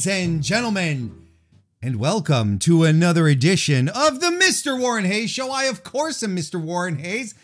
[0.00, 1.28] Ladies and gentlemen,
[1.82, 4.80] and welcome to another edition of the Mr.
[4.80, 5.50] Warren Hayes Show.
[5.50, 6.58] I, of course, am Mr.
[6.58, 7.34] Warren Hayes,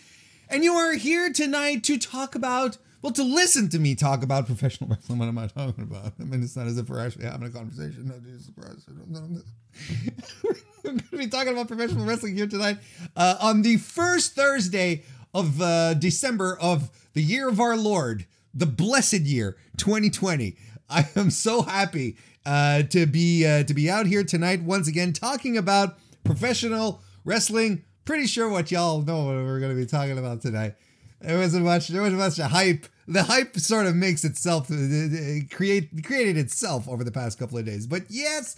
[0.48, 4.46] and you are here tonight to talk about, well, to listen to me talk about
[4.46, 5.18] professional wrestling.
[5.18, 6.14] What am I talking about?
[6.18, 8.06] I mean, it's not as if we're actually having a conversation.
[8.06, 8.88] No, Jesus Christ.
[10.82, 12.78] We're going to be talking about professional wrestling here tonight
[13.16, 15.02] uh, on the first Thursday
[15.34, 20.56] of uh, December of the year of our Lord, the blessed year 2020.
[20.88, 25.12] I am so happy uh, to be uh, to be out here tonight once again
[25.12, 27.82] talking about professional wrestling.
[28.04, 30.76] Pretty sure what y'all know what we're going to be talking about tonight.
[31.20, 31.88] There wasn't much.
[31.88, 32.86] There wasn't much hype.
[33.08, 37.64] The hype sort of makes itself it create created itself over the past couple of
[37.64, 37.86] days.
[37.86, 38.56] But yes,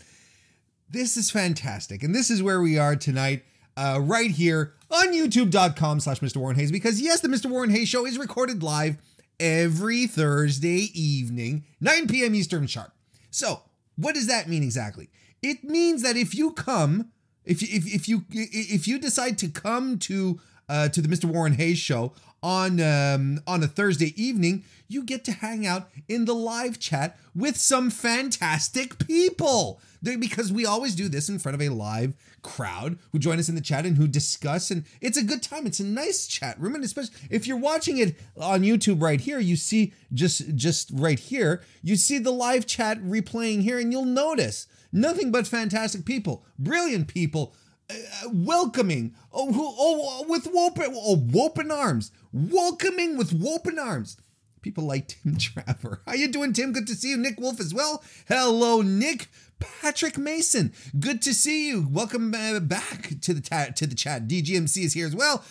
[0.90, 3.44] this is fantastic, and this is where we are tonight.
[3.76, 6.38] Uh, right here on youtube.com slash Mr.
[6.38, 7.46] Warren Hayes because yes, the Mr.
[7.46, 8.96] Warren Hayes show is recorded live
[9.38, 12.34] every Thursday evening, 9 p.m.
[12.34, 12.90] Eastern Sharp.
[13.30, 13.62] So,
[13.98, 15.10] what does that mean exactly?
[15.42, 17.10] It means that if you come,
[17.44, 21.24] if you, if, if you if you decide to come to uh, to the Mr.
[21.24, 26.24] Warren Hayes show on um, on a Thursday evening, you get to hang out in
[26.24, 29.80] the live chat with some fantastic people.
[30.00, 33.56] Because we always do this in front of a live crowd who join us in
[33.56, 35.66] the chat and who discuss, and it's a good time.
[35.66, 39.40] It's a nice chat room, and especially if you're watching it on YouTube right here,
[39.40, 44.04] you see just just right here, you see the live chat replaying here, and you'll
[44.04, 47.52] notice nothing but fantastic people, brilliant people
[47.90, 54.16] uh, welcoming, oh, oh, with open, oh, open arms, welcoming with open arms.
[54.60, 56.00] People like Tim Traver.
[56.06, 56.72] How you doing, Tim?
[56.72, 57.16] Good to see you.
[57.16, 58.02] Nick Wolf as well.
[58.28, 59.28] Hello, Nick.
[59.60, 60.72] Patrick Mason.
[60.98, 61.88] Good to see you.
[61.90, 64.28] Welcome uh, back to the ta- to the chat.
[64.28, 65.44] DGMC is here as well.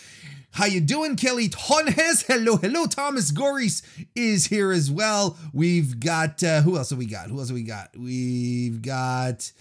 [0.51, 2.25] How you doing, Kelly Tonjes?
[2.27, 2.85] Hello, hello.
[2.85, 3.83] Thomas Goris
[4.15, 5.37] is here as well.
[5.53, 7.29] We've got uh, who else have we got?
[7.29, 7.89] Who else have we got?
[7.97, 9.51] We've got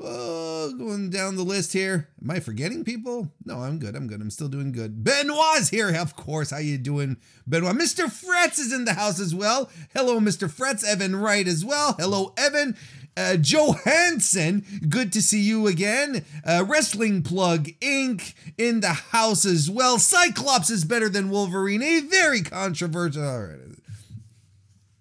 [0.00, 2.08] Oh, going down the list here.
[2.22, 3.32] Am I forgetting people?
[3.44, 3.96] No, I'm good.
[3.96, 4.20] I'm good.
[4.20, 5.02] I'm still doing good.
[5.02, 6.50] Benoit's here, of course.
[6.50, 7.16] How you doing,
[7.46, 7.74] Benoit?
[7.74, 8.04] Mr.
[8.06, 9.70] Fretz is in the house as well.
[9.94, 10.48] Hello, Mr.
[10.48, 10.84] Fretz.
[10.84, 11.94] Evan Wright as well.
[11.98, 12.76] Hello, Evan.
[13.16, 16.24] Uh, Johansson, good to see you again.
[16.44, 18.34] Uh, Wrestling Plug Inc.
[18.56, 19.98] in the house as well.
[19.98, 21.82] Cyclops is better than Wolverine.
[21.82, 23.26] A very controversial.
[23.26, 23.67] All right.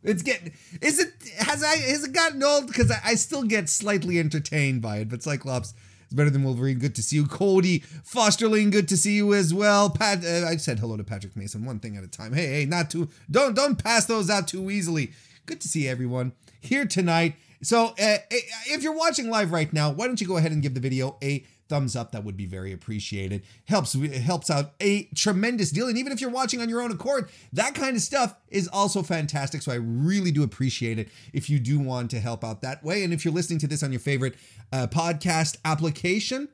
[0.03, 3.67] It's getting is it has I has it gotten old because I, I, still get
[3.67, 5.73] slightly entertained by it, but Cyclops
[6.07, 6.79] is better than Wolverine.
[6.79, 8.71] Good to see you, Cody Fosterling.
[8.71, 9.89] Good to see you as well.
[9.89, 12.33] Pat, uh, I said hello to Patrick Mason, one thing at a time.
[12.33, 15.11] Hey, hey, not too don't don't pass those out too easily.
[15.45, 17.35] Good to see everyone here tonight.
[17.63, 20.75] So uh, if you're watching live right now, why don't you go ahead and give
[20.75, 23.44] the video a thumbs up that would be very appreciated.
[23.66, 25.88] Helps it helps out a tremendous deal.
[25.88, 29.03] And even if you're watching on your own accord that kind of stuff is also
[29.03, 29.61] fantastic.
[29.61, 33.03] So i really do appreciate it if you do want to help out that way.
[33.03, 34.35] And if you're listening to this on your favorite
[34.72, 36.50] uh, podcast application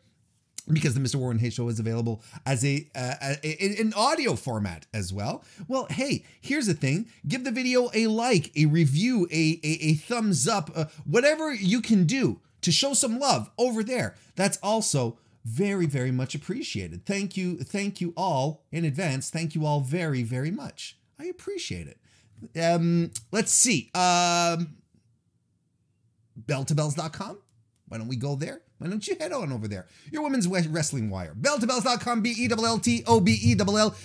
[0.72, 1.16] because the Mr.
[1.16, 5.44] Warren Hayes Show is available as a, uh, an audio format as well.
[5.68, 9.94] Well, hey, here's the thing: give the video a like, a review, a a, a
[9.96, 14.16] thumbs up, uh, whatever you can do to show some love over there.
[14.36, 17.06] That's also very, very much appreciated.
[17.06, 17.58] Thank you.
[17.58, 19.30] Thank you all in advance.
[19.30, 20.98] Thank you all very, very much.
[21.20, 21.98] I appreciate it.
[22.62, 23.92] Um, let's see.
[23.94, 24.76] Um,
[26.46, 27.38] belltobelles.com.
[27.88, 28.62] Why don't we go there?
[28.80, 29.86] Why don't you head on over there?
[30.12, 31.36] Your women's wrestling wire.
[31.40, 32.22] Belltobells.com.
[32.22, 33.96] B E L L T O B E L L.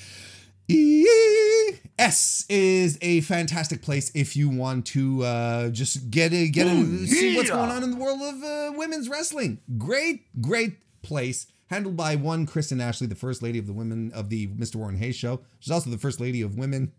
[0.71, 6.71] ES is a fantastic place if you want to uh, just get a get a
[6.71, 9.61] Ooh, see what's going on in the world of uh, women's wrestling.
[9.79, 14.29] Great, great place handled by one Kristen Ashley, the first lady of the women of
[14.29, 14.77] the Mr.
[14.77, 15.41] Warren Hayes show.
[15.61, 16.93] She's also the first lady of women.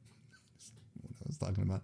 [1.04, 1.82] what I was talking about.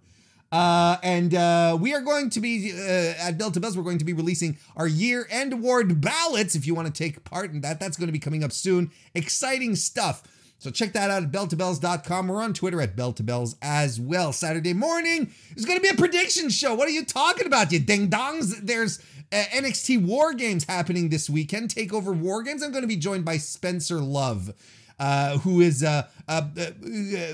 [0.52, 3.76] Uh, and uh, we are going to be uh, at Delta Buzz.
[3.76, 6.54] We're going to be releasing our year-end award ballots.
[6.54, 8.92] If you want to take part in that, that's going to be coming up soon.
[9.14, 10.22] Exciting stuff.
[10.58, 12.28] So check that out at belltobelles.com.
[12.28, 14.32] We're on Twitter at belltobells as well.
[14.32, 16.74] Saturday morning is going to be a prediction show.
[16.74, 18.56] What are you talking about, you ding dongs?
[18.62, 18.98] There's
[19.32, 21.70] uh, NXT War Games happening this weekend.
[21.74, 22.62] Takeover War Games.
[22.62, 24.52] I'm going to be joined by Spencer Love,
[24.98, 26.70] uh, who is uh, uh, uh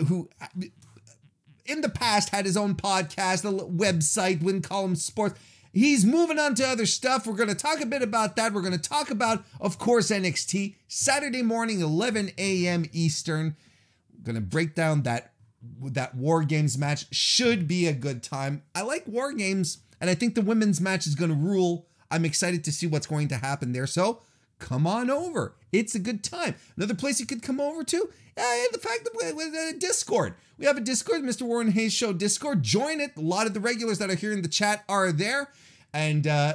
[0.05, 0.29] who
[1.67, 5.39] in the past had his own podcast, a website, Win Column Sports.
[5.73, 7.27] He's moving on to other stuff.
[7.27, 8.53] We're going to talk a bit about that.
[8.53, 12.85] We're going to talk about, of course, NXT Saturday morning, 11 a.m.
[12.93, 13.57] Eastern.
[14.23, 15.33] Going to break down that
[15.83, 17.07] that War Games match.
[17.15, 18.63] Should be a good time.
[18.75, 21.87] I like War Games, and I think the women's match is going to rule.
[22.11, 23.87] I'm excited to see what's going to happen there.
[23.87, 24.21] So
[24.59, 25.57] come on over.
[25.73, 26.55] It's a good time.
[26.77, 28.43] Another place you could come over to, uh,
[28.73, 30.35] the fact that we, with uh, Discord.
[30.59, 31.43] We have a Discord, Mr.
[31.43, 32.63] Warren Hayes Show Discord.
[32.63, 33.13] Join it.
[33.17, 35.51] A lot of the regulars that are here in the chat are there.
[35.93, 36.55] and uh,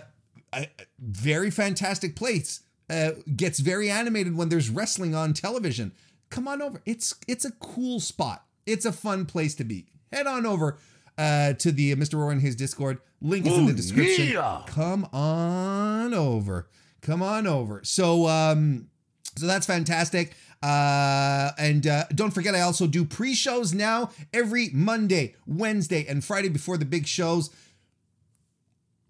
[0.54, 0.68] a
[1.00, 2.62] very fantastic place.
[2.90, 5.92] Uh, gets very animated when there's wrestling on television.
[6.30, 6.82] Come on over.
[6.86, 8.46] It's it's a cool spot.
[8.66, 9.88] It's a fun place to be.
[10.14, 10.78] Head on over
[11.18, 12.16] uh, to the Mr.
[12.16, 13.00] Warren Hayes Discord.
[13.22, 14.28] Link is in the description.
[14.30, 14.62] yeah.
[14.68, 16.70] Come on over.
[17.02, 17.82] Come on over.
[17.84, 18.88] So um,
[19.36, 20.34] so that's fantastic.
[20.62, 26.50] Uh, and uh, don't forget, I also do pre-shows now every Monday, Wednesday, and Friday
[26.50, 27.50] before the big shows.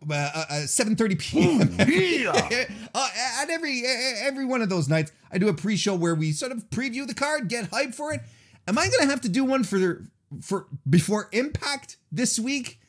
[0.10, 1.76] Uh, uh, uh, 7:30 p.m.
[1.90, 2.66] yeah.
[2.94, 3.10] uh,
[3.42, 6.70] at every every one of those nights, I do a pre-show where we sort of
[6.70, 8.22] preview the card, get hyped for it.
[8.68, 10.04] Am I gonna have to do one for
[10.42, 12.80] for before Impact this week?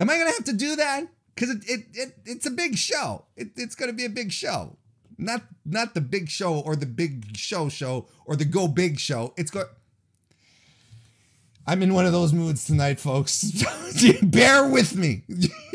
[0.00, 1.06] Am I gonna have to do that?
[1.34, 3.26] Because it, it it it's a big show.
[3.36, 4.76] It, it's gonna be a big show.
[5.20, 9.34] Not not the big show or the big show show or the go big show.
[9.36, 9.64] It's go.
[11.66, 13.62] I'm in one of those moods tonight, folks.
[14.22, 15.22] bear with me.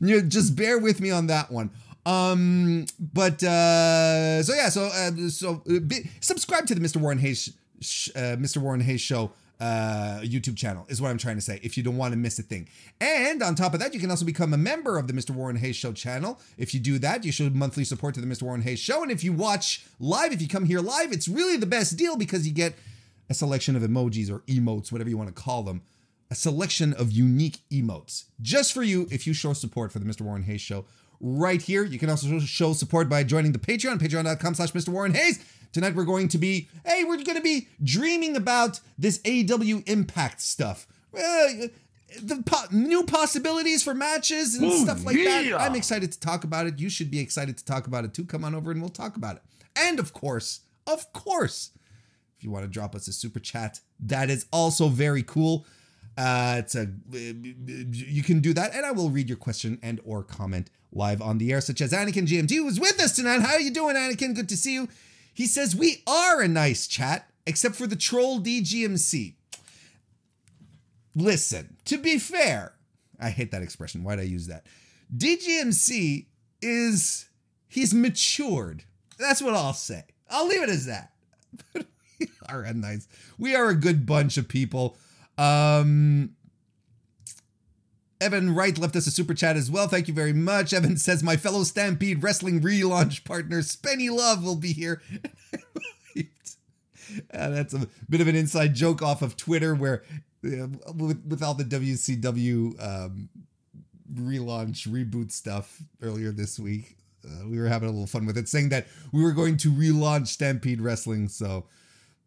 [0.00, 1.70] you just bear with me on that one.
[2.06, 6.96] Um, but uh, so yeah, so uh, so uh, be, subscribe to the Mr.
[6.96, 8.56] Warren Hayes, sh- uh, Mr.
[8.56, 11.58] Warren Hayes show uh, YouTube channel is what I'm trying to say.
[11.62, 12.68] If you don't want to miss a thing,
[13.00, 15.30] and on top of that, you can also become a member of the Mr.
[15.30, 16.40] Warren Hayes Show channel.
[16.56, 18.42] If you do that, you show monthly support to the Mr.
[18.42, 19.02] Warren Hayes Show.
[19.02, 22.16] And if you watch live, if you come here live, it's really the best deal
[22.16, 22.74] because you get
[23.28, 25.82] a selection of emojis or emotes, whatever you want to call them,
[26.30, 30.22] a selection of unique emotes just for you if you show support for the Mr.
[30.22, 30.84] Warren Hayes Show
[31.20, 31.84] right here.
[31.84, 34.88] You can also show support by joining the Patreon, patreon.com slash Mr.
[34.88, 35.44] Warren Hayes.
[35.72, 40.40] Tonight we're going to be, hey, we're going to be dreaming about this AEW Impact
[40.40, 40.86] stuff.
[41.14, 41.68] Uh,
[42.22, 45.60] the po- new possibilities for matches and Ooh, stuff like that.
[45.60, 46.78] I'm excited to talk about it.
[46.78, 48.24] You should be excited to talk about it too.
[48.24, 49.42] Come on over and we'll talk about it.
[49.76, 51.70] And of course, of course,
[52.38, 55.66] if you want to drop us a super chat, that is also very cool.
[56.18, 60.24] Uh, it's a you can do that, and I will read your question and or
[60.24, 63.40] comment live on the air, such as Anakin GMT who is with us tonight.
[63.40, 64.34] How are you doing, Anakin?
[64.34, 64.88] Good to see you.
[65.32, 69.34] He says we are a nice chat, except for the troll DGMC.
[71.14, 72.72] Listen, to be fair,
[73.20, 74.02] I hate that expression.
[74.02, 74.66] Why'd I use that?
[75.16, 76.26] DGMC
[76.60, 77.28] is
[77.68, 78.82] he's matured.
[79.20, 80.02] That's what I'll say.
[80.28, 81.12] I'll leave it as that.
[82.18, 83.06] We are a nice.
[83.38, 84.96] We are a good bunch of people.
[85.38, 86.34] Um
[88.20, 89.86] Evan Wright left us a super chat as well.
[89.86, 90.72] Thank you very much.
[90.72, 95.02] Evan says my fellow Stampede Wrestling relaunch partner Spenny Love will be here.
[97.32, 100.02] Uh, that's a bit of an inside joke off of Twitter where
[100.44, 103.28] uh, with, with all the WCW um,
[104.12, 106.96] relaunch reboot stuff earlier this week.
[107.24, 109.72] Uh, we were having a little fun with it, saying that we were going to
[109.72, 111.28] relaunch Stampede Wrestling.
[111.28, 111.66] So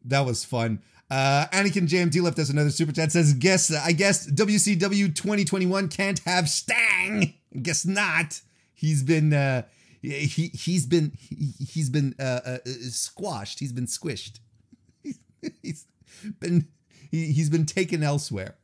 [0.05, 0.81] that was fun.
[1.11, 3.11] Uh, Anakin JMT left us another super chat.
[3.11, 7.33] Says, "Guess I guess WCW 2021 can't have Sting.
[7.61, 8.39] Guess not.
[8.73, 9.63] He's been uh,
[10.01, 13.59] he he's been he, he's been uh, uh, squashed.
[13.59, 14.39] He's been squished.
[15.61, 15.85] he's
[16.39, 16.69] been
[17.11, 18.55] he, he's been taken elsewhere."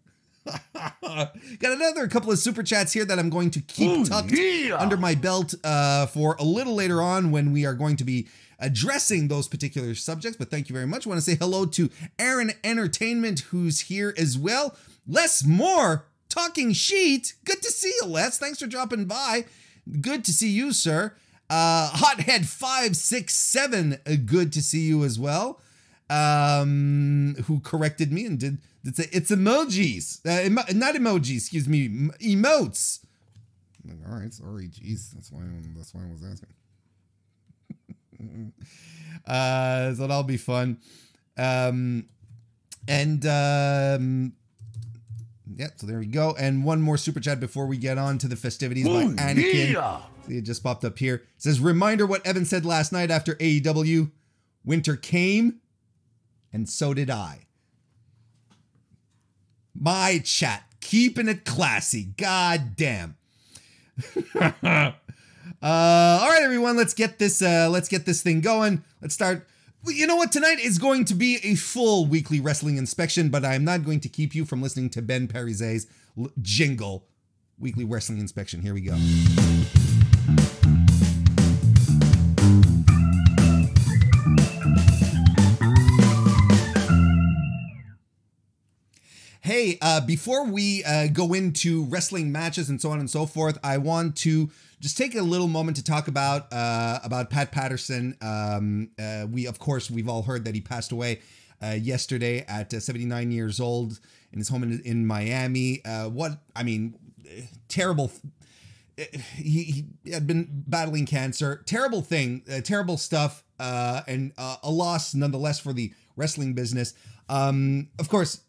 [1.01, 4.75] Got another couple of super chats here that I'm going to keep Ooh, tucked yeah.
[4.77, 8.27] under my belt uh, for a little later on when we are going to be
[8.59, 10.37] addressing those particular subjects.
[10.37, 11.05] But thank you very much.
[11.05, 14.75] I want to say hello to Aaron Entertainment, who's here as well.
[15.07, 17.33] Les Moore, talking sheet.
[17.45, 18.37] Good to see you, Les.
[18.37, 19.45] Thanks for dropping by.
[20.01, 21.13] Good to see you, sir.
[21.49, 23.99] Uh, Hothead five six seven.
[24.05, 25.61] uh, Good to see you as well.
[26.09, 31.37] Um, who corrected me and did did say it's emojis, uh, emo- not emojis.
[31.37, 31.89] Excuse me,
[32.21, 32.99] emotes.
[33.83, 35.11] I'm like, all right, sorry, jeez.
[35.11, 35.41] That's why.
[35.75, 36.47] That's why I was asking.
[39.27, 40.77] uh, so that'll be fun.
[41.37, 42.07] Um,
[42.87, 44.33] and um,
[45.55, 46.35] yeah, so there we go.
[46.39, 49.73] And one more super chat before we get on to the festivities by Ooh, Anakin.
[49.73, 50.01] yeah.
[50.27, 51.15] See, it just popped up here.
[51.15, 54.11] It says, reminder what Evan said last night after AEW.
[54.65, 55.61] Winter came,
[56.51, 57.47] and so did I.
[59.79, 62.05] My chat, keeping it classy.
[62.17, 63.17] God damn.
[64.35, 64.91] uh,
[65.61, 67.41] all right, everyone, let's get this.
[67.41, 68.83] Uh, let's get this thing going.
[69.01, 69.47] Let's start.
[69.85, 70.31] You know what?
[70.31, 73.99] Tonight is going to be a full weekly wrestling inspection, but I am not going
[74.01, 75.87] to keep you from listening to Ben Parize's
[76.41, 77.07] jingle.
[77.59, 78.61] Weekly wrestling inspection.
[78.61, 78.97] Here we go.
[89.47, 93.57] Hey, uh, before we uh, go into wrestling matches and so on and so forth,
[93.63, 94.51] I want to
[94.81, 98.17] just take a little moment to talk about uh, about Pat Patterson.
[98.21, 101.21] Um, uh, we, of course, we've all heard that he passed away
[101.63, 104.01] uh, yesterday at uh, 79 years old
[104.33, 105.79] in his home in, in Miami.
[105.85, 106.95] Uh, what I mean,
[107.69, 108.11] terrible
[108.97, 111.63] he, he had been battling cancer.
[111.65, 116.93] Terrible thing, uh, terrible stuff, uh, and uh, a loss nonetheless for the wrestling business.
[117.29, 118.41] Um, of course,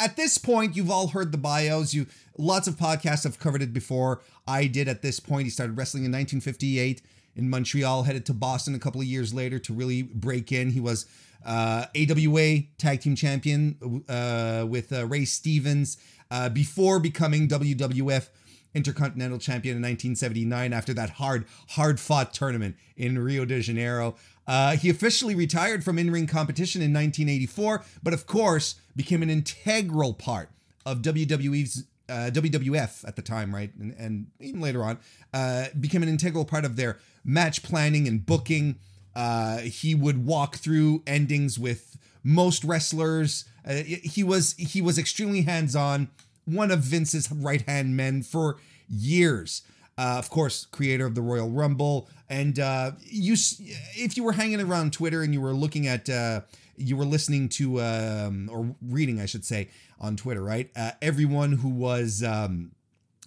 [0.00, 1.92] at this point, you've all heard the bios.
[1.94, 2.06] You
[2.38, 4.22] lots of podcasts have covered it before.
[4.46, 5.44] I did at this point.
[5.44, 7.02] He started wrestling in 1958
[7.36, 10.70] in Montreal, headed to Boston a couple of years later to really break in.
[10.70, 11.06] He was
[11.44, 15.96] uh, AWA Tag Team Champion uh, with uh, Ray Stevens
[16.30, 18.28] uh, before becoming WWF
[18.74, 24.14] Intercontinental Champion in 1979 after that hard, hard fought tournament in Rio de Janeiro.
[24.46, 29.30] Uh, he officially retired from in ring competition in 1984, but of course became an
[29.30, 30.50] integral part
[30.84, 34.98] of WWE's uh, WWF at the time, right, and, and even later on,
[35.32, 38.76] uh, became an integral part of their match planning and booking.
[39.14, 43.44] Uh, he would walk through endings with most wrestlers.
[43.66, 46.08] Uh, he was he was extremely hands on.
[46.44, 48.58] One of Vince's right hand men for
[48.88, 49.62] years.
[49.98, 54.60] Uh, of course, creator of the Royal Rumble, and uh, you, if you were hanging
[54.60, 56.40] around Twitter and you were looking at, uh,
[56.76, 59.68] you were listening to um, or reading, I should say,
[60.00, 60.70] on Twitter, right?
[60.74, 62.72] Uh, everyone who was um,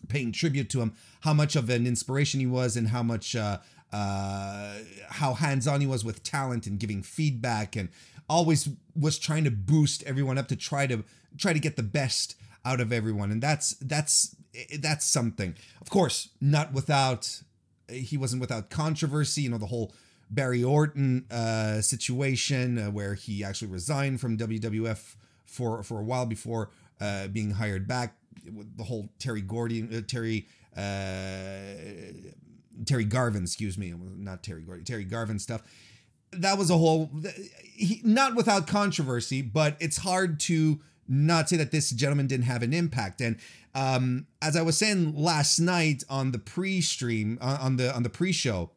[0.10, 3.60] paying tribute to him, how much of an inspiration he was, and how much, uh,
[3.94, 4.74] uh,
[5.10, 7.90] how hands-on he was with talent and giving feedback, and
[8.28, 8.68] always
[9.00, 11.04] was trying to boost everyone up to try to
[11.38, 14.36] try to get the best out of everyone, and that's that's
[14.80, 15.56] that's something.
[15.82, 17.42] Of course, not without
[17.90, 19.44] he wasn't without controversy.
[19.44, 19.94] You know the whole
[20.30, 26.26] Barry Orton uh, situation uh, where he actually resigned from WWF for for a while
[26.26, 28.16] before uh, being hired back.
[28.44, 31.62] The whole Terry Gordy, uh, Terry uh,
[32.86, 35.62] Terry Garvin, excuse me, not Terry Gordy, Terry Garvin stuff.
[36.32, 37.10] That was a whole,
[37.64, 42.64] he, not without controversy, but it's hard to not say that this gentleman didn't have
[42.64, 43.22] an impact.
[43.22, 43.38] And
[43.74, 48.10] um, as I was saying last night on the pre-stream, uh, on the on the
[48.10, 48.72] pre-show,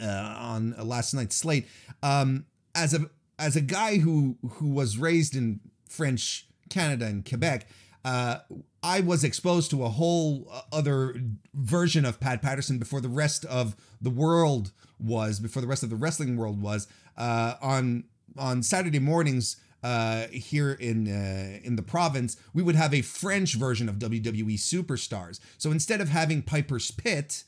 [0.00, 1.66] uh, on last night's slate,
[2.02, 7.68] um, as a as a guy who who was raised in French Canada and Quebec,
[8.04, 8.38] uh,
[8.82, 11.16] I was exposed to a whole other
[11.52, 15.90] version of Pat Patterson before the rest of the world was, before the rest of
[15.90, 16.86] the wrestling world was.
[17.16, 18.04] Uh, on
[18.36, 23.54] on Saturday mornings, uh, here in uh, in the province, we would have a French
[23.54, 25.40] version of WWE Superstars.
[25.58, 27.44] So instead of having Piper's Pit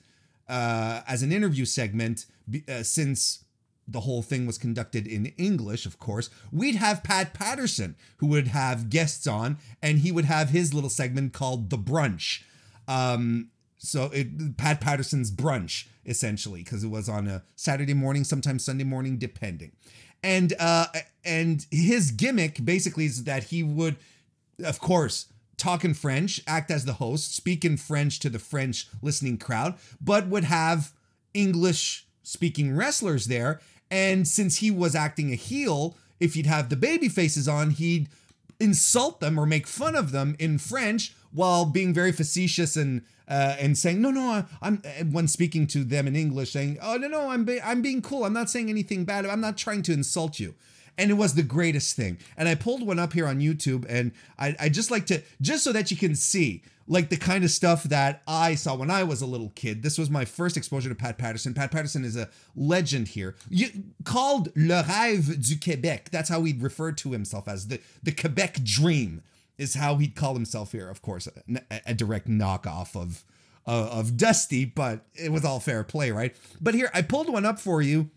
[0.47, 2.27] uh, as an interview segment,
[2.69, 3.45] uh, since
[3.89, 8.49] the whole thing was conducted in English, of course, we'd have Pat Patterson who would
[8.49, 12.43] have guests on, and he would have his little segment called the Brunch.
[12.87, 18.63] Um, so it Pat Patterson's brunch essentially because it was on a Saturday morning, sometimes
[18.63, 19.73] Sunday morning, depending
[20.27, 20.87] and uh
[21.25, 23.97] and his gimmick basically is that he would
[24.63, 28.89] of course talk in french act as the host speak in french to the french
[29.01, 30.93] listening crowd but would have
[31.33, 33.61] english speaking wrestlers there.
[33.89, 38.09] And since he was acting a heel if he'd have the baby faces on he'd
[38.59, 43.57] insult them or make fun of them in french while being very facetious and uh,
[43.61, 44.79] and saying no no I'm
[45.11, 48.25] when speaking to them in English saying oh no no I'm be- I'm being cool
[48.25, 50.55] I'm not saying anything bad I'm not trying to insult you
[50.99, 54.13] and it was the greatest thing and I pulled one up here on YouTube and
[54.39, 57.51] I I just like to just so that you can see like the kind of
[57.51, 59.83] stuff that I saw when I was a little kid.
[59.83, 61.53] This was my first exposure to Pat Patterson.
[61.53, 63.35] Pat Patterson is a legend here.
[63.49, 63.71] You,
[64.05, 66.11] called Le Rêve du Québec.
[66.11, 69.23] That's how he referred to himself as the, the Quebec Dream
[69.59, 70.89] is how he'd call himself here.
[70.89, 73.25] Of course, a, a direct knockoff of
[73.67, 76.37] uh, of Dusty, but it was all fair play, right?
[76.61, 78.11] But here, I pulled one up for you,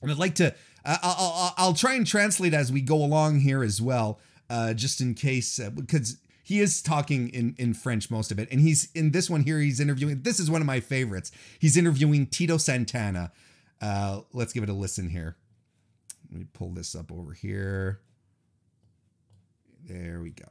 [0.00, 0.54] and I'd like to.
[0.84, 4.74] Uh, I'll, I'll, I'll try and translate as we go along here as well, uh,
[4.74, 8.60] just in case, uh, because he is talking in in French most of it, and
[8.60, 9.58] he's in this one here.
[9.58, 10.22] He's interviewing.
[10.22, 11.32] This is one of my favorites.
[11.58, 13.32] He's interviewing Tito Santana.
[13.80, 15.36] Uh, let's give it a listen here.
[16.30, 18.00] Let me pull this up over here.
[19.84, 20.46] There we go.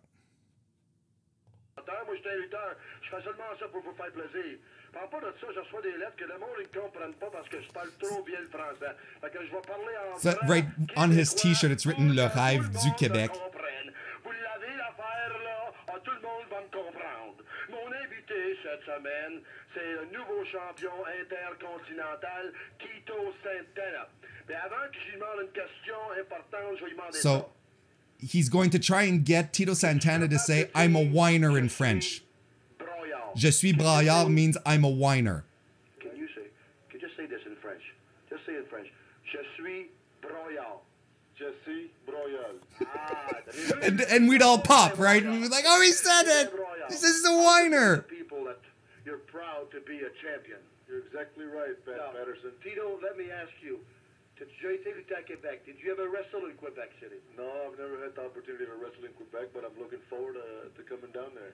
[2.16, 4.60] Je fais seulement ça pour vous faire plaisir.
[4.94, 7.48] Parle pas de ça, je reçois des lettres que le monde ne comprenne pas parce
[7.50, 8.96] que je parle trop bien le français.
[9.22, 12.70] Fait que je vais parler en so, Right on his t-shirt, it's written Le Rêve
[12.70, 13.32] du Québec.
[14.24, 17.38] Vous l'avez l'affaire là, ah, tout le monde va me comprendre.
[17.70, 19.42] Mon invité cette semaine,
[19.74, 24.08] c'est le nouveau champion intercontinental, Tito Santana.
[24.48, 27.48] Mais avant que je lui demande une question importante, je vais lui demander so, ça.
[28.20, 32.24] He's going to try and get Tito Santana to say, I'm a whiner in French.
[33.36, 35.46] Je suis braillard means I'm a whiner.
[36.00, 36.50] Can you say,
[36.90, 37.82] can you just say this in French?
[38.30, 38.88] Just say it in French.
[39.32, 39.86] Je suis
[40.24, 40.80] broyard.
[41.38, 42.58] Je suis broyard.
[42.84, 43.34] Ah,
[43.84, 45.22] and, and we'd all pop, right?
[45.22, 46.54] And we'd be like, oh, he said it.
[46.90, 47.98] He says he's a whiner.
[48.10, 48.58] People that,
[49.06, 50.58] you're proud to be a champion.
[50.88, 52.52] You're exactly right, Pat Patterson.
[52.64, 53.80] Tito, let me ask you.
[54.38, 55.62] T'as déjà été lutter à Québec?
[55.66, 57.18] Did you ever wrestle in Quebec City?
[57.38, 60.70] No, I've never had the opportunity to wrestle in Quebec, but I'm looking forward to,
[60.78, 61.54] to coming down there.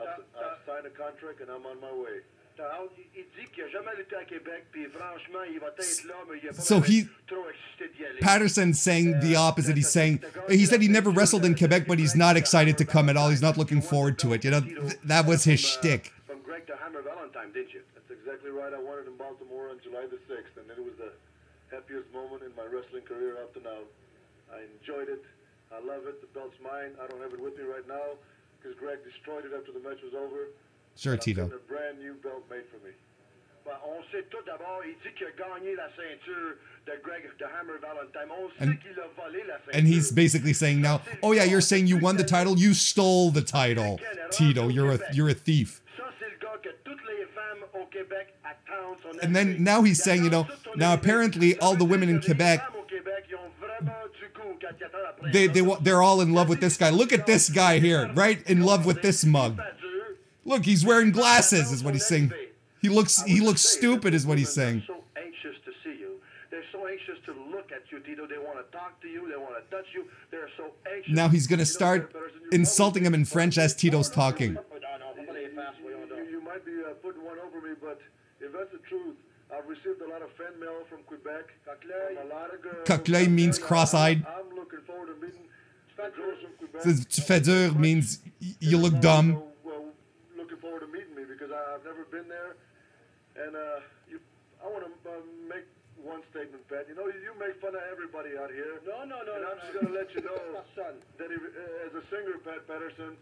[0.00, 2.24] I've, Uh, I've signed a contract and I'm on my way.
[2.56, 6.14] T'as- Il dit qu'il n'a jamais lutté à Québec, puis franchement, il va être là,
[6.28, 8.20] mais il est pas So he- trop excité d'y aller.
[8.20, 9.76] Patterson's saying the opposite.
[9.76, 13.10] He's saying he said he never wrestled in Quebec, but he's not excited to come
[13.10, 13.28] at all.
[13.28, 14.42] He's not looking forward to it.
[14.42, 16.12] You know, th- that was his shtick.
[16.26, 17.82] From Greg the Hammer Valentine, didn't you?
[17.94, 18.72] That's exactly right.
[18.72, 21.12] I won it in Baltimore on July the 6th, and then it was the
[21.70, 23.82] happiest moment in my wrestling career up to now.
[24.52, 25.22] I enjoyed it.
[25.74, 26.20] I love it.
[26.22, 26.94] The belt's mine.
[27.02, 28.14] I don't have it with me right now
[28.58, 30.54] because Greg destroyed it after the match was over.
[30.94, 31.50] Sure, Tito.
[31.50, 32.94] a brand new belt made for me.
[33.66, 36.54] Ben, on sait tout d'abord, il dit qu'il a gagné la ceinture
[36.86, 38.30] de Greg de Hammer Valentine.
[38.30, 39.74] On sait And- qu'il a volé la ceinture.
[39.74, 42.56] And he's basically saying now, "Oh yeah, you're saying you won the title.
[42.56, 43.98] You stole the title,
[44.30, 44.68] Tito.
[44.68, 48.34] You're a you're a thief." Ça, c'est le gars que toutes les femmes au Québec
[48.44, 51.74] attendent son And then now he's saying, you know, attendent tout ton now apparently all
[51.74, 55.06] the women in Québec- femmes au Québec, ils ont vraiment du goût quand ils attendent
[55.10, 56.90] après They they they're all in love with this guy.
[56.90, 59.58] Look at this guy here, right in love with this mug.
[60.44, 62.30] Look, he's wearing glasses, is what he's saying.
[62.86, 64.84] He looks he looks stupid, is what he's saying.
[64.86, 66.20] So anxious to see you.
[66.52, 68.28] They're so anxious to look at you, Tito.
[68.28, 69.28] They want to talk to you.
[69.28, 70.06] They want to touch you.
[70.30, 71.12] They're so anxious.
[71.12, 72.14] Now he's gonna start
[72.52, 74.54] insulting him in French as Tito's talking.
[74.54, 76.30] Non, non, pas les faces, voyons donc.
[76.30, 77.98] You, might be uh, putting one over me, but
[78.40, 79.16] if that's the truth,
[79.52, 81.44] I've received a lot of fan mail from Quebec.
[81.66, 82.14] Coquelin.
[82.14, 82.86] From a lot of girls.
[82.86, 84.24] Coquelin means cross-eyed.
[84.28, 85.46] I'm looking forward to meeting
[85.96, 86.82] the girls from Quebec.
[86.82, 88.20] Says tu fais dur means
[88.60, 89.42] you look dumb.
[89.64, 89.86] Well,
[90.38, 92.54] looking forward to meeting me because I've never been there,
[93.44, 94.18] and uh, you,
[94.62, 95.66] I want to uh, make
[96.00, 96.86] one statement, Pat.
[96.88, 98.80] You know, you make fun of everybody out here.
[98.86, 99.80] No, no, no, And no, I'm just no.
[99.80, 100.98] gonna let you know Personne.
[101.18, 103.16] that if, uh, as a singer, Pat Patterson,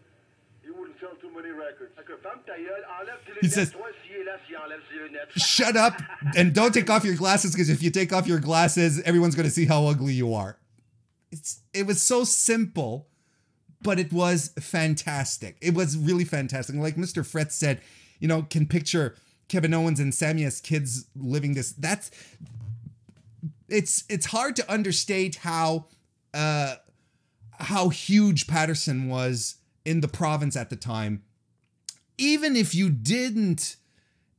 [0.63, 1.91] you wouldn't sell too many records.
[1.95, 4.81] Fait que ferme ta gueule, enlève tes He says- Toi, s'il est là, s'il enlève
[4.91, 5.31] ses lunettes.
[5.37, 5.93] Shut up
[6.37, 9.49] and don't take off your glasses because if you take off your glasses, everyone's gonna
[9.49, 10.57] see how ugly you are.
[11.31, 13.07] It's it was so simple,
[13.81, 15.57] but it was fantastic.
[15.61, 16.75] It was really fantastic.
[16.75, 17.23] Like Mr.
[17.25, 17.81] Fretz said,
[18.19, 19.15] you know, can picture
[19.47, 21.73] Kevin Owens and Sammy as kids living this.
[21.73, 22.11] That's
[23.67, 25.87] it's it's hard to understate how
[26.33, 26.75] uh
[27.59, 29.55] how huge Patterson was
[29.85, 31.23] in the province at the time.
[32.17, 33.77] Even if you didn't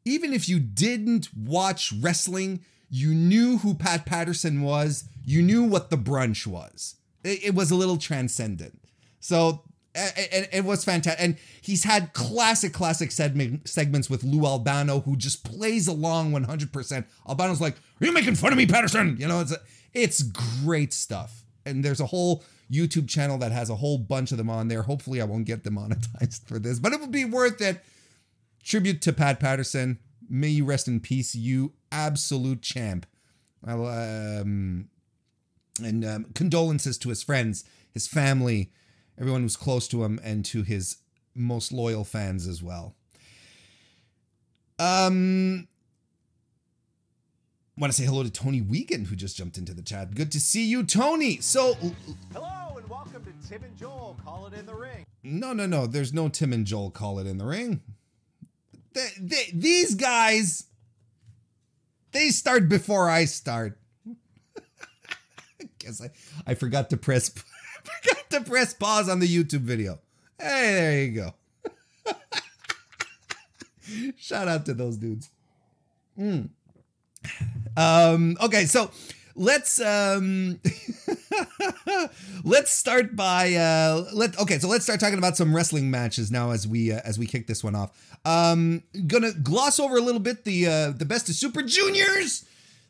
[0.05, 5.05] even if you didn't watch wrestling, you knew who Pat Patterson was.
[5.25, 6.97] You knew what the brunch was.
[7.25, 8.81] It, it was a little transcendent.
[9.19, 9.65] So
[9.97, 11.23] and it was fantastic.
[11.23, 17.05] And he's had classic, classic segment, segments with Lou Albano, who just plays along 100%.
[17.27, 19.55] Albano's like, "Are you making fun of me, Patterson?" You know, it's
[19.93, 21.45] it's great stuff.
[21.65, 24.83] And there's a whole YouTube channel that has a whole bunch of them on there.
[24.83, 27.83] Hopefully, I won't get demonetized for this, but it would be worth it
[28.67, 29.99] tribute to Pat Patterson.
[30.29, 33.07] May you rest in peace, you absolute champ.
[33.67, 34.89] Um,
[35.83, 38.73] and um, condolences to his friends, his family,
[39.19, 40.99] everyone who's close to him, and to his
[41.35, 42.95] most loyal fans as well.
[44.79, 45.69] Um,
[47.79, 50.15] want to say hello to Tony Wiegand, who just jumped into the chat.
[50.15, 51.39] Good to see you, Tony.
[51.41, 51.75] So,
[52.33, 55.07] Hello and welcome to Tim and Joel Call It in the Ring.
[55.23, 55.87] no, no, no.
[55.87, 57.81] There's no Tim and Joel call it in the ring.
[58.93, 60.65] They, they, these guys,
[62.13, 63.79] they start before I start.
[65.79, 66.11] Guess I,
[66.47, 67.31] I forgot to press
[67.87, 69.99] forgot to press pause on the YouTube video.
[70.39, 71.35] Hey, there you go.
[74.19, 75.31] Shout out to those dudes.
[76.19, 76.51] Mm.
[77.77, 78.91] Um, okay, so
[79.37, 80.59] let's um
[82.45, 86.53] let's start by uh let okay so let's start talking about some wrestling matches now
[86.53, 90.23] as we uh, as we kick this one off um gonna gloss over a little
[90.23, 92.47] bit the uh the best of super juniors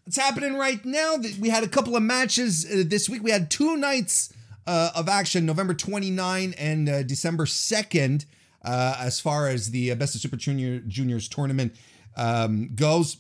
[0.07, 3.51] It's happening right now we had a couple of matches uh, this week we had
[3.51, 4.33] two nights
[4.67, 8.25] uh, of action november 29 and uh, december 2nd
[8.65, 11.75] uh, as far as the uh, best of super junior juniors tournament
[12.17, 13.19] um goes.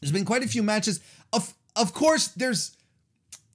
[0.00, 1.00] There's been quite a few matches.
[1.32, 2.76] Of of course there's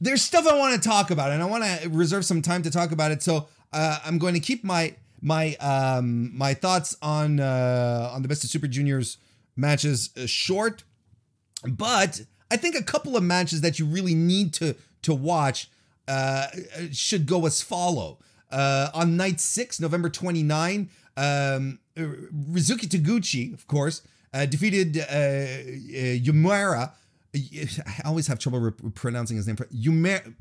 [0.02, 2.72] there's stuff I want to talk about, and I want to reserve some time to
[2.72, 3.22] talk about it.
[3.22, 8.28] So uh, I'm going to keep my my um, my thoughts on uh, on the
[8.28, 9.18] best of Super Juniors
[9.56, 10.84] matches short,
[11.68, 15.70] but I think a couple of matches that you really need to to watch
[16.08, 16.48] uh,
[16.92, 18.20] should go as follow.
[18.52, 24.02] Uh, on night six, November 29, um, Ryusuke Taguchi, of course,
[24.34, 26.92] uh, defeated uh, uh, Yumura.
[27.36, 29.56] I always have trouble re- pronouncing his name.
[29.56, 30.34] Yumura.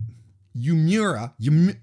[0.56, 1.32] Yumura.
[1.38, 1.76] Yum-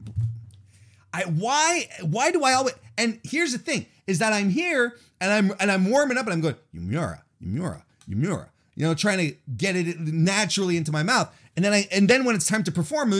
[1.11, 2.75] I why why do I always?
[2.97, 6.33] And here's the thing: is that I'm here and I'm and I'm warming up and
[6.33, 11.33] I'm going Yumura, Yumura, Yumura, you know, trying to get it naturally into my mouth.
[11.55, 13.13] And then I and then when it's time to perform,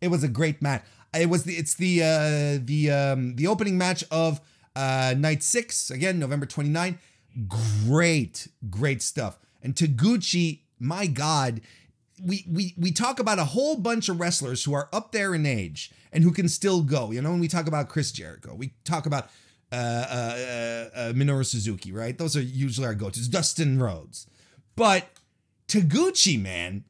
[0.00, 0.82] it was a great match.
[1.18, 4.40] It was the it's the uh the um the opening match of
[4.76, 6.98] uh night 6 again November 29.
[7.48, 9.38] Great great stuff.
[9.62, 11.62] And Taguchi, my god,
[12.22, 15.46] we we we talk about a whole bunch of wrestlers who are up there in
[15.46, 17.10] age and who can still go.
[17.10, 19.28] You know, when we talk about Chris Jericho, we talk about
[19.74, 22.16] uh, uh, uh, uh, Minoru Suzuki, right?
[22.16, 23.28] Those are usually our go-tos.
[23.28, 24.26] Dustin Rhodes,
[24.76, 25.08] but
[25.68, 26.84] Taguchi, man,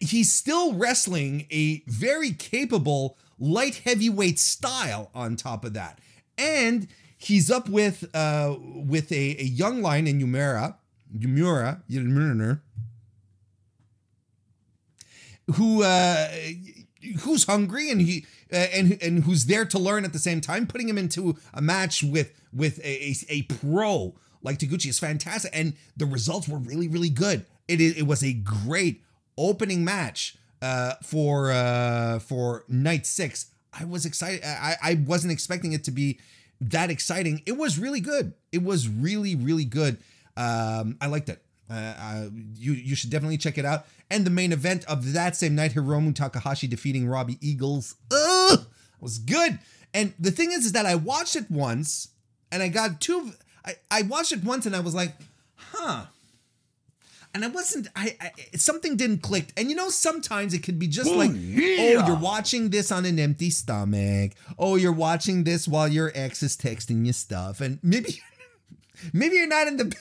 [0.00, 5.10] he's still wrestling a very capable light heavyweight style.
[5.14, 5.98] On top of that,
[6.38, 10.76] and he's up with uh with a, a young lion in Yumura,
[11.16, 12.60] Yumura, Yumura
[15.54, 16.28] who uh,
[17.20, 20.66] who's hungry and he uh, and and who's there to learn at the same time.
[20.66, 25.50] Putting him into a match with with a, a, a pro like Taguchi is fantastic,
[25.54, 27.46] and the results were really really good.
[27.68, 29.02] It it was a great
[29.38, 33.46] opening match uh, for uh, for night six.
[33.72, 34.42] I was excited.
[34.44, 36.18] I I wasn't expecting it to be
[36.60, 37.42] that exciting.
[37.46, 38.34] It was really good.
[38.50, 39.98] It was really really good.
[40.36, 41.42] Um, I liked it.
[41.72, 43.86] Uh, uh, you you should definitely check it out.
[44.10, 47.94] And the main event of that same night, Hiromu Takahashi defeating Robbie Eagles.
[48.10, 48.66] Ugh,
[49.00, 49.58] was good.
[49.94, 52.08] And the thing is, is that I watched it once,
[52.50, 53.32] and I got two.
[53.64, 55.14] I I watched it once, and I was like,
[55.56, 56.06] huh.
[57.34, 57.88] And I wasn't.
[57.96, 59.54] I, I something didn't click.
[59.56, 63.18] And you know, sometimes it could be just like, oh, you're watching this on an
[63.18, 64.32] empty stomach.
[64.58, 68.20] Oh, you're watching this while your ex is texting you stuff, and maybe,
[69.14, 69.96] maybe you're not in the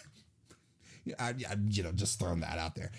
[1.20, 2.92] I, I, you know, just throwing that out there.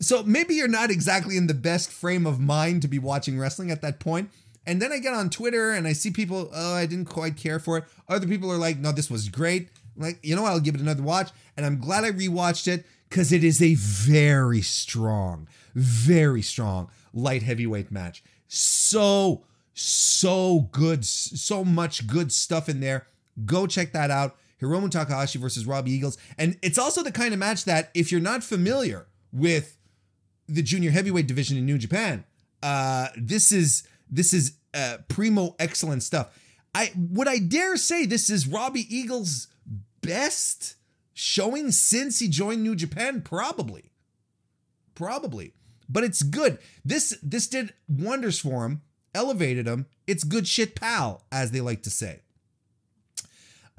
[0.00, 3.70] So maybe you're not exactly in the best frame of mind to be watching wrestling
[3.70, 4.30] at that point.
[4.66, 7.58] And then I get on Twitter and I see people, oh, I didn't quite care
[7.58, 7.84] for it.
[8.08, 9.68] Other people are like, no, this was great.
[9.96, 10.44] I'm like, you know?
[10.44, 11.30] I'll give it another watch.
[11.56, 17.42] And I'm glad I rewatched it because it is a very strong, very strong light
[17.42, 18.22] heavyweight match.
[18.48, 19.44] So,
[19.74, 21.04] so good.
[21.04, 23.06] So much good stuff in there.
[23.44, 24.36] Go check that out.
[24.60, 26.18] Hiromu Takahashi versus Robbie Eagles.
[26.38, 29.76] And it's also the kind of match that if you're not familiar with
[30.48, 32.24] the junior heavyweight division in New Japan,
[32.62, 36.36] uh, this is this is uh, primo excellent stuff.
[36.74, 39.48] I would I dare say this is Robbie Eagles'
[40.02, 40.76] best
[41.12, 43.92] showing since he joined New Japan, probably,
[44.94, 45.54] probably.
[45.88, 46.58] But it's good.
[46.84, 48.82] This this did wonders for him,
[49.14, 49.86] elevated him.
[50.06, 52.20] It's good shit, pal, as they like to say.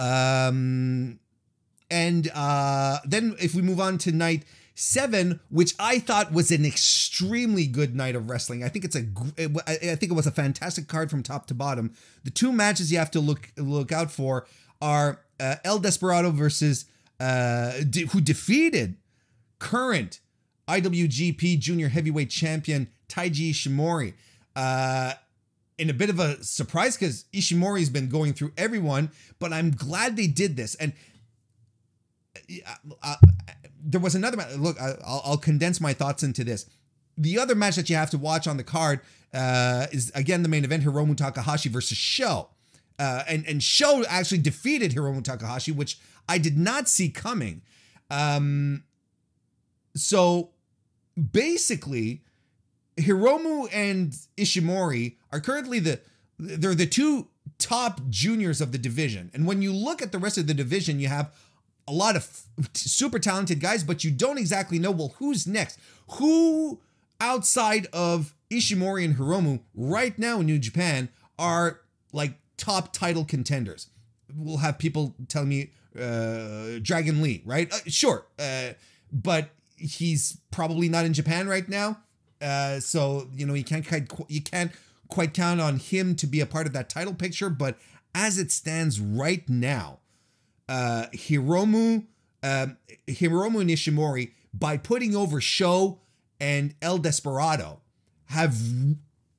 [0.02, 1.20] Um,
[1.92, 6.66] and uh, then if we move on to night seven, which I thought was an
[6.66, 8.64] extremely good night of wrestling.
[8.64, 9.06] I think it's a,
[9.68, 11.94] I think it was a fantastic card from top to bottom.
[12.24, 14.48] The two matches you have to look look out for
[14.82, 16.86] are uh, El Desperado versus
[17.20, 18.96] uh, de- who defeated
[19.60, 20.20] current
[20.68, 24.14] IWGP Junior Heavyweight Champion Taiji Ishimori.
[24.56, 25.14] Uh,
[25.82, 30.16] in a bit of a surprise because Ishimori's been going through everyone, but I'm glad
[30.16, 30.76] they did this.
[30.76, 30.94] And
[32.68, 33.16] uh, uh,
[33.84, 34.56] there was another match.
[34.58, 36.70] Look, I'll, I'll, condense my thoughts into this.
[37.18, 39.00] The other match that you have to watch on the card
[39.34, 42.50] uh, is again the main event: Hiromu Takahashi versus Sho.
[43.00, 45.98] Uh, and and Sho actually defeated Hiromu Takahashi, which
[46.30, 47.64] I did not see coming.
[48.12, 48.84] Um,
[49.96, 50.52] so
[51.32, 52.22] basically,
[53.02, 56.00] Hiromu and Ishimori are currently the
[56.38, 57.28] they're the two
[57.60, 59.30] top juniors of the division.
[59.34, 61.34] And when you look at the rest of the division, you have
[61.88, 62.42] a lot of
[62.74, 65.80] super talented guys, but you don't exactly know well who's next.
[66.14, 66.80] Who
[67.20, 73.88] outside of Ishimori and Hiromu right now in New Japan are like top title contenders.
[74.36, 77.72] We'll have people tell me uh, Dragon Lee, right?
[77.72, 78.70] Uh, sure, uh,
[79.12, 82.00] but he's probably not in Japan right now.
[82.42, 84.72] Uh, so you know you can't quite you can't
[85.08, 87.50] quite count on him to be a part of that title picture.
[87.50, 87.78] But
[88.16, 90.00] as it stands right now,
[90.68, 92.06] uh, Hiromu
[92.44, 92.78] um,
[93.08, 96.00] Hiromu Nishimori by putting over Sho
[96.40, 97.82] and El Desperado
[98.26, 98.58] have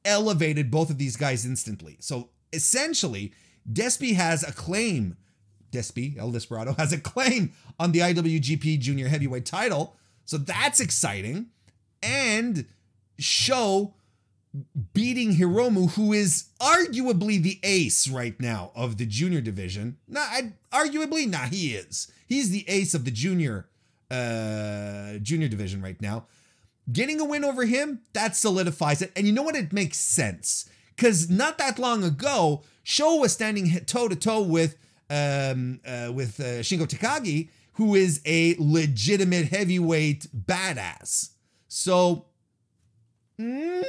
[0.05, 1.97] elevated both of these guys instantly.
[2.01, 3.33] So essentially,
[3.71, 5.17] Despy has a claim.
[5.71, 9.97] Despy El Desperado has a claim on the IWGP Junior Heavyweight title.
[10.25, 11.47] So that's exciting.
[12.03, 12.67] And
[13.19, 13.95] Sho
[14.93, 19.97] beating Hiromu, who is arguably the ace right now of the junior division.
[20.07, 22.11] Nah, I, arguably, nah, he is.
[22.27, 23.69] He's the ace of the junior
[24.11, 26.27] uh junior division right now.
[26.93, 29.13] Getting a win over him, that solidifies it.
[29.17, 29.57] And you know what?
[29.57, 30.69] It makes sense.
[30.97, 34.77] because not that long ago, Sho was standing toe to toe with
[35.11, 41.31] um, uh, with uh, Shingo Takagi, who is a legitimate heavyweight badass.
[41.69, 42.27] So,
[43.41, 43.85] mm,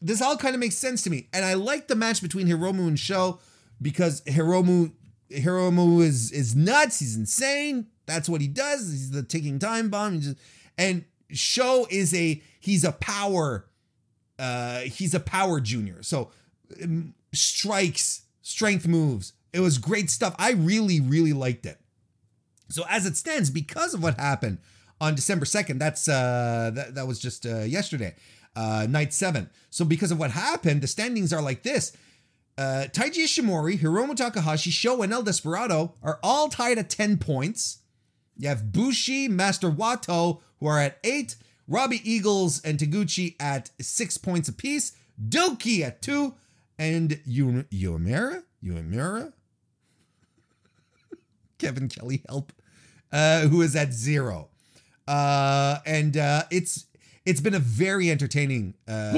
[0.00, 2.86] this all kind of makes sense to me, and I like the match between Hiromu
[2.86, 3.40] and Sho
[3.80, 4.92] because Hiromu
[5.30, 7.00] Hiromu is is nuts.
[7.00, 7.86] He's insane.
[8.06, 8.90] That's what he does.
[8.90, 10.20] He's the ticking time bomb.
[10.20, 10.38] Just,
[10.76, 13.66] and Sho is a he's a power
[14.38, 16.02] uh he's a power junior.
[16.02, 16.30] So
[16.82, 19.32] um, strikes, strength moves.
[19.52, 20.34] It was great stuff.
[20.38, 21.78] I really really liked it.
[22.70, 24.58] So as it stands because of what happened
[25.00, 28.14] on December 2nd, that's uh that, that was just uh yesterday.
[28.56, 29.48] Uh night 7.
[29.70, 31.96] So because of what happened, the standings are like this.
[32.56, 37.78] Uh, Taiji Ishimori, Hiromu Takahashi, Sho, and El Desperado are all tied at 10 points.
[38.36, 41.36] You have Bushi, Master Wato, who are at 8,
[41.68, 44.90] Robbie Eagles and Taguchi at 6 points apiece,
[45.24, 46.34] Douki at 2,
[46.80, 48.42] and Yu- Uemura?
[48.64, 49.32] Uemura?
[51.58, 52.52] Kevin Kelly, help.
[53.12, 54.48] Uh, who is at 0.
[55.08, 56.86] Uh, and uh, it's
[57.24, 59.12] it's been a very entertaining uh,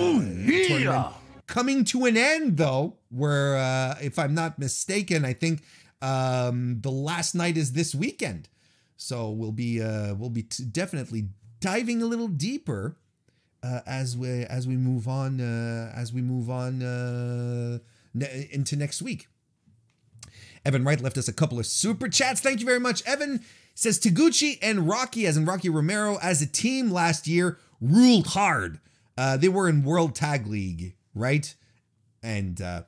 [0.69, 1.15] tournament
[1.47, 5.65] coming to an end though where uh if i'm not mistaken i think
[6.01, 8.49] um the last night is this weekend
[8.97, 11.25] so we'll be uh we'll be t- definitely
[11.59, 12.97] diving a little deeper
[13.65, 17.79] uh as we as we move on uh as we move on uh
[18.15, 19.27] ne- into next week
[20.65, 22.43] Evan Wright left us a couple of super chats.
[22.43, 23.03] Thank you very much.
[23.07, 23.41] Evan
[23.81, 28.79] says Taguchi and Rocky, as in Rocky Romero, as a team last year, ruled hard.
[29.17, 31.55] Uh, they were in World Tag League, right?
[32.23, 32.83] And uh,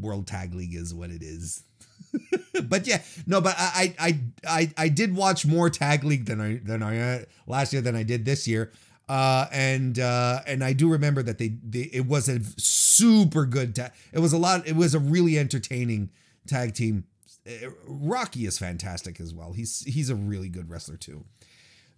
[0.00, 1.64] World Tag League is what it is.
[2.68, 6.60] but yeah, no, but I, I I I did watch more Tag League than I
[6.62, 8.70] than I uh, last year than I did this year.
[9.08, 13.74] Uh, and uh, and I do remember that they, they it was a super good
[13.74, 13.90] tag.
[14.12, 14.68] It was a lot.
[14.68, 16.10] It was a really entertaining
[16.46, 17.06] tag team.
[17.46, 19.52] Uh, Rocky is fantastic as well.
[19.52, 21.24] He's he's a really good wrestler too.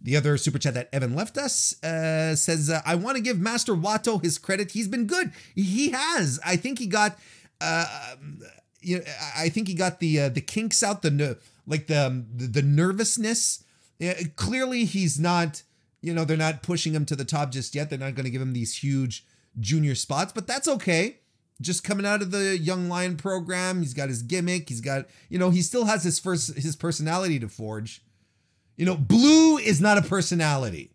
[0.01, 3.39] The other super chat that Evan left us uh, says, uh, "I want to give
[3.39, 4.73] Master Wato his credit.
[4.73, 5.33] He's been good.
[5.55, 6.39] He has.
[6.45, 7.19] I think he got,
[7.61, 8.15] uh,
[8.81, 9.05] you know,
[9.37, 13.65] I think he got the uh, the kinks out, the like the the, the nervousness.
[13.99, 15.63] Yeah, clearly, he's not.
[16.01, 17.91] You know, they're not pushing him to the top just yet.
[17.91, 19.27] They're not going to give him these huge
[19.59, 21.19] junior spots, but that's okay.
[21.61, 24.69] Just coming out of the Young Lion program, he's got his gimmick.
[24.69, 28.03] He's got, you know, he still has his first his personality to forge."
[28.77, 30.93] You know, blue is not a personality.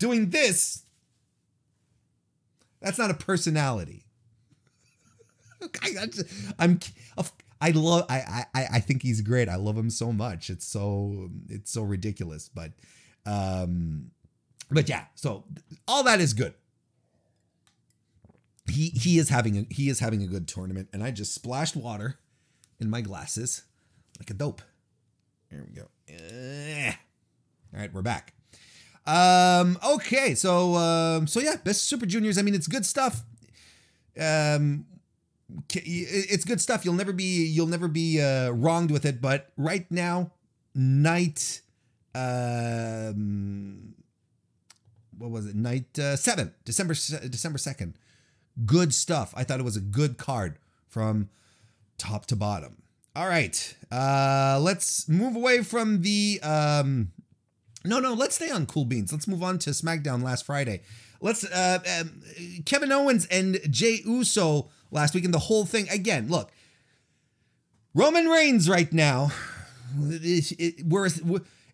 [0.00, 0.82] Doing this,
[2.80, 4.04] that's not a personality.
[6.58, 6.80] I'm,
[7.60, 9.48] I love, I, I, I think he's great.
[9.48, 10.50] I love him so much.
[10.50, 12.48] It's so, it's so ridiculous.
[12.48, 12.72] But,
[13.26, 14.10] um,
[14.70, 15.06] but yeah.
[15.16, 15.44] So
[15.86, 16.54] all that is good.
[18.70, 21.76] He he is having a he is having a good tournament, and I just splashed
[21.76, 22.18] water
[22.80, 23.62] in my glasses
[24.18, 24.62] like a dope.
[25.50, 25.88] There we go.
[26.08, 26.92] Eh.
[27.72, 28.34] All right, we're back.
[29.06, 32.36] Um, okay, so um, so yeah, best Super Juniors.
[32.36, 33.24] I mean, it's good stuff.
[34.20, 34.86] Um,
[35.70, 36.84] it's good stuff.
[36.84, 39.22] You'll never be you'll never be uh, wronged with it.
[39.22, 40.32] But right now,
[40.74, 41.62] night,
[42.14, 43.94] um,
[45.16, 45.56] what was it?
[45.56, 47.94] Night uh, seven, December December second.
[48.64, 49.32] Good stuff.
[49.36, 51.28] I thought it was a good card from
[51.96, 52.82] top to bottom.
[53.14, 53.76] All right.
[53.90, 57.12] Uh let's move away from the um
[57.84, 59.12] No, no, let's stay on Cool Beans.
[59.12, 60.82] Let's move on to SmackDown last Friday.
[61.20, 62.22] Let's uh um,
[62.64, 66.28] Kevin Owens and Jey Uso last week and the whole thing again.
[66.28, 66.50] Look.
[67.94, 69.32] Roman Reigns right now
[69.98, 71.08] it, it, we're,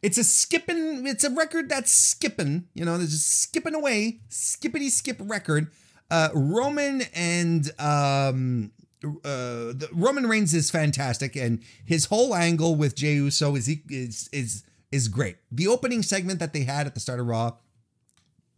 [0.03, 4.89] it's a skipping it's a record that's skipping, you know, they're just skipping away, skippity
[4.89, 5.71] skip record.
[6.15, 8.71] Uh Roman and um
[9.05, 14.29] uh, the, Roman Reigns is fantastic, and his whole angle with Jey Uso is is
[14.33, 15.37] is is great.
[15.51, 17.57] The opening segment that they had at the start of Raw,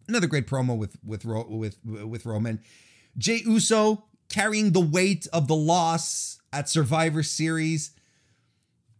[0.06, 2.60] another great promo with with with with Roman.
[3.16, 7.92] Jey Uso carrying the weight of the loss at Survivor Series,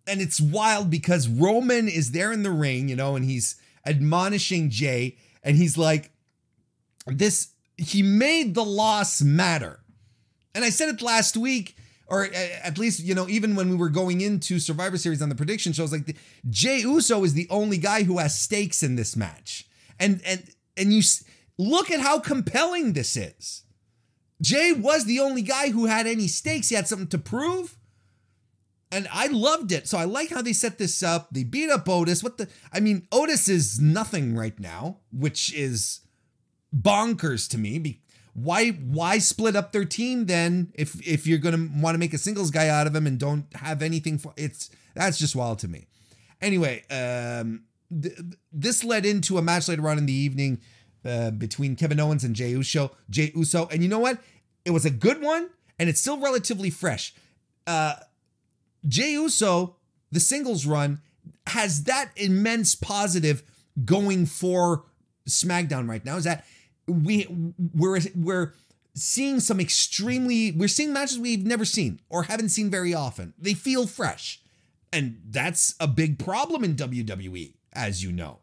[0.07, 4.71] and it's wild because Roman is there in the ring, you know, and he's admonishing
[4.71, 6.11] Jey, and he's like,
[7.07, 9.81] "This." He made the loss matter
[10.57, 11.77] and I said it last week,
[12.09, 15.35] or at least, you know, even when we were going into Survivor Series on the
[15.35, 16.17] prediction shows, like
[16.49, 19.69] Jey Uso is the only guy who has stakes in this match.
[20.01, 21.03] And and and you
[21.59, 23.65] look at how compelling this is.
[24.41, 26.71] Jey was the only guy who had any stakes.
[26.71, 27.77] He had something to prove.
[28.91, 29.89] And I loved it.
[29.89, 31.29] So I like how they set this up.
[31.33, 32.23] They beat up Otis.
[32.23, 36.01] What the I mean, Otis is nothing right now, which is
[36.77, 38.01] bonkers to me
[38.35, 42.19] why why split up their team then if if you're gonna want to make a
[42.19, 45.69] singles guy out of him and don't have anything for it's that's just wild to
[45.69, 45.87] me.
[46.41, 47.65] Anyway, um,
[48.03, 48.19] th-
[48.51, 50.61] this led into a match later on in the evening
[51.05, 52.97] uh, between Kevin Owens and Jey Uso.
[53.11, 54.19] Jey Uso, and you know what?
[54.65, 57.15] It was a good one, and it's still relatively fresh.
[57.67, 57.95] Uh,
[58.89, 59.77] Jey Uso,
[60.11, 61.01] the singles run,
[61.49, 63.43] has that immense positive
[63.85, 64.85] going for
[65.29, 66.17] SmackDown right now.
[66.17, 66.47] Is that
[66.87, 67.27] we
[67.75, 68.53] we're we're
[68.95, 73.35] seeing some extremely we're seeing matches we've never seen or haven't seen very often.
[73.39, 74.41] They feel fresh.
[74.93, 78.39] And that's a big problem in WWE, as you know.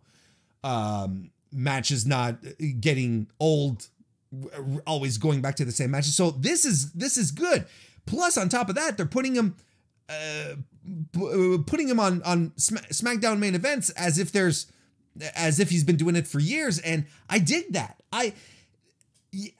[0.63, 2.37] Um, matches not
[2.79, 3.87] getting old,
[4.85, 6.15] always going back to the same matches.
[6.15, 7.65] So this is this is good.
[8.05, 9.55] Plus, on top of that, they're putting him
[10.09, 10.55] uh,
[11.65, 14.67] putting him on on SmackDown main events as if there's
[15.35, 18.01] as if he's been doing it for years, and I dig that.
[18.11, 18.33] I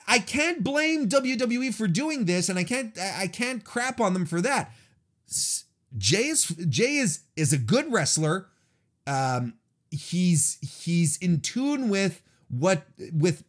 [0.08, 4.26] I can't blame WWE for doing this, and I can't I can't crap on them
[4.26, 4.72] for that.
[5.98, 8.48] Jey is Jey is is a good wrestler.
[9.08, 9.56] Um,
[9.92, 13.44] he's he's in tune with what with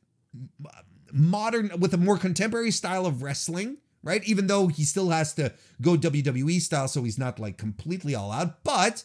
[1.12, 4.24] modern with a more contemporary style of wrestling, right?
[4.24, 8.32] Even though he still has to go WWE style, so he's not like completely all
[8.32, 9.04] out, but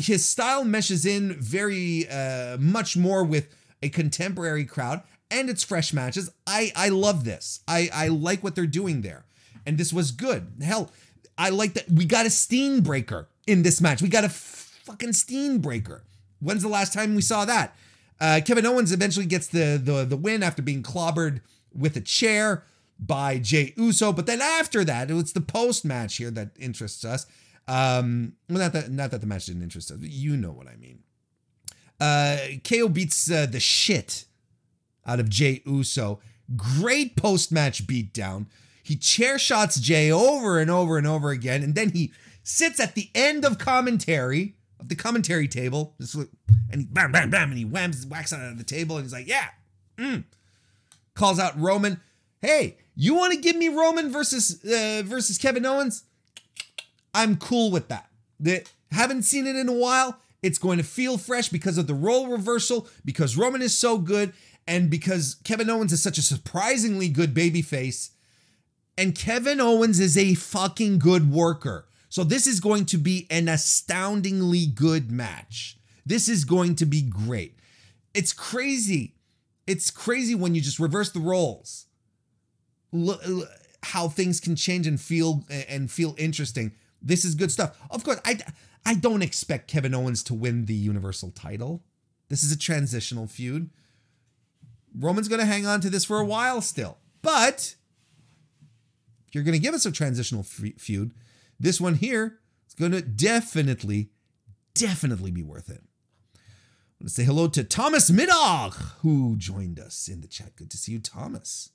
[0.00, 5.92] his style meshes in very uh, much more with a contemporary crowd and it's fresh
[5.92, 6.30] matches.
[6.46, 7.60] I I love this.
[7.68, 9.24] I I like what they're doing there,
[9.64, 10.52] and this was good.
[10.62, 10.90] Hell,
[11.38, 14.02] I like that we got a steam breaker in this match.
[14.02, 16.02] We got a fucking steam breaker.
[16.40, 17.76] When's the last time we saw that?
[18.20, 21.40] Uh, Kevin Owens eventually gets the, the the win after being clobbered
[21.72, 22.64] with a chair
[22.98, 24.12] by Jey Uso.
[24.12, 27.26] But then after that, it's the post match here that interests us.
[27.70, 29.98] Um, well, not that not that the match didn't interest us.
[30.00, 31.04] you know what I mean.
[32.00, 34.24] Uh, KO beats uh, the shit
[35.06, 36.18] out of Jey Uso.
[36.56, 38.46] Great post match beatdown.
[38.82, 42.96] He chair shots Jey over and over and over again, and then he sits at
[42.96, 45.94] the end of commentary of the commentary table,
[46.72, 49.28] and he bam bam bam, and he whams whacks on the table, and he's like,
[49.28, 49.46] "Yeah,"
[49.96, 50.24] mm.
[51.14, 52.00] calls out Roman.
[52.42, 56.02] Hey, you want to give me Roman versus uh, versus Kevin Owens?
[57.14, 58.08] I'm cool with that.
[58.38, 60.18] They haven't seen it in a while.
[60.42, 64.32] It's going to feel fresh because of the role reversal, because Roman is so good,
[64.66, 68.10] and because Kevin Owens is such a surprisingly good babyface
[69.00, 71.88] and Kevin Owens is a fucking good worker.
[72.10, 75.78] So this is going to be an astoundingly good match.
[76.04, 77.58] This is going to be great.
[78.12, 79.14] It's crazy.
[79.66, 81.86] It's crazy when you just reverse the roles.
[82.92, 83.22] Look,
[83.84, 86.72] how things can change and feel and feel interesting.
[87.02, 87.78] This is good stuff.
[87.90, 88.38] Of course, I
[88.84, 91.82] I don't expect Kevin Owens to win the Universal title.
[92.28, 93.70] This is a transitional feud.
[94.98, 96.98] Roman's going to hang on to this for a while still.
[97.22, 97.74] But
[99.28, 101.12] if you're going to give us a transitional feud,
[101.58, 104.10] this one here is going to definitely,
[104.74, 105.82] definitely be worth it.
[106.34, 110.56] I want to say hello to Thomas Middog, who joined us in the chat.
[110.56, 111.70] Good to see you, Thomas.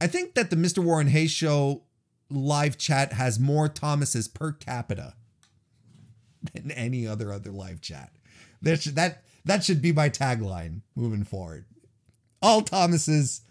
[0.00, 0.82] I think that the Mr.
[0.82, 1.84] Warren Hayes show
[2.32, 5.14] live chat has more Thomases per capita
[6.52, 8.10] than any other other live chat.
[8.62, 11.64] That should, that that should be my tagline moving forward.
[12.40, 13.42] All Thomases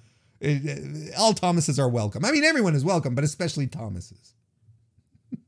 [1.18, 2.26] all Thomases are welcome.
[2.26, 4.34] I mean, everyone is welcome, but especially Thomases.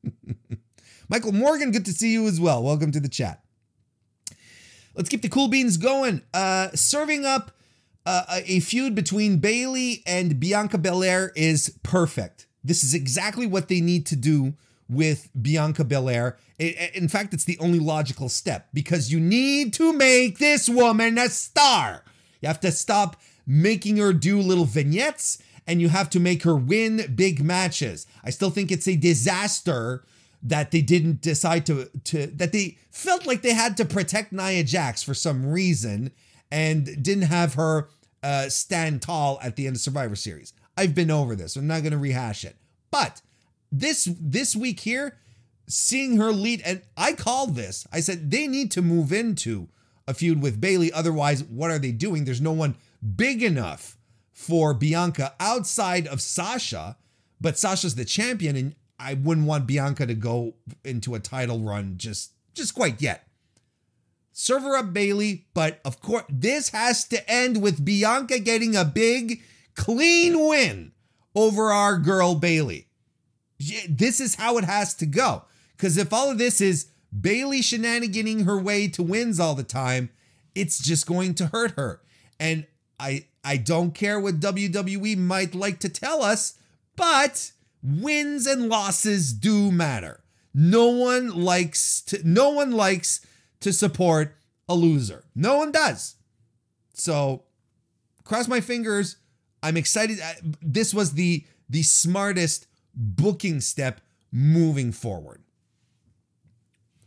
[1.10, 2.62] Michael Morgan, good to see you as well.
[2.62, 3.44] Welcome to the chat.
[4.96, 6.22] Let's keep the cool beans going.
[6.34, 7.52] Uh, serving up
[8.06, 12.46] uh, a feud between Bayley and Bianca Belair is perfect.
[12.64, 14.54] This is exactly what they need to do
[14.90, 16.38] with Bianca Belair.
[16.60, 21.30] In fact, it's the only logical step because you need to make this woman a
[21.30, 22.04] star.
[22.42, 26.56] You have to stop making her do little vignettes and you have to make her
[26.56, 28.06] win big matches.
[28.24, 30.04] I still think it's a disaster
[30.42, 34.64] that they didn't decide to to that they felt like they had to protect Nia
[34.64, 36.12] Jax for some reason
[36.52, 37.88] and didn't have her
[38.22, 40.54] uh, stand tall at the end of Survivor Series.
[40.76, 41.56] I've been over this.
[41.56, 42.58] I'm not going to rehash it.
[42.94, 43.24] But
[43.72, 45.18] this this week here,
[45.68, 47.88] seeing her lead, and I called this.
[47.92, 49.70] I said they need to move into
[50.08, 50.94] a feud with Bayley.
[50.94, 52.24] Otherwise, what are they doing?
[52.24, 52.76] There's no one
[53.16, 53.98] big enough
[54.32, 56.96] for Bianca outside of Sasha,
[57.42, 60.54] but Sasha's the champion, and I wouldn't want Bianca to go
[60.86, 63.28] into a title run just just quite yet.
[64.34, 69.42] Serve up Bayley, but of course this has to end with Bianca getting a big
[69.74, 70.92] clean win
[71.36, 72.88] over our girl Bayley.
[73.88, 75.44] This is how it has to go.
[75.76, 76.88] Because if all of this is
[77.20, 80.10] Bayley shenaniganing her way to wins all the time,
[80.56, 82.02] it's just going to hurt her.
[82.40, 82.66] And
[83.00, 86.58] I I don't care what WWE might like to tell us,
[86.96, 90.22] but wins and losses do matter.
[90.54, 93.26] No one likes to no one likes
[93.60, 94.36] to support
[94.70, 95.26] a loser.
[95.36, 96.16] No one does.
[96.94, 97.44] So
[98.24, 99.18] cross my fingers.
[99.64, 100.20] I'm excited.
[100.62, 104.02] This was the the smartest booking step
[104.32, 105.42] moving forward.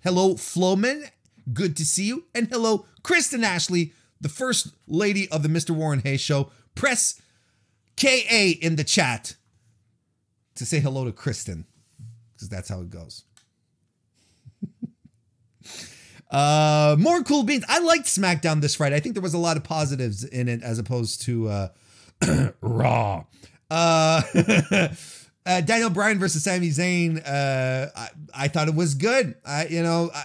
[0.02, 1.10] Hello, Floman.
[1.52, 2.24] Good to see you.
[2.34, 5.70] And hello, Kristen Ashley, the first lady of the Mr.
[5.70, 6.50] Warren Hayes show.
[6.74, 7.20] Press
[7.96, 9.36] KA in the chat
[10.56, 11.66] to say hello to Kristen,
[12.34, 13.24] because that's how it goes.
[16.30, 17.64] uh, more cool beans.
[17.68, 18.96] I liked SmackDown this Friday.
[18.96, 21.68] I think there was a lot of positives in it as opposed to uh,
[22.60, 23.24] Raw.
[23.70, 24.22] Uh,
[25.46, 27.22] uh, Daniel Bryan versus Sami Zayn.
[27.26, 29.34] Uh, I, I thought it was good.
[29.44, 30.24] I, you know, I,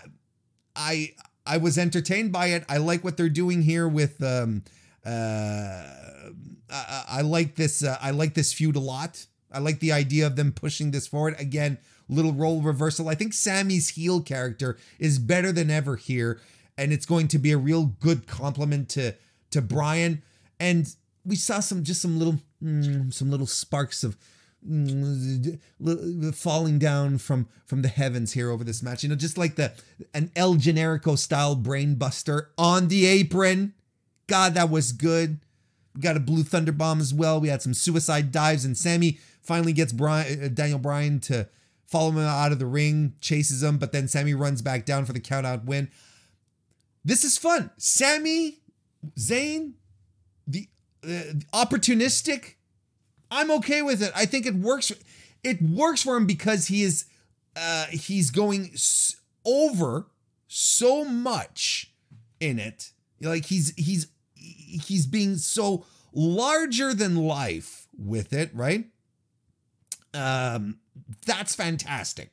[0.75, 1.13] I,
[1.45, 2.63] I was entertained by it.
[2.69, 4.21] I like what they're doing here with.
[4.23, 4.63] Um,
[5.05, 5.09] uh,
[6.69, 7.83] I, I like this.
[7.83, 9.25] Uh, I like this feud a lot.
[9.51, 11.77] I like the idea of them pushing this forward again.
[12.07, 13.09] Little role reversal.
[13.09, 16.41] I think Sami's heel character is better than ever here,
[16.77, 19.15] and it's going to be a real good compliment to
[19.51, 20.21] to Bryan.
[20.59, 20.93] And
[21.25, 24.17] we saw some just some little mm, some little sparks of
[24.67, 25.59] mm,
[26.35, 29.03] falling down from from the heavens here over this match.
[29.03, 29.73] You know, just like the
[30.13, 33.73] an El Generico style brainbuster on the apron.
[34.27, 35.39] God, that was good.
[35.93, 37.41] We got a blue thunder bomb as well.
[37.41, 41.49] We had some suicide dives, and Sami finally gets Bryan, uh, Daniel Bryan to
[41.85, 45.11] follow him out of the ring, chases him, but then Sami runs back down for
[45.11, 45.89] the countout win.
[47.03, 47.71] This is fun.
[47.77, 48.59] Sami,
[49.19, 49.73] Zayn,
[51.03, 52.55] opportunistic.
[53.29, 54.11] I'm okay with it.
[54.15, 54.91] I think it works.
[55.43, 57.05] It works for him because he is
[57.55, 58.71] uh, he's going
[59.45, 60.07] over
[60.47, 61.93] so much
[62.39, 62.91] in it.
[63.21, 68.85] Like he's he's he's being so larger than life with it, right?
[70.13, 70.79] Um,
[71.25, 72.31] that's fantastic.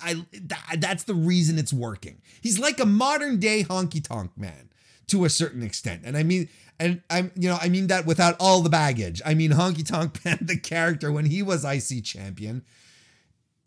[0.00, 2.22] I that, that's the reason it's working.
[2.40, 4.70] He's like a modern day honky tonk man
[5.08, 6.48] to a certain extent, and I mean,
[6.78, 9.22] and I'm you know I mean that without all the baggage.
[9.24, 12.64] I mean honky tonk man, the character when he was IC champion.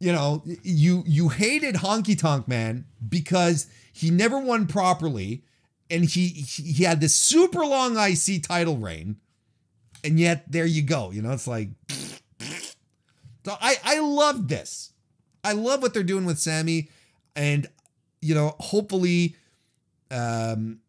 [0.01, 5.43] You know, you you hated honky tonk man because he never won properly,
[5.89, 9.17] and he he had this super long IC title reign,
[10.03, 11.11] and yet there you go.
[11.11, 11.69] You know, it's like.
[13.45, 14.91] So I I love this.
[15.43, 16.89] I love what they're doing with Sami,
[17.35, 17.67] and
[18.21, 19.35] you know, hopefully,
[20.11, 20.81] um,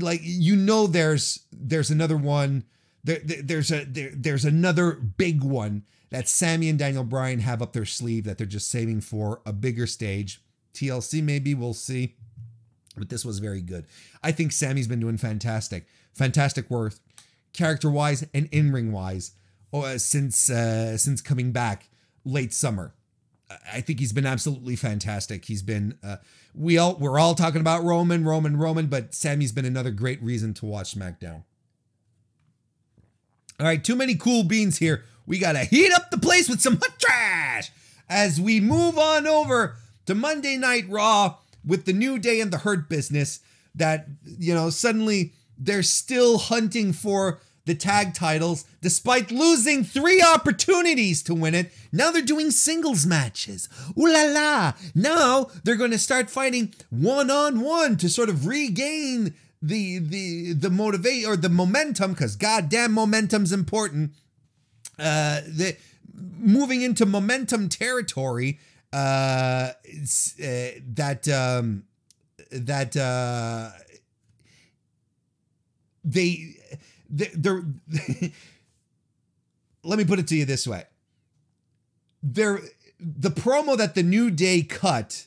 [0.00, 2.64] like you know, there's there's another one.
[3.04, 7.60] There, there- there's a there, there's another big one that Sami and Daniel Bryan have
[7.60, 10.40] up their sleeve that they're just saving for a bigger stage.
[10.74, 12.16] TLC maybe we'll see,
[12.96, 13.86] but this was very good.
[14.22, 16.94] I think Sami's been doing fantastic, fantastic work,
[17.52, 19.32] character wise and in ring wise,
[19.72, 21.88] uh, since uh, since coming back
[22.24, 22.94] late summer.
[23.72, 25.46] I think he's been absolutely fantastic.
[25.46, 26.16] He's been uh,
[26.58, 30.54] we all we're all talking about Roman, Roman, Roman, but Sami's been another great reason
[30.54, 31.44] to watch SmackDown.
[33.60, 35.04] All right, too many cool beans here.
[35.26, 37.70] We gotta heat up the place with some hot trash
[38.08, 42.58] as we move on over to Monday Night Raw with the New Day and the
[42.58, 43.40] Hurt Business.
[43.74, 51.22] That you know suddenly they're still hunting for the tag titles despite losing three opportunities
[51.22, 51.70] to win it.
[51.92, 53.68] Now they're doing singles matches.
[53.96, 54.72] Ooh la la!
[54.94, 60.54] Now they're going to start fighting one on one to sort of regain the the
[60.54, 64.12] the motivate or the momentum because goddamn momentum's important.
[64.98, 65.76] Uh, the
[66.14, 68.58] moving into momentum territory.
[68.90, 69.72] Uh, uh
[70.38, 71.84] that um
[72.50, 73.68] that uh
[76.04, 76.47] they
[77.08, 77.64] they- they're
[79.84, 80.84] let me put it to you this way.
[82.22, 82.60] They're
[83.00, 85.26] the promo that the new day cut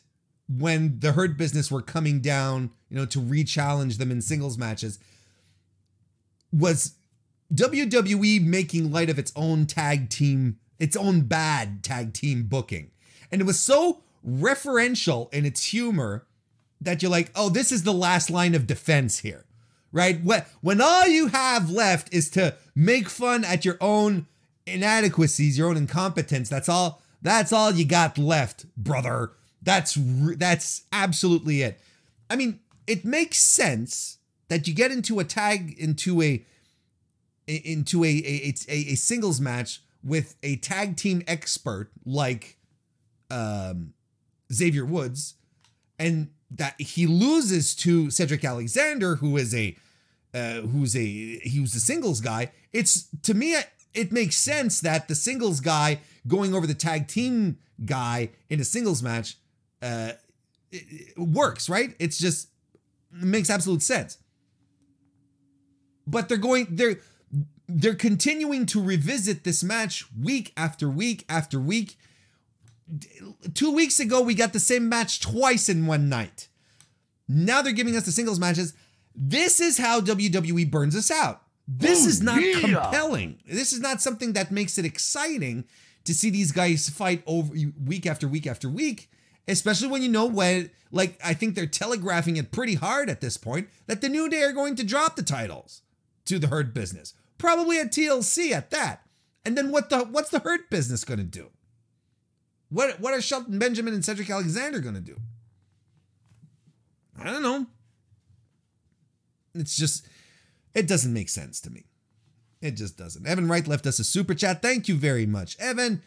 [0.49, 4.99] when the hurt business were coming down you know to re-challenge them in singles matches
[6.51, 6.95] was
[7.53, 12.91] WWE making light of its own tag team its own bad tag team booking.
[13.31, 16.25] And it was so referential in its humor
[16.81, 19.45] that you're like oh this is the last line of defense here
[19.91, 20.19] right?
[20.61, 24.27] When, all you have left is to make fun at your own
[24.65, 29.31] inadequacies, your own incompetence, that's all that's all you got left, brother.
[29.61, 29.95] That's
[30.37, 31.79] that's absolutely it.
[32.29, 34.17] I mean, it makes sense
[34.47, 36.43] that you get into a tag into a
[37.47, 42.57] into a a, a, a singles match with a tag team expert like
[43.29, 43.93] um
[44.51, 45.35] Xavier Woods
[45.99, 49.75] and that he loses to Cedric Alexander, who is a
[50.33, 52.51] uh, who's a he was a singles guy.
[52.73, 53.55] It's to me
[53.93, 58.63] it makes sense that the singles guy going over the tag team guy in a
[58.63, 59.37] singles match
[59.81, 60.11] uh,
[60.71, 60.83] it,
[61.17, 61.95] it works, right?
[61.99, 62.49] It's just
[63.13, 64.17] it makes absolute sense.
[66.07, 66.97] But they're going they're
[67.67, 71.97] they're continuing to revisit this match week after week after week.
[73.53, 76.47] Two weeks ago, we got the same match twice in one night.
[77.27, 78.73] Now they're giving us the singles matches.
[79.15, 81.41] This is how WWE burns us out.
[81.67, 82.59] This Oh, is not yeah.
[82.59, 83.39] compelling.
[83.47, 85.65] This is not something that makes it exciting
[86.03, 87.53] to see these guys fight over
[87.85, 89.09] week after week after week,
[89.47, 93.37] especially when you know when, like, I think they're telegraphing it pretty hard at this
[93.37, 95.81] point that the New Day are going to drop the titles
[96.25, 99.03] to the Hurt Business, probably at TLC at that.
[99.45, 101.49] And then what the what's the Hurt Business going to do?
[102.71, 105.17] What what are Shelton Benjamin and Cedric Alexander going to do?
[107.19, 107.67] I don't know.
[109.53, 110.07] It's just
[110.73, 111.85] it doesn't make sense to me.
[112.61, 113.27] It just doesn't.
[113.27, 114.61] Evan Wright left us a super chat.
[114.61, 115.57] Thank you very much.
[115.59, 116.01] Evan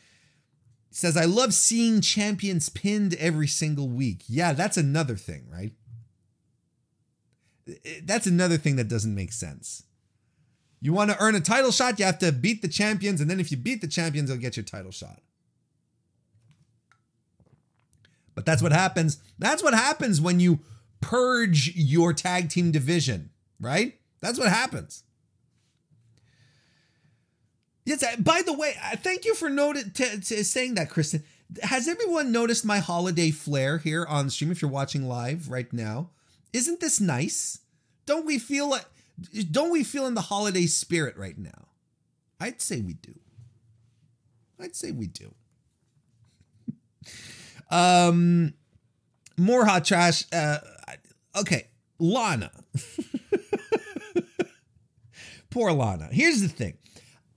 [0.90, 4.22] says, I love seeing champions pinned every single week.
[4.28, 5.72] Yeah, that's another thing, right?
[8.04, 9.82] That's another thing that doesn't make sense.
[10.80, 13.40] You want to earn a title shot, you have to beat the champions, and then
[13.40, 15.23] if you beat the champions, you'll get your title shot.
[18.34, 19.18] But that's what happens.
[19.38, 20.60] That's what happens when you
[21.00, 23.30] purge your tag team division,
[23.60, 23.98] right?
[24.20, 25.04] That's what happens.
[27.84, 28.04] Yes.
[28.16, 31.22] By the way, thank you for noti- t- t- saying that, Kristen.
[31.62, 34.50] Has everyone noticed my holiday flair here on stream?
[34.50, 36.10] If you're watching live right now,
[36.52, 37.60] isn't this nice?
[38.06, 38.86] Don't we feel like?
[39.50, 41.68] Don't we feel in the holiday spirit right now?
[42.40, 43.14] I'd say we do.
[44.58, 45.34] I'd say we do.
[47.70, 48.54] um,
[49.36, 50.24] more hot trash.
[50.32, 50.58] Uh,
[51.36, 52.50] okay, Lana.
[55.50, 56.08] Poor Lana.
[56.10, 56.78] Here's the thing.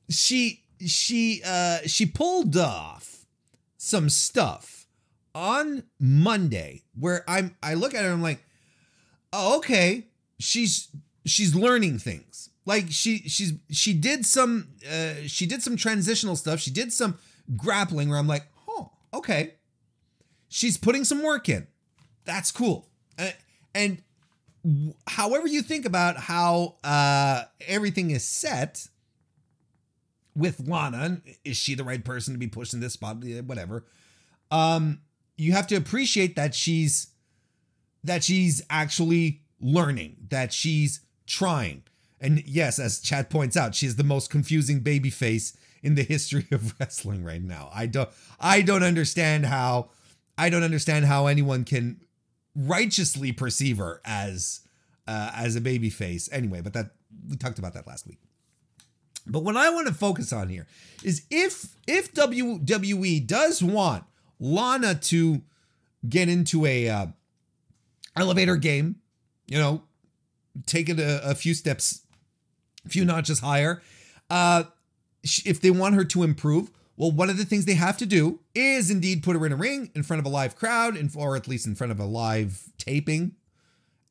[0.10, 3.26] She she uh she pulled off
[3.78, 4.88] some stuff
[5.36, 8.44] on Monday where I'm I look at her and I'm like,
[9.32, 10.08] oh, okay.
[10.40, 10.90] She's
[11.26, 12.50] she's learning things.
[12.66, 16.60] Like she she's she did some uh she did some transitional stuff.
[16.60, 17.18] She did some
[17.56, 19.54] grappling where I'm like, oh, okay.
[20.50, 21.68] She's putting some work in.
[22.26, 22.88] That's cool.
[23.18, 23.32] Uh,
[23.74, 24.02] and
[24.64, 28.88] w- however you think about how uh everything is set
[30.36, 33.18] with Lana, is she the right person to be pushing this spot?
[33.46, 33.86] Whatever.
[34.52, 35.02] Um,
[35.36, 37.08] you have to appreciate that she's
[38.04, 41.84] that she's actually learning, that she's trying.
[42.20, 46.48] And yes, as Chad points out, she's the most confusing baby face in the history
[46.52, 47.70] of wrestling right now.
[47.74, 49.90] I don't I don't understand how
[50.38, 52.02] I don't understand how anyone can
[52.56, 54.62] righteously perceive her as
[55.08, 56.30] uh, as a baby face.
[56.32, 56.92] Anyway, but that
[57.30, 58.20] we talked about that last week.
[59.26, 60.68] But what I want to focus on here
[61.04, 64.04] is if if WWE does want
[64.40, 65.42] Lana to
[66.08, 67.08] get into a uh,
[68.16, 68.98] elevator game,
[69.48, 69.84] you know,
[70.66, 72.02] take it a, a few steps,
[72.86, 73.82] a few notches higher.
[74.30, 74.64] Uh,
[75.24, 78.40] if they want her to improve, well, one of the things they have to do
[78.56, 81.48] is indeed put her in a ring in front of a live crowd, or at
[81.48, 83.34] least in front of a live taping,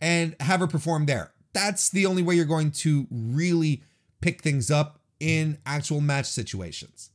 [0.00, 1.32] and have her perform there.
[1.52, 3.82] That's the only way you're going to really
[4.20, 7.10] pick things up in actual match situations.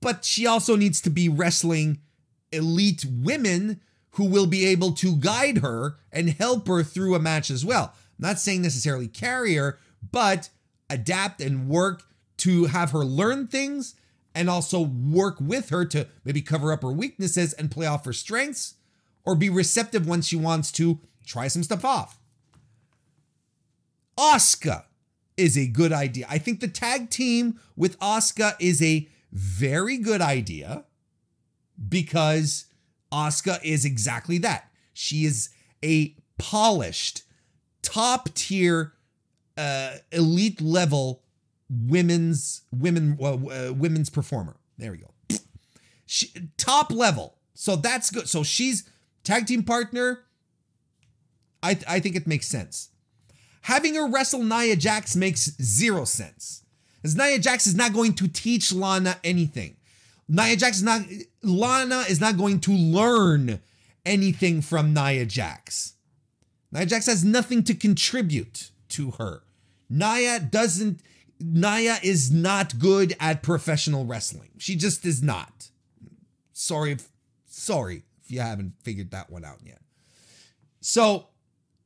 [0.00, 2.00] But she also needs to be wrestling
[2.50, 3.80] elite women
[4.12, 7.94] who will be able to guide her and help her through a match as well.
[8.18, 9.78] I'm not saying necessarily carry her,
[10.10, 10.48] but
[10.88, 12.02] adapt and work
[12.38, 13.94] to have her learn things
[14.34, 18.12] and also work with her to maybe cover up her weaknesses and play off her
[18.12, 18.74] strengths
[19.24, 22.18] or be receptive when she wants to try some stuff off.
[24.16, 24.84] Asuka
[25.36, 26.26] is a good idea.
[26.28, 30.84] I think the tag team with Asuka is a very good idea
[31.88, 32.66] because
[33.12, 34.70] Asuka is exactly that.
[34.92, 35.50] She is
[35.82, 37.22] a polished,
[37.82, 38.92] top tier,
[39.56, 41.22] uh, elite level
[41.70, 44.56] women's women uh, women's performer.
[44.78, 45.38] There we go.
[46.06, 47.36] She, top level.
[47.54, 48.28] So that's good.
[48.28, 48.88] So she's
[49.22, 50.24] tag team partner.
[51.62, 52.88] I I think it makes sense.
[53.62, 56.64] Having her wrestle Nia Jax makes zero sense.
[57.04, 59.76] As Nia Jax is not going to teach Lana anything.
[60.28, 61.02] Nia Jax is not
[61.42, 63.60] Lana is not going to learn
[64.04, 65.94] anything from Nia Jax.
[66.72, 69.42] Nia Jax has nothing to contribute to her.
[69.88, 71.00] Nia doesn't
[71.40, 74.50] Nia is not good at professional wrestling.
[74.58, 75.70] She just is not.
[76.52, 77.08] Sorry if
[77.46, 79.80] sorry if you haven't figured that one out yet.
[80.80, 81.28] So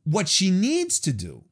[0.05, 1.45] what she needs to do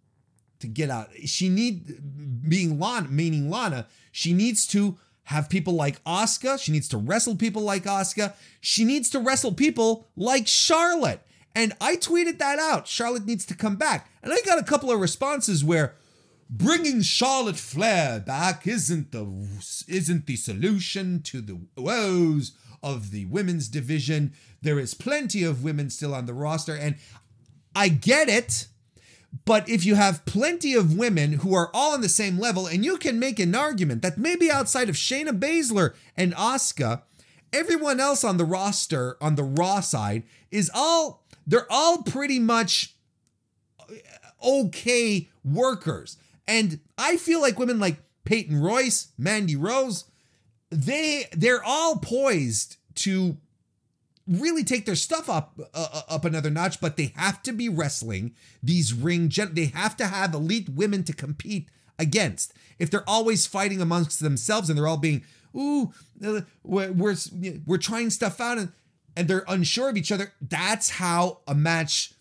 [0.63, 1.11] to get out.
[1.25, 3.87] She need being Lana, meaning Lana.
[4.11, 6.59] She needs to have people like Asuka.
[6.61, 8.35] She needs to wrestle people like Asuka.
[8.61, 11.21] She needs to wrestle people like Charlotte.
[11.55, 12.87] And I tweeted that out.
[12.87, 14.11] Charlotte needs to come back.
[14.23, 15.95] And I got a couple of responses where
[16.49, 19.27] bringing Charlotte Flair back isn't the
[19.89, 24.33] isn't the solution to the woes of the women's division.
[24.61, 26.97] There is plenty of women still on the roster and
[27.75, 28.67] I get it.
[29.45, 32.85] But if you have plenty of women who are all on the same level, and
[32.85, 37.01] you can make an argument that maybe outside of Shayna Baszler and Asuka,
[37.51, 42.95] everyone else on the roster, on the Raw side, is all, they're all pretty much
[44.45, 46.19] okay workers.
[46.47, 50.05] And I feel like women like Peyton Royce, Mandy Rose,
[50.71, 53.37] they they're all poised to
[54.27, 58.35] really take their stuff up uh, up another notch, but they have to be wrestling
[58.63, 59.29] these ring.
[59.29, 61.69] Gen- they have to have elite women to compete
[61.99, 62.55] against.
[62.79, 65.25] If they're always fighting amongst themselves and they're all being,
[65.57, 65.93] ooh,
[66.25, 67.17] uh, we're we're,
[67.67, 68.73] we're trying stuff out and
[69.17, 70.33] and they're unsure of each other.
[70.41, 72.15] That's how a match.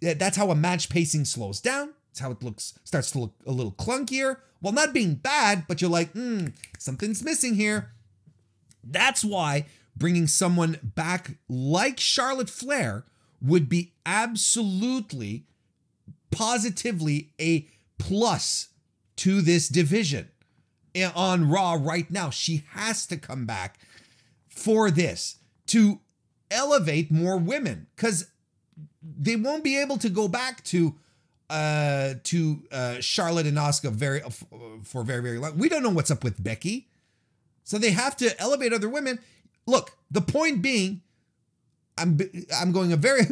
[0.00, 1.92] That's how a match pacing slows down.
[2.14, 4.36] It's how it looks starts to look a little clunkier.
[4.62, 6.46] Well, not being bad, but you're like, hmm,
[6.78, 7.90] something's missing here.
[8.84, 13.02] That's why bringing someone back like Charlotte Flair
[13.42, 15.46] would be absolutely,
[16.30, 17.66] positively a
[17.98, 18.68] plus
[19.16, 20.28] to this division
[21.16, 22.30] on Raw right now.
[22.30, 23.80] She has to come back
[24.48, 25.98] for this to
[26.52, 28.28] elevate more women because
[29.02, 30.94] they won't be able to go back to
[31.50, 34.20] uh to uh Charlotte and Asuka very
[34.82, 35.58] for very very long.
[35.58, 36.88] We don't know what's up with Becky.
[37.64, 39.18] So they have to elevate other women.
[39.66, 41.02] Look, the point being
[41.96, 42.18] I'm
[42.54, 43.22] I'm going a very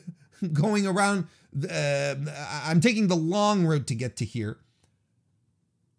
[0.52, 1.26] going around
[1.70, 2.14] uh,
[2.64, 4.58] I'm taking the long road to get to here.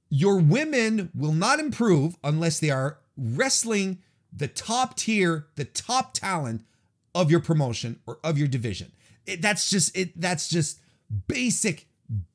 [0.10, 4.00] Your women will not improve unless they are wrestling
[4.32, 6.66] the top tier, the top talent
[7.14, 8.92] of your promotion or of your division.
[9.26, 10.80] It, that's just it that's just
[11.28, 11.88] basic,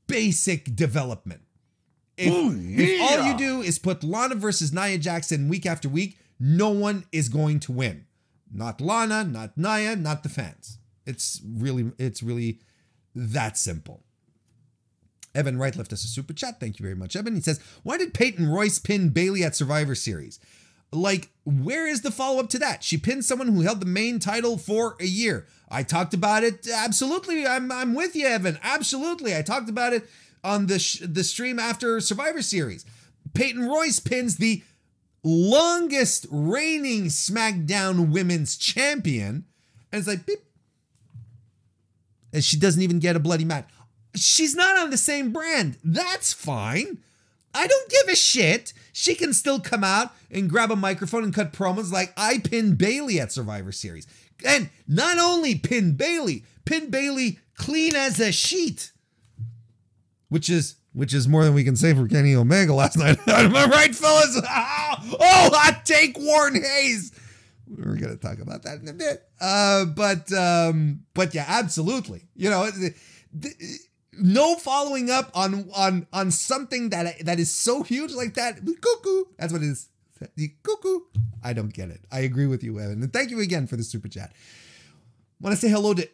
[0.07, 1.43] basic development.
[2.17, 2.85] If, Ooh, yeah.
[2.85, 7.05] if all you do is put Lana versus Nia Jackson week after week, no one
[7.13, 8.07] is going to win.
[8.53, 10.79] Not Lana, not Nia, not the fans.
[11.07, 12.61] It's really, it's really
[13.15, 14.03] that simple.
[15.35, 16.59] Evan Wright left us a super chat.
[16.59, 17.35] Thank you very much, Evan.
[17.35, 20.41] He says, Why did Peyton Royce pin Bayley at Survivor Series?
[20.91, 22.83] Like, where is the follow up to that?
[22.83, 25.47] She pinned someone who held the main title for a year.
[25.71, 26.67] I talked about it.
[26.67, 27.47] Absolutely.
[27.47, 28.59] I'm, I'm with you, Evan.
[28.63, 29.37] Absolutely.
[29.37, 30.09] I talked about it
[30.43, 32.87] on the, sh- the stream after Survivor Series.
[33.35, 34.63] Peyton Royce pins the
[35.23, 39.45] longest reigning SmackDown women's champion.
[39.93, 40.39] And it's like, beep.
[42.33, 43.69] And she doesn't even get a bloody mat.
[44.15, 45.77] She's not on the same brand.
[45.85, 46.99] That's fine.
[47.55, 48.73] I don't give a shit.
[48.99, 52.79] She can still come out and grab a microphone and cut promos like I pinned
[52.79, 54.09] Bayley at Survivor Series.
[54.45, 58.91] And not only pin Bayley, pin Bayley clean as a sheet.
[60.31, 63.21] Which is which is more than we can say for Kenny Omega last night.
[63.29, 64.37] Am I right, fellas?
[64.45, 67.13] Oh, hot take, Warren Hayes.
[67.69, 69.23] We're gonna talk about that in a bit.
[69.41, 72.23] Uh, but um, but yeah, absolutely.
[72.35, 72.69] You know,
[74.21, 78.65] no following up on on on something that that is so huge like that.
[78.65, 79.25] Cuckoo.
[79.39, 79.89] That's what it is.
[80.63, 81.01] Cuckoo.
[81.43, 82.01] I don't get it.
[82.11, 83.03] I agree with you, Evan.
[83.03, 84.33] And thank you again for the super chat.
[85.41, 86.09] Want to say hello to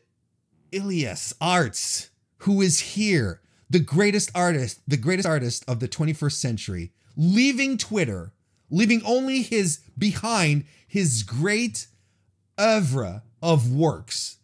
[0.72, 3.40] Ilias Arts, who is here,
[3.70, 8.32] the greatest artist, the greatest artist of the 21st century, leaving Twitter,
[8.70, 11.86] leaving only his behind his great
[12.60, 14.38] oeuvre of works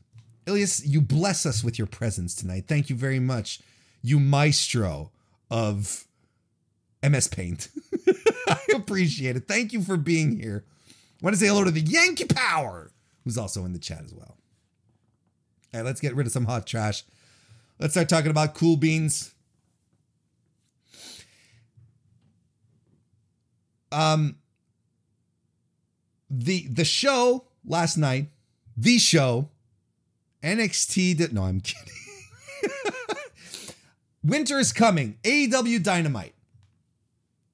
[0.51, 2.65] Ilias, you bless us with your presence tonight.
[2.67, 3.61] Thank you very much,
[4.03, 5.13] you maestro
[5.51, 6.05] of
[7.09, 7.69] MS Paint.
[8.49, 9.47] I appreciate it.
[9.47, 10.65] Thank you for being here.
[10.89, 10.93] I
[11.23, 12.91] want to say hello to the Yankee Power,
[13.25, 14.37] who's also in the chat as well.
[15.73, 17.05] All right, let's get rid of some hot trash.
[17.79, 19.33] Let's start talking about cool beans.
[23.93, 24.37] Um,
[26.29, 28.31] the the show last night,
[28.77, 29.49] the show
[30.43, 31.95] NXT did no, I'm kidding.
[34.25, 35.19] Winter is coming.
[35.23, 36.35] AEW Dynamite.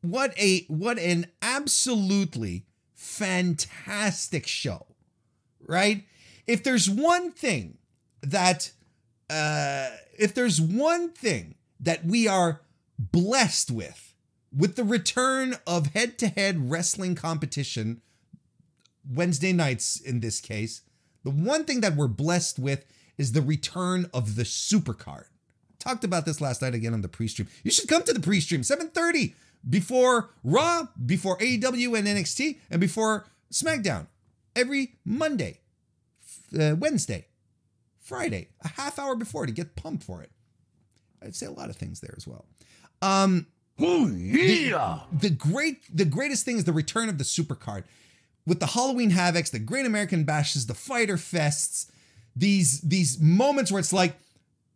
[0.03, 2.65] What a what an absolutely
[2.95, 4.87] fantastic show.
[5.67, 6.05] Right?
[6.47, 7.79] If there's one thing
[8.23, 8.71] that
[9.29, 12.61] uh if there's one thing that we are
[12.99, 14.15] blessed with
[14.57, 18.01] with the return of head-to-head wrestling competition
[19.09, 20.83] Wednesday nights in this case
[21.27, 22.85] the one thing that we're blessed with
[23.19, 25.25] is the return of the supercard.
[25.81, 27.49] talked about this last night again on the pre-stream.
[27.65, 29.35] You should come to the pre-stream 7:30
[29.69, 34.07] before Raw, before AEW and NXT, and before SmackDown
[34.55, 35.59] every Monday,
[36.57, 37.27] uh, Wednesday,
[37.99, 40.31] Friday, a half hour before to get pumped for it.
[41.21, 42.45] I'd say a lot of things there as well.
[43.03, 43.49] Um,
[43.81, 45.01] Oh yeah!
[45.13, 47.83] the great the greatest thing is the return of the supercard
[48.47, 51.91] with the Halloween Havocs, the Great American Bashes, the Fyter Fests,
[52.35, 54.17] these these moments where it's like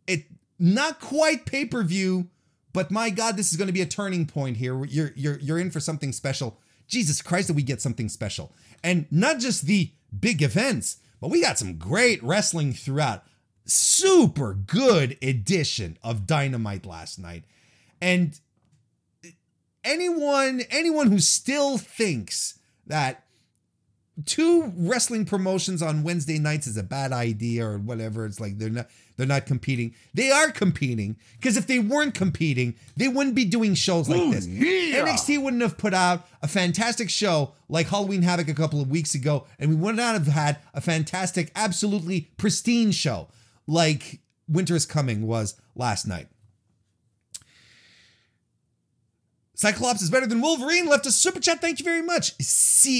[0.07, 0.25] it
[0.59, 2.27] not quite pay-per-view,
[2.73, 4.83] but my god, this is going to be a turning point here.
[4.85, 6.59] You're you're you're in for something special.
[6.87, 8.51] Jesus Christ, that we get something special.
[8.83, 13.23] And not just the big events, but we got some great wrestling throughout.
[13.65, 17.45] Super good edition of Dynamite last night.
[18.01, 18.37] And
[19.83, 23.23] anyone anyone who still thinks that
[24.25, 28.25] two wrestling promotions on Wednesday nights is a bad idea or whatever.
[28.25, 29.93] It's like they're not they're not competing.
[30.13, 34.47] They are competing because if they weren't competing they wouldn't be doing shows like this.
[34.47, 35.05] yeah.
[35.05, 39.13] NXT wouldn't have put out a fantastic show like Halloween Havoc a couple of weeks
[39.15, 43.27] ago and we would not have had a fantastic absolutely pristine show
[43.67, 46.27] like Winter is Coming was last night
[49.61, 50.87] Cyclops is better than Wolverine.
[50.87, 51.61] Left a super chat.
[51.61, 52.35] Thank you very much.
[52.39, 52.97] CIBTW.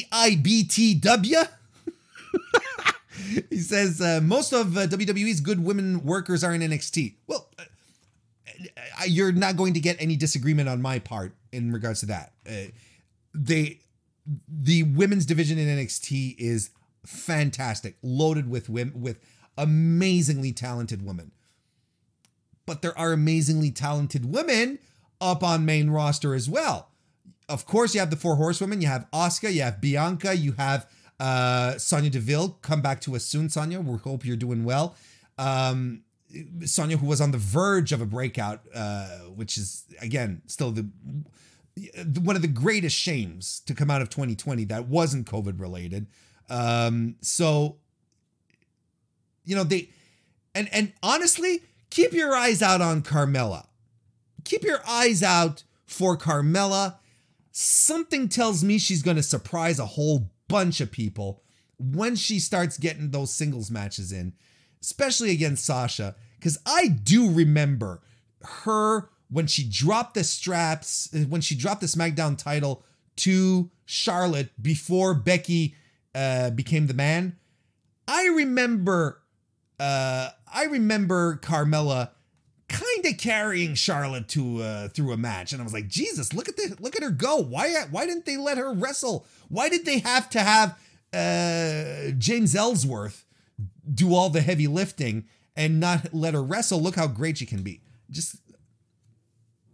[3.49, 7.15] he says uh, most of uh, WWE's good women workers are in NXT.
[7.25, 7.63] Well, uh,
[9.07, 12.33] you're not going to get any disagreement on my part in regards to that.
[12.47, 12.65] Uh,
[13.33, 13.79] they,
[14.47, 16.69] the women's division in NXT is
[17.03, 19.17] fantastic, loaded with women, with
[19.57, 21.31] amazingly talented women.
[22.67, 24.77] But there are amazingly talented women
[25.21, 26.89] up on main roster as well.
[27.47, 28.81] Of course, you have the four horsewomen.
[28.81, 32.57] You have Asuka, you have Bianca, you have uh, Sonya Deville.
[32.61, 33.79] Come back to us soon, Sonya.
[33.79, 34.95] We hope you're doing well.
[35.37, 36.03] Um,
[36.65, 40.89] Sonya, who was on the verge of a breakout, uh, which is again still the
[42.21, 46.07] one of the greatest shames to come out of 2020 that wasn't COVID related.
[46.49, 47.77] Um, so,
[49.45, 49.89] you know they,
[50.55, 53.67] and and honestly, keep your eyes out on Carmella
[54.43, 56.97] keep your eyes out for Carmella.
[57.51, 61.41] Something tells me she's going to surprise a whole bunch of people
[61.77, 64.33] when she starts getting those singles matches in,
[64.81, 66.15] especially against Sasha.
[66.37, 68.01] Because I do remember
[68.41, 72.83] her when she dropped the straps, when she dropped the SmackDown title
[73.17, 75.75] to Charlotte before Becky
[76.15, 77.37] uh, became the man.
[78.07, 79.21] I remember,
[79.79, 82.09] uh, I remember Carmella
[82.71, 86.47] kind of carrying Charlotte to uh, through a match, and I was like, Jesus, look
[86.49, 87.37] at the look at her go.
[87.37, 89.25] Why why didn't they let her wrestle?
[89.49, 90.79] Why did they have to have
[91.13, 93.25] uh, James Ellsworth
[93.93, 96.81] do all the heavy lifting and not let her wrestle?
[96.81, 97.81] Look how great she can be.
[98.09, 98.37] Just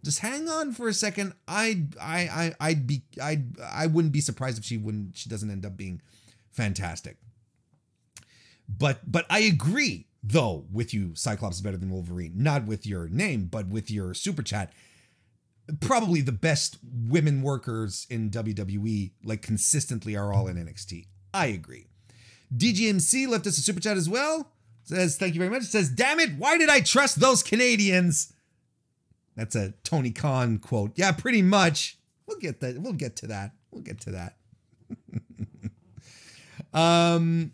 [0.04, 1.34] just hang on for a second.
[1.48, 5.52] I I I I'd be I I wouldn't be surprised if she wouldn't she doesn't
[5.52, 6.02] end up being
[6.52, 7.18] fantastic.
[8.68, 12.34] But but I agree though with you cyclops is better than wolverine.
[12.36, 14.74] Not with your name but with your super chat.
[15.82, 21.88] Probably the best women workers in wwe like consistently are all in nxt i agree.
[22.56, 24.52] Dgmc left us a super chat as well.
[24.84, 25.64] Says thank you very much.
[25.64, 28.34] Says damn it why did i trust those canadians?
[29.36, 30.94] That's a tony khan quote.
[30.96, 31.98] Yeah pretty much.
[32.26, 34.38] We'll get that we'll get to that we'll get to that.
[36.74, 37.54] Um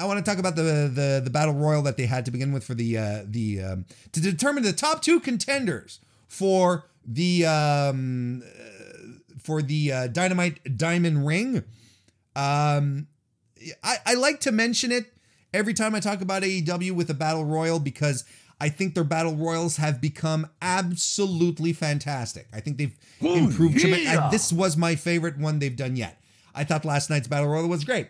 [0.00, 2.52] I want to talk about the the the battle royal that they had to begin
[2.52, 8.42] with for the uh, the um, to determine the top two contenders for the um,
[8.42, 11.64] uh, for the uh, Dynamite Diamond Ring.
[12.34, 13.08] Um,
[13.84, 15.12] I, I like to mention it
[15.52, 18.24] every time I talk about AEW with a battle royal because
[18.58, 22.46] I think their battle royals have become absolutely fantastic.
[22.54, 23.76] I think they've improved.
[23.76, 24.26] tremen- yeah.
[24.28, 26.22] I- this was my favorite one they've done yet.
[26.54, 28.08] I thought last night's battle royal was great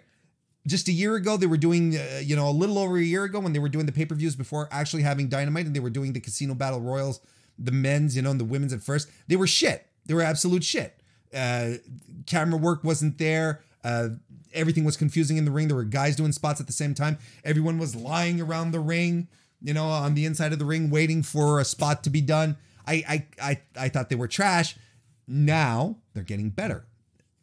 [0.66, 3.24] just a year ago they were doing uh, you know a little over a year
[3.24, 6.12] ago when they were doing the pay-per-views before actually having dynamite and they were doing
[6.12, 7.20] the casino battle royals
[7.60, 9.08] the men's you know and the women's at first.
[9.28, 9.86] They were shit.
[10.06, 11.00] They were absolute shit.
[11.32, 11.74] Uh
[12.26, 13.60] camera work wasn't there.
[13.84, 14.10] Uh
[14.52, 15.68] everything was confusing in the ring.
[15.68, 17.18] There were guys doing spots at the same time.
[17.44, 19.28] Everyone was lying around the ring
[19.62, 22.56] you know on the inside of the ring waiting for a spot to be done.
[22.86, 24.76] I i i, I thought they were trash.
[25.28, 26.86] Now they're getting better.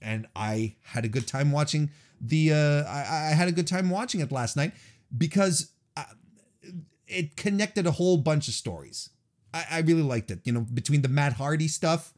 [0.01, 1.89] And I had a good time watching
[2.21, 2.53] the.
[2.53, 4.73] Uh, I, I had a good time watching it last night
[5.15, 6.05] because I,
[7.07, 9.09] it connected a whole bunch of stories.
[9.53, 10.39] I, I really liked it.
[10.43, 12.13] You know, between the Matt Hardy stuff,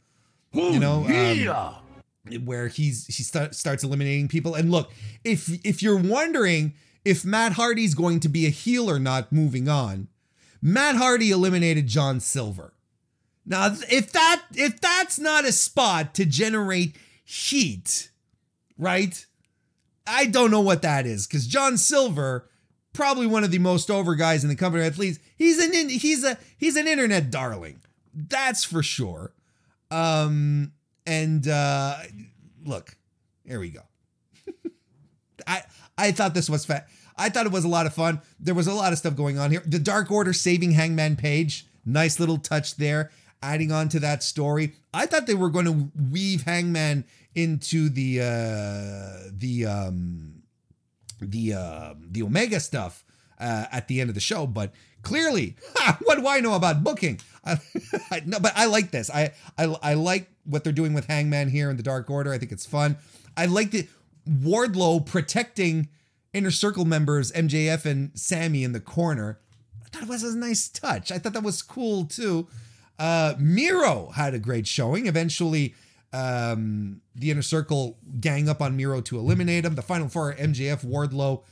[0.54, 4.56] you know, um, where he's he start, starts eliminating people.
[4.56, 4.92] And look,
[5.24, 6.74] if if you're wondering
[7.06, 10.08] if Matt Hardy's going to be a heel or not moving on,
[10.62, 12.74] Matt Hardy eliminated John Silver.
[13.46, 18.12] Now, if that if that's not a spot to generate heat,
[18.78, 19.26] right?
[20.08, 22.50] I don't know what that is because John Silver,
[22.94, 24.84] probably one of the most over guys in the company.
[24.84, 27.82] At least he's an in, he's a he's an internet darling.
[28.14, 29.34] That's for sure.
[29.92, 30.74] Um,
[31.06, 31.98] and uh,
[32.66, 32.96] look,
[33.46, 33.82] here we go.
[35.48, 35.64] I
[35.98, 36.88] I thought this was fat.
[37.18, 38.22] I thought it was a lot of fun.
[38.40, 39.62] There was a lot of stuff going on here.
[39.66, 43.12] The Dark Order saving Hangman Page, nice little touch there,
[43.44, 44.74] adding on to that story.
[44.94, 47.06] I thought they were going to weave Hangman
[47.36, 50.44] into the uh the um
[51.22, 53.04] the uh the Omega stuff
[53.40, 56.84] uh, at the end of the show, but clearly, ha, what do I know about
[56.84, 57.20] booking?
[57.46, 57.58] I,
[58.12, 59.10] I, no, but I like this.
[59.10, 62.34] I, I I like what they're doing with Hangman here in the Dark Order.
[62.34, 62.98] I think it's fun.
[63.38, 63.88] I like the
[64.28, 65.90] Wardlow protecting
[66.34, 69.40] inner circle members MJF and Sammy in the corner.
[69.86, 71.12] I thought it was a nice touch.
[71.12, 72.48] I thought that was cool too.
[72.98, 75.08] Uh, Miro had a great showing.
[75.08, 75.74] Eventually,
[76.14, 79.76] um, the inner circle gang up on Miro to eliminate him.
[79.76, 81.44] The final four are MJF, Wardlow,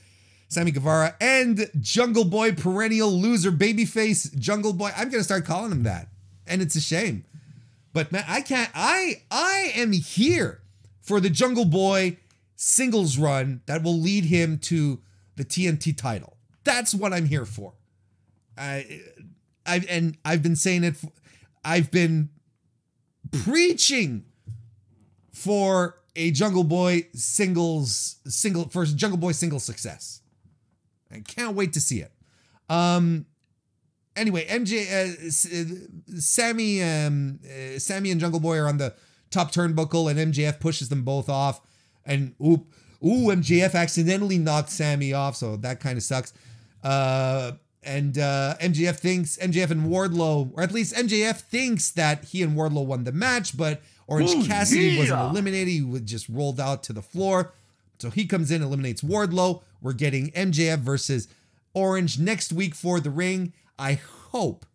[0.49, 4.91] Sammy Guevara, and Jungle Boy, perennial loser, babyface Jungle Boy.
[4.95, 6.07] I'm gonna start calling him that,
[6.45, 7.25] and it's a shame.
[7.93, 8.69] But man, I can't.
[8.73, 10.61] I I am here
[11.01, 12.17] for the Jungle Boy
[12.55, 14.99] singles run that will lead him to
[15.35, 16.37] the TNT title.
[16.63, 17.73] That's what I'm here for.
[18.57, 19.01] I,
[19.65, 20.95] I and I've been saying it.
[21.63, 22.29] I've been
[23.43, 24.25] preaching
[25.37, 30.21] for a Jungle Boy singles single first Jungle Boy single success.
[31.11, 32.11] I can't wait to see it.
[32.69, 33.27] Um.
[34.15, 38.95] Anyway, MJ, uh, Sammy, um, uh, Sammy and Jungle Boy are on the
[39.29, 41.61] top turnbuckle, and MJF pushes them both off.
[42.03, 42.65] And oop,
[43.05, 46.33] ooh, MJF accidentally knocked Sammy off, so that kind of sucks.
[46.83, 47.51] Uh,
[47.83, 52.57] and uh, MJF thinks MJF and Wardlow, or at least MJF thinks that he and
[52.57, 55.67] Wardlow won the match, but Orange Ooh, Cassidy wasn't eliminated.
[55.67, 57.53] He was just rolled out to the floor.
[57.99, 59.63] So he comes in, eliminates Wardlow.
[59.81, 61.27] We're getting MJF versus
[61.73, 63.53] Orange next week for the ring.
[63.77, 64.65] I hope,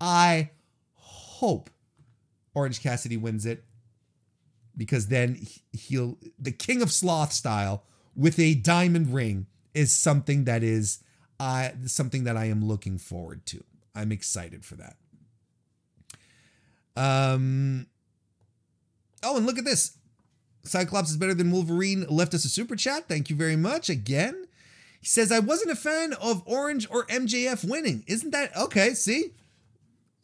[0.00, 0.50] I
[0.94, 1.70] hope
[2.54, 3.64] Orange Cassidy wins it
[4.76, 7.84] because then he'll the King of Sloth style
[8.16, 11.02] with a diamond ring is something that is
[11.38, 13.62] uh, something that I am looking forward to.
[13.94, 14.96] I'm excited for that.
[16.96, 17.86] Um.
[19.22, 19.96] Oh, and look at this.
[20.64, 23.08] Cyclops is better than Wolverine left us a super chat.
[23.08, 24.46] Thank you very much again.
[25.00, 28.04] He says, I wasn't a fan of Orange or MJF winning.
[28.06, 28.92] Isn't that okay?
[28.92, 29.32] See?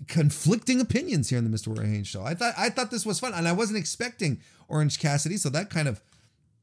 [0.07, 1.69] Conflicting opinions here in the Mr.
[1.69, 2.23] Warren show.
[2.23, 5.71] I thought I thought this was fun, and I wasn't expecting Orange Cassidy, so that
[5.71, 6.03] kind of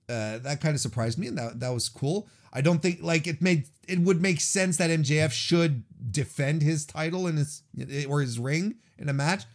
[0.07, 2.27] uh, that kind of surprised me, and that that was cool.
[2.53, 6.85] I don't think like it made it would make sense that MJF should defend his
[6.85, 7.63] title in his
[8.07, 9.45] or his ring in a match.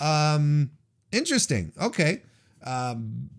[0.00, 0.72] Um,
[1.12, 1.72] interesting.
[1.80, 2.22] Okay.
[2.64, 3.30] Um,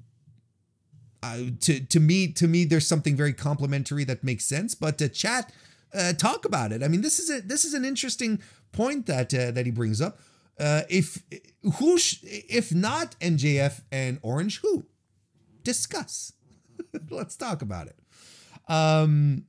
[1.22, 5.10] uh, to to me to me there's something very complimentary that makes sense but to
[5.10, 5.52] chat
[5.94, 6.82] uh, talk about it.
[6.82, 8.42] I mean this is a this is an interesting
[8.72, 10.20] point that uh, that he brings up.
[10.58, 11.22] Uh, if
[11.76, 14.86] who sh- if not mjf and orange who?
[15.64, 16.34] Discuss.
[17.10, 17.98] Let's talk about it.
[18.72, 19.46] Um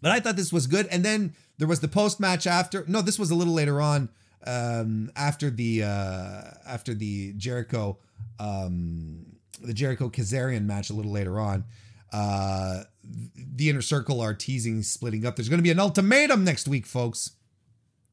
[0.00, 0.88] but i thought this was good.
[0.88, 4.08] And then there was the post match after no this was a little later on
[4.46, 7.98] um after the uh after the jericho
[8.40, 9.32] um
[9.62, 11.64] the Jericho Kazarian match a little later on.
[12.12, 15.36] Uh, the inner circle are teasing splitting up.
[15.36, 17.32] There's going to be an ultimatum next week, folks.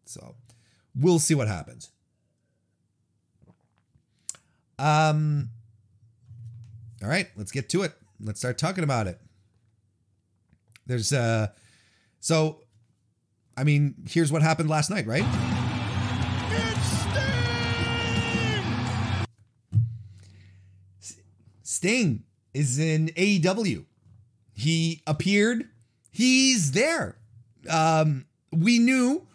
[0.06, 0.36] So
[0.96, 1.92] we'll see what happens.
[4.78, 5.50] Um.
[7.04, 7.94] All right, let's get to it.
[8.22, 9.20] Let's start talking about it.
[10.86, 11.48] There's uh,
[12.20, 12.64] so,
[13.56, 15.24] I mean, here's what happened last night, right?
[21.80, 23.86] Sting is in AEW.
[24.52, 25.70] He appeared.
[26.12, 27.16] He's there.
[27.70, 29.26] Um, we knew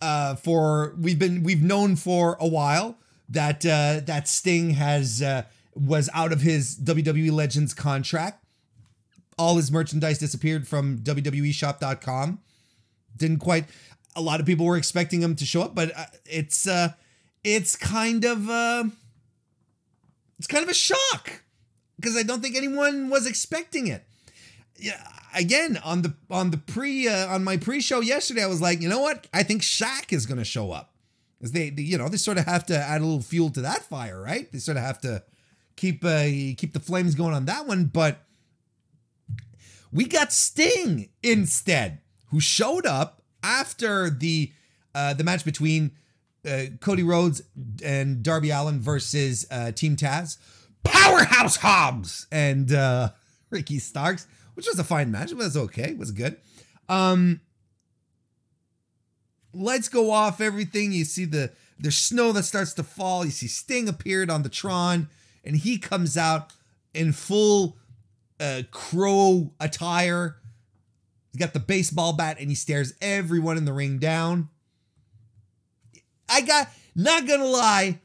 [0.00, 2.96] uh, for we've been we've known for a while
[3.28, 5.42] that uh, that Sting has uh,
[5.74, 8.42] was out of his WWE Legends contract.
[9.36, 12.38] All his merchandise disappeared from WWEshop.com.
[13.18, 13.66] Didn't quite.
[14.16, 16.94] A lot of people were expecting him to show up, but uh, it's uh,
[17.44, 18.84] it's kind of uh,
[20.38, 21.41] it's kind of a shock
[21.96, 24.04] because I don't think anyone was expecting it.
[24.76, 25.00] Yeah,
[25.34, 28.88] again on the on the pre uh, on my pre-show yesterday, I was like, you
[28.88, 29.26] know what?
[29.32, 30.90] I think Shaq is going to show up.
[31.38, 33.62] Because they, they, you know, they sort of have to add a little fuel to
[33.62, 34.50] that fire, right?
[34.52, 35.24] They sort of have to
[35.74, 36.24] keep uh,
[36.56, 37.86] keep the flames going on that one.
[37.86, 38.20] But
[39.92, 41.98] we got Sting instead,
[42.30, 44.52] who showed up after the
[44.94, 45.92] uh, the match between
[46.48, 47.42] uh, Cody Rhodes
[47.84, 50.36] and Darby Allin versus uh, Team Taz,
[50.84, 53.10] Powerhouse Hobbs and uh,
[53.50, 55.32] Ricky Starks, which was a fine match.
[55.32, 55.90] It was okay.
[55.90, 56.36] It was good.
[56.88, 57.40] Um,
[59.52, 60.40] lights go off.
[60.40, 63.24] Everything you see the there's snow that starts to fall.
[63.24, 65.08] You see Sting appeared on the Tron,
[65.44, 66.52] and he comes out
[66.94, 67.76] in full
[68.38, 70.36] uh, crow attire.
[71.32, 74.50] He's got the baseball bat and he stares everyone in the ring down.
[76.28, 78.00] I got, not gonna lie,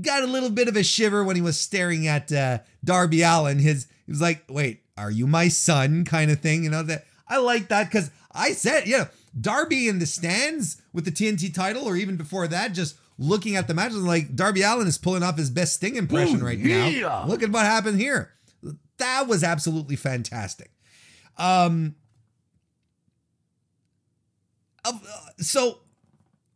[0.00, 3.58] got a little bit of a shiver when he was staring at uh, Darby Allin.
[3.58, 6.64] His he was like, "Wait, are you my son?" kind of thing.
[6.64, 10.80] You know that I like that because I said, you know, Darby in the stands
[10.92, 14.62] with the TNT title, or even before that, just looking at the matches, like Darby
[14.62, 17.00] Allin is pulling off his best Sting impression Ooh, right yeah.
[17.00, 17.26] now.
[17.26, 18.32] Look at what happened here.
[18.98, 20.70] That was absolutely fantastic.
[21.36, 21.94] Um,
[24.84, 24.92] uh,
[25.38, 25.78] so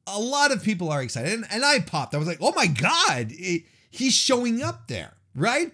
[0.06, 2.14] a lot of people are excited, and, and I popped.
[2.14, 5.72] I was like, "Oh my god, it- he's showing up there, right?"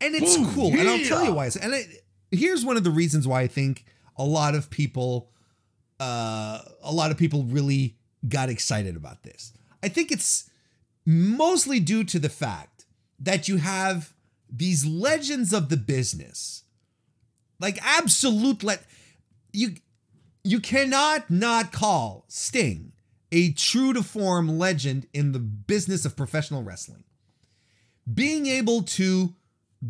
[0.00, 1.50] And it's Ooh, cool, and I'll tell you why.
[1.60, 1.84] And I,
[2.30, 3.84] here's one of the reasons why I think
[4.16, 5.30] a lot of people,
[5.98, 7.96] uh, a lot of people really
[8.28, 9.52] got excited about this.
[9.82, 10.48] I think it's
[11.06, 12.86] mostly due to the fact
[13.18, 14.14] that you have
[14.50, 16.64] these legends of the business,
[17.60, 18.82] like absolute let
[19.52, 19.74] you
[20.42, 22.89] you cannot not call Sting
[23.32, 27.04] a true to form legend in the business of professional wrestling.
[28.12, 29.34] Being able to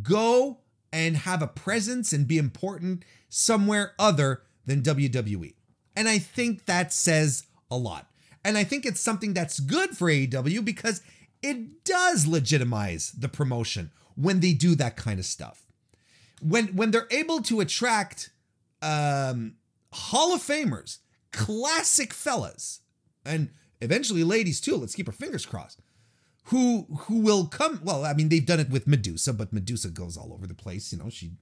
[0.03, 0.59] go
[0.93, 5.55] and have a presence and be important somewhere other than WWE.
[5.97, 8.07] And I think that says a lot.
[8.45, 11.03] And I think it's something that's good for AEW because
[11.43, 15.65] it does legitimize the promotion when they do that kind of stuff.
[16.43, 18.31] When when they're able to attract
[18.83, 19.55] um
[19.93, 20.99] Hall of Famers,
[21.33, 22.81] classic fellas,
[23.31, 23.51] and
[23.81, 24.77] eventually ladies too.
[24.77, 25.81] Let's keep our fingers crossed.
[26.45, 27.81] Who who will come?
[27.85, 30.93] Well, I mean, they've done it with Medusa, but Medusa goes all over the place.
[30.93, 31.33] You know, she,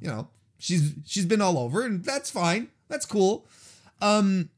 [0.00, 0.28] you know,
[0.58, 2.68] she's she's been all over, and that's fine.
[2.88, 3.46] That's cool.
[4.00, 4.50] Um,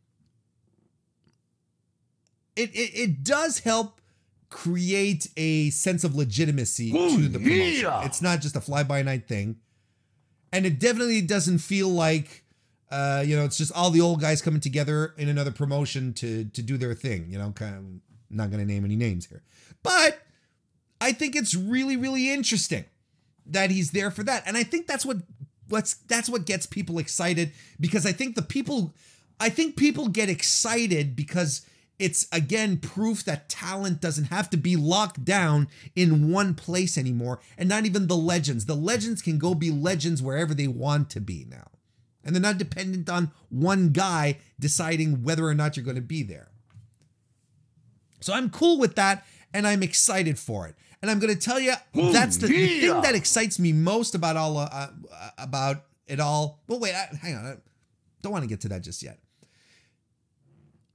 [2.56, 4.00] it it, it does help
[4.50, 7.82] create a sense of legitimacy to the promotion.
[7.82, 8.04] yeah.
[8.04, 9.56] It's not just a fly by night thing,
[10.52, 12.43] and it definitely doesn't feel like
[12.94, 16.44] uh, you know, it's just all the old guys coming together in another promotion to
[16.44, 17.26] to do their thing.
[17.28, 17.84] You know, kind of
[18.30, 19.42] not going to name any names here,
[19.82, 20.22] but
[21.00, 22.84] I think it's really really interesting
[23.46, 25.16] that he's there for that, and I think that's what
[25.68, 28.94] what's that's what gets people excited because I think the people,
[29.40, 31.66] I think people get excited because
[31.98, 35.66] it's again proof that talent doesn't have to be locked down
[35.96, 38.66] in one place anymore, and not even the legends.
[38.66, 41.72] The legends can go be legends wherever they want to be now
[42.24, 46.22] and they're not dependent on one guy deciding whether or not you're going to be
[46.22, 46.48] there.
[48.20, 50.74] So I'm cool with that and I'm excited for it.
[51.02, 54.38] And I'm going to tell you that's the, the thing that excites me most about
[54.38, 54.88] all uh, uh,
[55.36, 56.62] about it all.
[56.66, 57.44] Well, wait, I, hang on.
[57.44, 57.56] I
[58.22, 59.18] don't want to get to that just yet.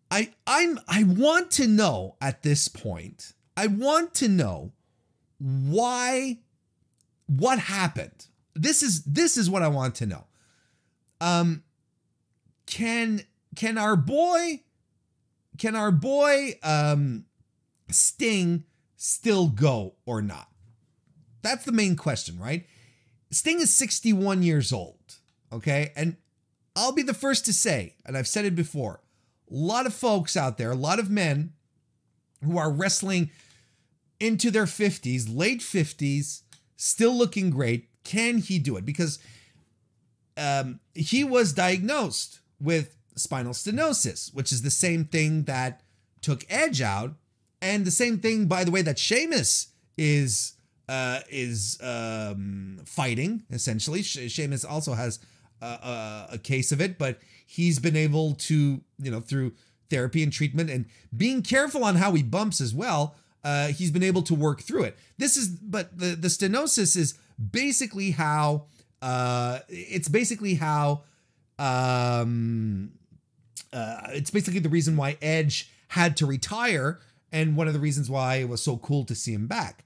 [0.09, 3.33] I I'm I want to know at this point.
[3.55, 4.71] I want to know
[5.37, 6.39] why
[7.27, 8.25] what happened.
[8.55, 10.25] This is this is what I want to know
[11.21, 11.63] um
[12.65, 13.21] can
[13.55, 14.61] can our boy
[15.57, 17.25] can our boy um
[17.89, 18.63] sting
[18.95, 20.47] still go or not?
[21.41, 22.65] That's the main question right?
[23.31, 25.15] Sting is 61 years old
[25.51, 25.91] okay?
[25.95, 26.17] And
[26.75, 29.01] i'll be the first to say and i've said it before
[29.49, 31.51] a lot of folks out there a lot of men
[32.45, 33.31] who are wrestling
[34.19, 36.43] into their 50s late 50s
[36.77, 38.85] still looking great can he do it?
[38.85, 39.19] Because
[40.39, 45.81] um, he was diagnosed with spinal stenosis, which is the same thing that
[46.21, 47.13] took Edge out,
[47.61, 49.67] and the same thing, by the way, that Sheamus
[49.97, 50.53] is
[50.87, 53.43] uh, is um, fighting.
[53.51, 55.19] Essentially, She- Sheamus also has
[55.61, 59.53] a, a, a case of it, but he's been able to, you know, through
[59.89, 60.85] therapy and treatment and
[61.15, 63.15] being careful on how he bumps as well.
[63.43, 64.97] Uh, he's been able to work through it.
[65.17, 67.13] This is, but the the stenosis is
[67.51, 68.65] basically how
[69.01, 71.03] uh, it's basically how
[71.57, 72.91] um,
[73.71, 76.99] uh, it's basically the reason why Edge had to retire,
[77.31, 79.83] and one of the reasons why it was so cool to see him back.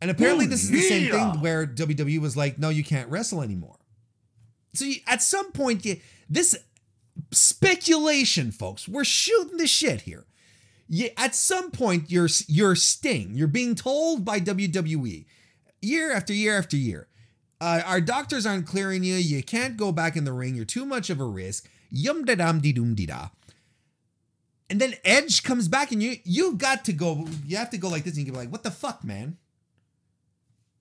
[0.00, 3.42] And apparently, this is the same thing where WWE was like, "No, you can't wrestle
[3.42, 3.76] anymore."
[4.72, 5.96] So you, at some point, you,
[6.28, 6.56] this
[7.32, 10.26] speculation, folks, we're shooting the shit here.
[10.88, 13.32] You, at some point, you're you're Sting.
[13.34, 15.26] You're being told by WWE
[15.82, 17.08] year after year after year.
[17.60, 19.16] Uh, our doctors aren't clearing you.
[19.16, 20.54] You can't go back in the ring.
[20.54, 21.68] You're too much of a risk.
[21.90, 23.28] Yum da dum de doom de da.
[24.70, 27.88] And then Edge comes back and you you've got to go, you have to go
[27.88, 29.36] like this and you be like, what the fuck, man?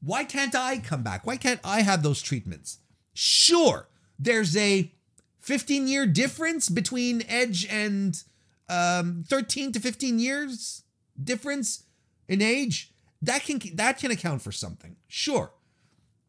[0.01, 1.25] Why can't I come back?
[1.25, 2.77] Why can't I have those treatments?
[3.13, 4.93] Sure, there's a
[5.41, 8.23] 15 year difference between Edge and
[8.69, 10.83] um, 13 to 15 years
[11.21, 11.83] difference
[12.27, 12.93] in age.
[13.21, 14.95] That can that can account for something.
[15.07, 15.51] Sure.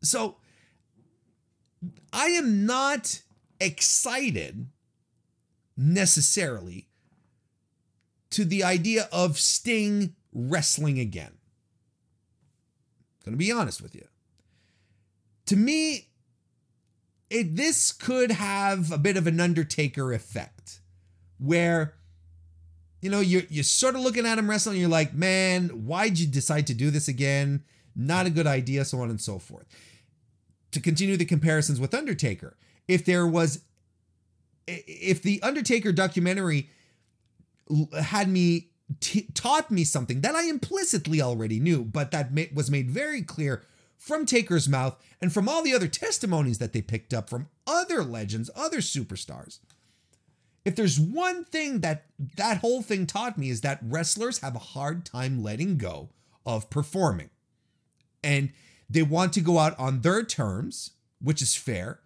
[0.03, 0.37] So
[2.13, 3.23] I am not
[3.61, 4.67] excited
[5.77, 6.89] necessarily
[8.31, 11.33] to the idea of Sting wrestling again.
[13.27, 14.07] I'm Going to be honest with you.
[15.47, 16.09] To me,
[17.29, 20.81] it, this could have a bit of an Undertaker effect
[21.39, 21.95] where
[23.01, 26.27] you know you're you're sort of looking at him wrestling you're like man why'd you
[26.27, 27.65] decide to do this again
[27.97, 29.65] not a good idea so on and so forth
[30.73, 32.57] to continue the comparisons with Undertaker
[32.89, 33.61] if there was
[34.67, 36.69] if the Undertaker documentary
[38.01, 38.69] had me
[39.01, 43.23] t- taught me something that I implicitly already knew but that ma- was made very
[43.23, 43.63] clear
[44.01, 48.03] from Taker's mouth and from all the other testimonies that they picked up from other
[48.03, 49.59] legends, other superstars.
[50.65, 52.07] If there's one thing that
[52.37, 56.09] that whole thing taught me is that wrestlers have a hard time letting go
[56.47, 57.31] of performing.
[58.25, 58.53] And
[58.91, 60.91] they want to go out on their terms,
[61.23, 62.01] which is fair.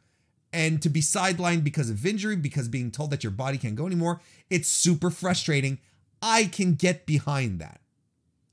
[0.53, 3.87] And to be sidelined because of injury, because being told that your body can't go
[3.87, 4.21] anymore,
[4.51, 5.79] it's super frustrating.
[6.23, 7.81] I can get behind that.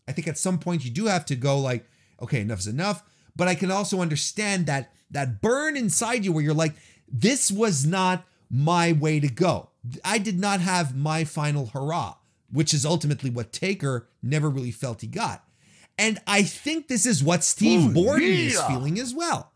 [0.08, 1.86] I think at some point you do have to go like,
[2.22, 3.04] okay, enough is enough
[3.36, 6.74] but I can also understand that that burn inside you where you're like,
[7.08, 9.70] this was not my way to go.
[10.06, 12.16] I did not have my final hurrah,
[12.52, 15.44] which is ultimately what Taker never really felt he got.
[16.02, 19.52] And I think this is what Steve Ooh, Borden is feeling as well.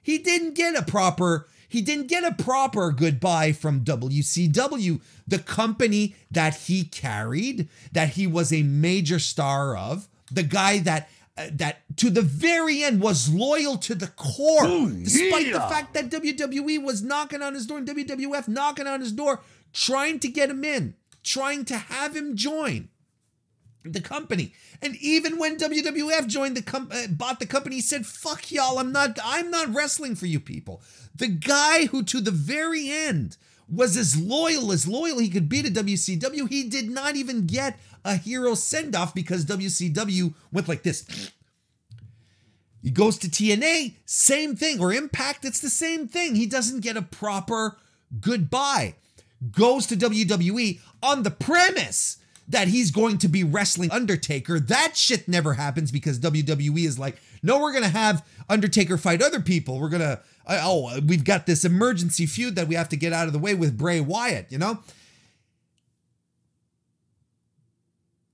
[0.00, 6.16] He didn't get a proper he didn't get a proper goodbye from WCW, the company
[6.30, 11.82] that he carried, that he was a major star of, the guy that uh, that
[11.98, 16.82] to the very end was loyal to the core, Ooh, despite the fact that WWE
[16.82, 19.42] was knocking on his door and WWF knocking on his door,
[19.74, 22.88] trying to get him in, trying to have him join
[23.84, 24.52] the company.
[24.82, 28.78] And even when WWF joined the com- uh, bought the company, he said, "Fuck y'all,
[28.78, 30.82] I'm not I'm not wrestling for you people."
[31.14, 33.36] The guy who to the very end
[33.68, 37.78] was as loyal as loyal he could be to WCW, he did not even get
[38.04, 41.30] a hero send off because WCW went like this.
[42.82, 46.34] He goes to TNA, same thing, or Impact, it's the same thing.
[46.34, 47.76] He doesn't get a proper
[48.20, 48.94] goodbye.
[49.52, 52.16] Goes to WWE on the premise
[52.50, 54.58] that he's going to be wrestling Undertaker.
[54.58, 59.22] That shit never happens because WWE is like, no, we're going to have Undertaker fight
[59.22, 59.78] other people.
[59.78, 63.12] We're going to, uh, oh, we've got this emergency feud that we have to get
[63.12, 64.80] out of the way with Bray Wyatt, you know?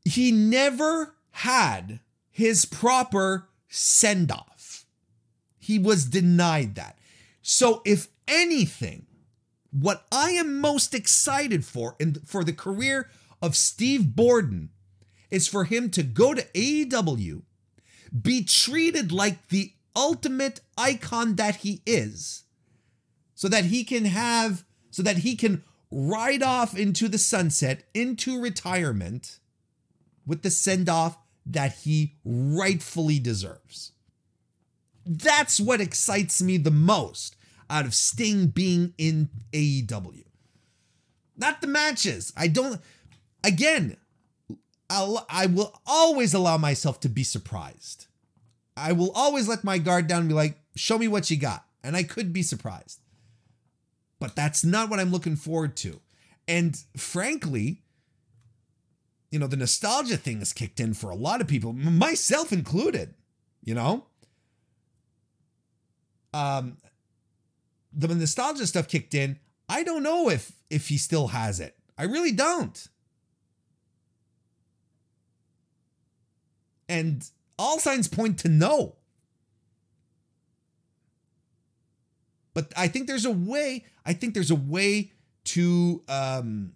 [0.05, 2.01] He never had
[2.31, 4.87] his proper send off.
[5.59, 6.97] He was denied that.
[7.43, 9.07] So, if anything,
[9.73, 13.11] what I am most excited for in for the career
[13.47, 14.71] of Steve Borden
[15.31, 17.43] is for him to go to AEW,
[18.21, 22.43] be treated like the ultimate icon that he is,
[23.37, 25.63] so that he can have, so that he can
[25.93, 29.39] ride off into the sunset, into retirement
[30.27, 31.17] with the send off
[31.47, 33.93] that he rightfully deserves.
[35.07, 37.37] That's what excites me the most
[37.71, 40.25] out of Sting being in AEW.
[41.37, 42.33] Not the matches.
[42.37, 42.81] I don't,
[43.47, 43.97] again,
[44.91, 48.07] I'll, I will always allow myself to be surprised.
[48.77, 51.65] I will always let my guard down and be like, show me what you got.
[51.83, 53.01] And I could be surprised.
[54.19, 56.01] But that's not what I'm looking forward to.
[56.49, 57.83] And frankly,
[59.31, 63.15] you know, the nostalgia thing has kicked in for a lot of people, myself included,
[63.63, 64.07] you know?
[66.35, 66.77] Um
[67.93, 69.39] the nostalgia stuff kicked in.
[69.69, 71.77] I don't know if if he still has it.
[71.97, 72.89] I really don't.
[76.89, 78.97] And all signs point to no.
[82.55, 85.13] But I think there's a way, I think there's a way
[85.45, 86.73] to um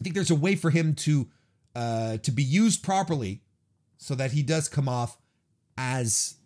[0.00, 1.28] I think there's a way for him to
[1.74, 3.40] uh to be used properly
[3.96, 5.18] so that he does come off
[5.78, 6.36] as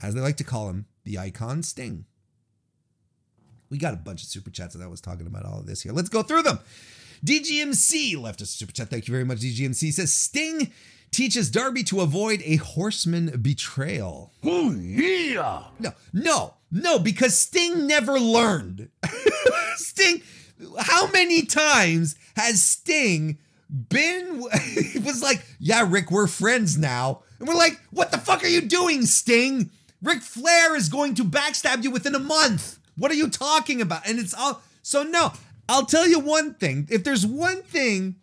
[0.00, 2.04] as they like to call him, the icon Sting.
[3.70, 5.82] We got a bunch of super chats that I was talking about all of this
[5.82, 5.92] here.
[5.92, 6.60] Let's go through them.
[7.24, 8.88] DGMC left us a super chat.
[8.88, 9.40] Thank you very much.
[9.40, 10.72] DGMC says Sting
[11.10, 14.32] teaches Darby to avoid a horseman betrayal.
[14.44, 15.64] Oh, yeah.
[15.78, 18.88] No, no, no, because Sting never learned.
[19.76, 20.22] Sting,
[20.78, 23.38] how many times has Sting
[23.70, 24.40] Ben
[25.04, 28.62] was like, "Yeah, Ric, we're friends now," and we're like, "What the fuck are you
[28.62, 29.70] doing, Sting?
[30.02, 32.78] Ric Flair is going to backstab you within a month.
[32.96, 35.32] What are you talking about?" And it's all so no.
[35.68, 36.88] I'll tell you one thing.
[36.90, 38.16] If there's one thing,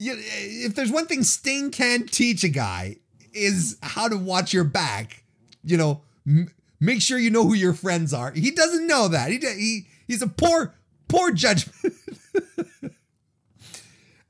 [0.00, 2.96] if there's one thing Sting can't teach a guy
[3.32, 5.24] is how to watch your back.
[5.62, 6.50] You know, m-
[6.80, 8.32] make sure you know who your friends are.
[8.32, 9.30] He doesn't know that.
[9.30, 10.74] He he he's a poor
[11.08, 11.94] poor judgment.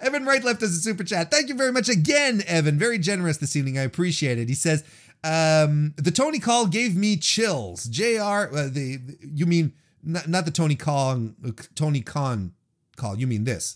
[0.00, 1.30] Evan Wright left us a super chat.
[1.30, 2.78] Thank you very much again, Evan.
[2.78, 3.78] Very generous this evening.
[3.78, 4.48] I appreciate it.
[4.48, 4.82] He says,
[5.22, 8.22] um, "The Tony call gave me chills." Jr.
[8.22, 11.36] Uh, the you mean not, not the Tony Khan
[11.74, 12.54] Tony Khan
[12.96, 13.18] call?
[13.18, 13.74] You mean this?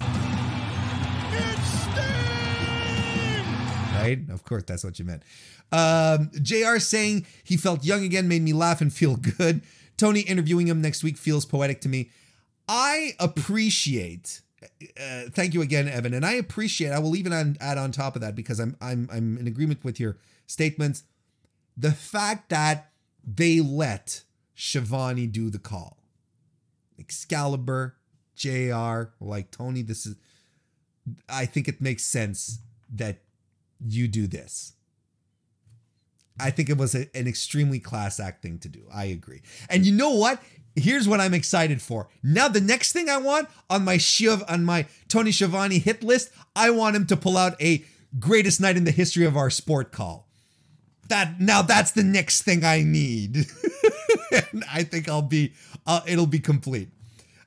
[4.05, 4.31] Right?
[4.31, 5.23] Of course, that's what you meant.
[5.73, 6.79] Um, Jr.
[6.79, 9.63] saying he felt young again made me laugh and feel good.
[9.97, 12.11] Tony interviewing him next week feels poetic to me.
[12.69, 14.43] I appreciate
[14.99, 16.15] uh, thank you again, Evan.
[16.15, 16.91] And I appreciate.
[16.91, 19.85] I will even add, add on top of that because I'm I'm I'm in agreement
[19.85, 20.17] with your
[20.47, 21.05] statements.
[21.77, 22.91] The fact that
[23.25, 24.23] they let
[24.55, 25.99] Schiavone do the call,
[26.99, 27.97] Excalibur,
[28.37, 29.11] Jr.
[29.21, 30.17] Like Tony, this is.
[31.29, 32.61] I think it makes sense
[32.95, 33.19] that
[33.87, 34.73] you do this.
[36.39, 38.83] I think it was a, an extremely class act thing to do.
[38.93, 39.43] I agree.
[39.69, 40.43] And you know what?
[40.77, 42.09] Here's what I'm excited for.
[42.23, 46.31] Now the next thing I want on my Shiv on my Tony Schiavone hit list,
[46.57, 47.85] I want him to pull out a
[48.19, 50.29] greatest night in the history of our sport call.
[51.09, 53.37] That now that's the next thing I need.
[54.33, 55.53] and I think I'll be
[55.87, 56.89] uh, it'll be complete.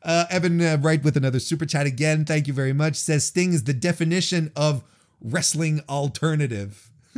[0.03, 2.23] Uh, Evan uh, Wright with another super chat again.
[2.23, 2.95] Thank you very much.
[2.95, 4.85] Says Sting is the definition of
[5.22, 6.89] wrestling alternative.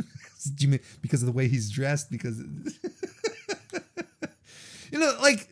[0.54, 2.10] Do you mean because of the way he's dressed?
[2.10, 2.38] Because
[4.90, 5.48] you know, like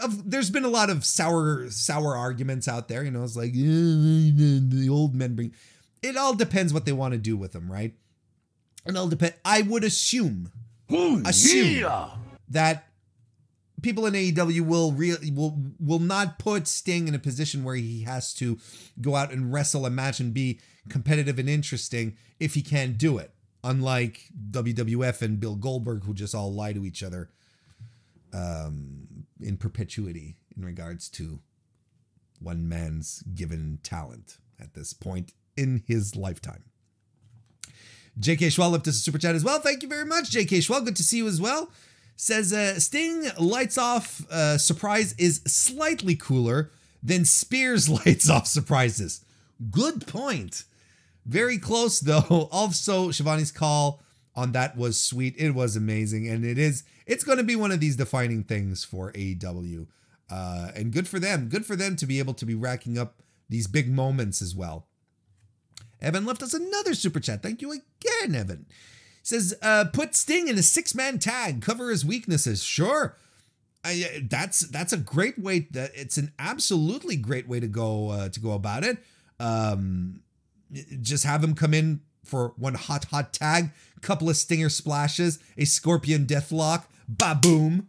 [0.00, 3.02] of, there's been a lot of sour sour arguments out there.
[3.02, 5.54] You know, it's like the old men bring.
[6.02, 7.94] It all depends what they want to do with them, right?
[8.84, 9.34] And It all depend.
[9.44, 10.50] I would assume,
[11.24, 12.08] assume yeah.
[12.48, 12.88] that
[13.82, 18.02] people in AEW will real will will not put Sting in a position where he
[18.02, 18.58] has to
[19.00, 20.58] go out and wrestle a match and be
[20.88, 23.32] competitive and interesting if he can't do it.
[23.64, 27.30] Unlike WWF and Bill Goldberg, who just all lie to each other
[28.32, 31.40] um, in perpetuity in regards to
[32.40, 36.64] one man's given talent at this point in his lifetime.
[38.18, 39.60] JK Schwell left us a super chat as well.
[39.60, 40.84] Thank you very much, JK Schwell.
[40.84, 41.70] Good to see you as well.
[42.16, 46.70] Says uh, Sting lights off uh, surprise is slightly cooler
[47.02, 49.24] than Spears lights off surprises.
[49.70, 50.64] Good point.
[51.24, 52.48] Very close though.
[52.52, 54.02] Also, Schiavone's call
[54.34, 55.34] on that was sweet.
[55.38, 56.84] It was amazing, and it is.
[57.06, 59.86] It's going to be one of these defining things for AEW,
[60.30, 61.48] uh, and good for them.
[61.48, 64.86] Good for them to be able to be racking up these big moments as well.
[66.00, 67.42] Evan left us another super chat.
[67.42, 68.66] Thank you again, Evan.
[69.22, 72.64] Says, uh, put Sting in a six man tag, cover his weaknesses.
[72.64, 73.16] Sure.
[73.84, 75.66] I, that's that's a great way.
[75.70, 78.98] That it's an absolutely great way to go uh, to go about it.
[79.40, 80.21] Um,
[81.00, 83.70] just have him come in for one hot hot tag,
[84.00, 87.88] couple of stinger splashes, a scorpion deathlock, ba boom.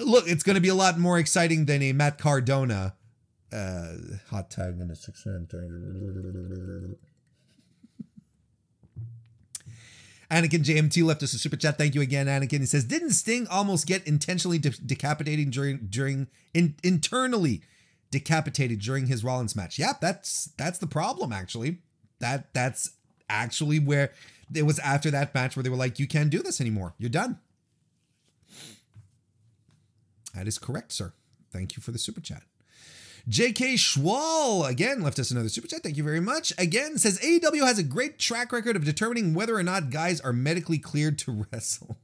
[0.00, 2.94] Look, it's going to be a lot more exciting than a Matt Cardona
[3.52, 3.92] uh,
[4.30, 6.96] hot tag and a six man tag.
[10.28, 11.78] Anakin JMT left us a super chat.
[11.78, 12.60] Thank you again, Anakin.
[12.60, 17.62] He says, "Didn't Sting almost get intentionally de- during during in, internally
[18.10, 21.32] decapitated during his Rollins match?" Yeah, that's that's the problem.
[21.32, 21.78] Actually,
[22.20, 22.90] that that's
[23.28, 24.12] actually where
[24.54, 26.94] it was after that match where they were like, "You can't do this anymore.
[26.98, 27.38] You're done."
[30.34, 31.14] That is correct, sir.
[31.50, 32.42] Thank you for the super chat.
[33.28, 35.82] JK Schwall again left us another super chat.
[35.82, 36.52] Thank you very much.
[36.58, 40.32] Again says AEW has a great track record of determining whether or not guys are
[40.32, 41.96] medically cleared to wrestle.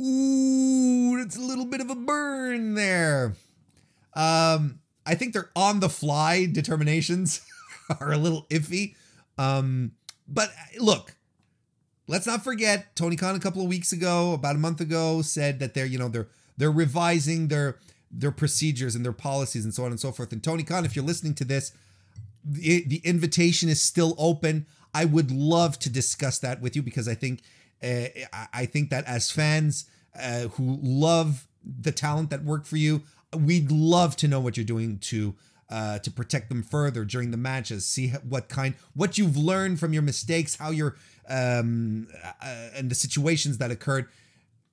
[0.00, 3.34] Ooh, that's a little bit of a burn there.
[4.16, 7.42] Um, I think their on the fly determinations
[8.00, 8.94] are a little iffy.
[9.38, 9.92] Um,
[10.26, 11.14] but look,
[12.08, 15.60] let's not forget Tony Khan a couple of weeks ago, about a month ago, said
[15.60, 17.78] that they're you know they're they're revising their
[18.10, 20.32] their procedures and their policies and so on and so forth.
[20.32, 21.72] And Tony Khan, if you're listening to this,
[22.44, 24.66] the, the invitation is still open.
[24.94, 27.42] I would love to discuss that with you because I think
[27.82, 28.06] uh,
[28.52, 29.84] I think that as fans
[30.18, 33.02] uh, who love the talent that work for you,
[33.36, 35.34] we'd love to know what you're doing to
[35.68, 37.86] uh, to protect them further during the matches.
[37.86, 40.96] See what kind, what you've learned from your mistakes, how you're
[41.28, 42.06] um,
[42.40, 44.08] uh, and the situations that occurred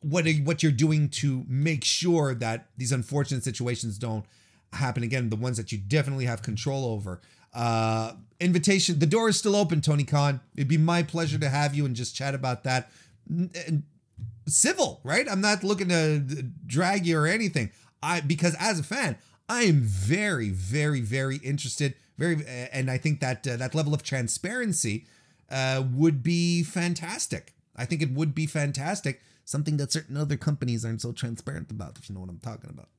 [0.02, 4.26] what are, what you're doing to make sure that these unfortunate situations don't
[4.74, 5.30] happen again.
[5.30, 7.22] The ones that you definitely have control over.
[7.54, 9.00] Uh, invitation.
[9.00, 10.42] The door is still open, Tony Khan.
[10.56, 12.92] It'd be my pleasure to have you and just chat about that.
[13.30, 13.84] N-
[14.46, 15.26] Civil, right?
[15.30, 16.20] I'm not looking to
[16.66, 17.72] drag you or anything.
[18.04, 19.18] I because as a fan,
[19.50, 21.96] I am very, very, very interested.
[22.18, 25.06] Very, and I think that uh, that level of transparency
[25.50, 27.54] uh, would be fantastic.
[27.76, 29.22] I think it would be fantastic.
[29.46, 32.70] Something that certain other companies aren't so transparent about, if you know what I'm talking
[32.70, 32.90] about.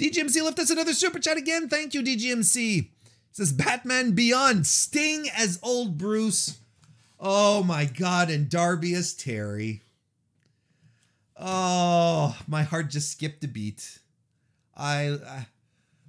[0.00, 1.68] DGMC left us another super chat again.
[1.68, 2.78] Thank you, DGMC.
[2.78, 2.88] It
[3.32, 6.58] says Batman Beyond, Sting as old Bruce.
[7.20, 9.82] Oh my God, and Darby as Terry.
[11.44, 13.98] Oh, my heart just skipped a beat.
[14.76, 15.46] I, I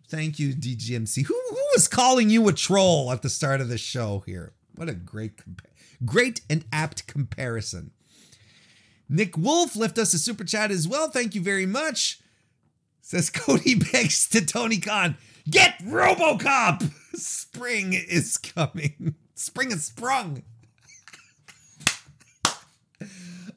[0.07, 1.25] thank you, DGMC.
[1.25, 4.53] Who who was calling you a troll at the start of the show here?
[4.75, 5.33] What a great,
[6.05, 7.91] great and apt comparison.
[9.09, 11.09] Nick Wolf left us a super chat as well.
[11.09, 12.19] Thank you very much.
[13.01, 15.17] Says Cody begs to Tony Khan,
[15.49, 16.91] get Robocop.
[17.15, 19.15] Spring is coming.
[19.33, 20.43] Spring is sprung.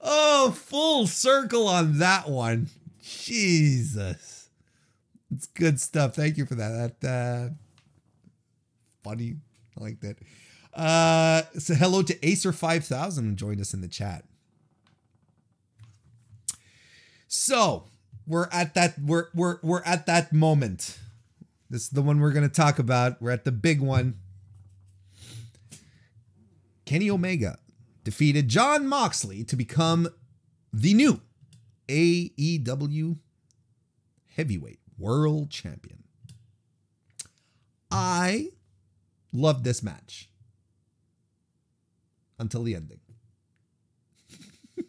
[0.00, 2.68] Oh, full circle on that one.
[3.02, 4.48] Jesus.
[5.30, 6.14] It's good stuff.
[6.14, 7.00] Thank you for that.
[7.00, 7.54] That uh
[9.02, 9.36] funny.
[9.78, 10.18] I like that.
[10.74, 14.24] Uh so hello to Acer 5000 who joined us in the chat.
[17.28, 17.84] So,
[18.26, 20.98] we're at that we're we're we're at that moment.
[21.68, 23.20] This is the one we're going to talk about.
[23.20, 24.18] We're at the big one.
[26.84, 27.58] Kenny Omega
[28.06, 30.08] defeated Jon Moxley to become
[30.72, 31.20] the new
[31.88, 33.18] AEW
[34.36, 36.04] Heavyweight World Champion.
[37.90, 38.50] I
[39.32, 40.30] loved this match
[42.38, 43.00] until the ending.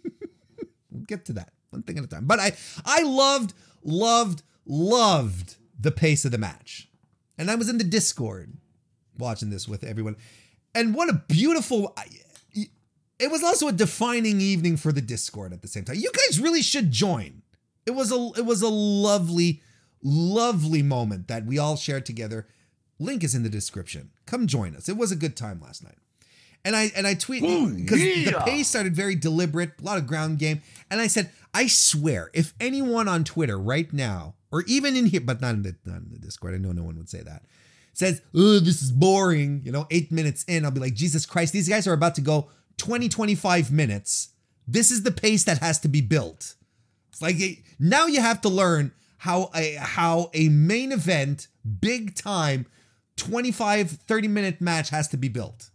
[0.91, 2.25] we'll get to that one thing at a time.
[2.27, 2.51] But I
[2.85, 6.87] I loved loved loved the pace of the match.
[7.35, 8.57] And I was in the Discord
[9.17, 10.17] watching this with everyone.
[10.75, 11.95] And what a beautiful
[13.19, 15.97] it was also a defining evening for the Discord at the same time.
[15.97, 17.41] You guys really should join.
[17.85, 19.61] It was a it was a lovely
[20.03, 22.47] lovely moment that we all shared together.
[22.99, 24.11] Link is in the description.
[24.25, 24.89] Come join us.
[24.89, 25.97] It was a good time last night.
[26.65, 28.43] And I and I tweet because the yeah.
[28.43, 30.61] pace started very deliberate, a lot of ground game.
[30.91, 35.21] And I said, I swear, if anyone on Twitter right now, or even in here,
[35.21, 37.43] but not in the, not in the Discord, I know no one would say that,
[37.93, 41.53] says, oh, this is boring, you know, eight minutes in, I'll be like, Jesus Christ,
[41.53, 44.29] these guys are about to go 20, 25 minutes.
[44.67, 46.55] This is the pace that has to be built.
[47.09, 51.47] It's like now you have to learn how a how a main event,
[51.79, 52.67] big time,
[53.15, 55.69] 25, 30 minute match has to be built.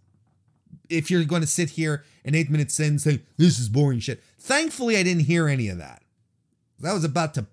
[0.88, 4.22] If you're going to sit here and eight minutes in say, this is boring shit.
[4.38, 6.02] Thankfully, I didn't hear any of that.
[6.80, 7.46] That was about to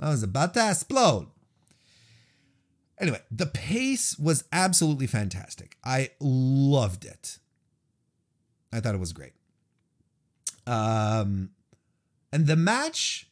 [0.00, 1.28] I was about to explode.
[2.98, 5.76] Anyway, the pace was absolutely fantastic.
[5.84, 7.38] I loved it.
[8.74, 9.32] I thought it was great.
[10.66, 11.50] Um,
[12.32, 13.28] and the match,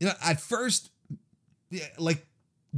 [0.00, 0.90] you know, at first,
[1.98, 2.26] like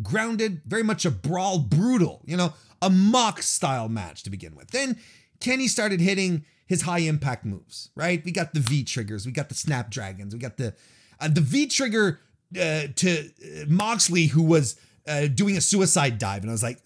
[0.03, 4.71] grounded, very much a brawl, brutal, you know, a mock style match to begin with.
[4.71, 4.99] Then
[5.41, 8.25] Kenny started hitting his high impact moves, right?
[8.25, 10.75] We got the V triggers, we got the snapdragons, we got the
[11.21, 12.21] uh, the V trigger
[12.55, 14.77] uh, to uh, Moxley, who was
[15.07, 16.81] uh, doing a suicide dive, and I was like,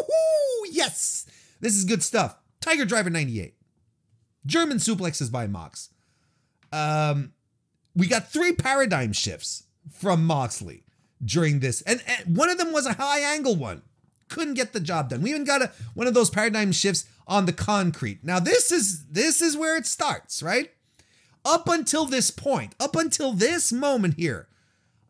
[0.70, 1.26] yes,
[1.60, 2.36] this is good stuff.
[2.64, 3.54] Tiger Driver 98.
[4.46, 5.90] German suplexes by Mox.
[6.72, 7.34] Um,
[7.94, 10.84] we got three paradigm shifts from Moxley
[11.22, 13.82] during this, and, and one of them was a high angle one.
[14.30, 15.20] Couldn't get the job done.
[15.20, 18.24] We even got a one of those paradigm shifts on the concrete.
[18.24, 20.70] Now this is this is where it starts, right?
[21.44, 24.48] Up until this point, up until this moment here,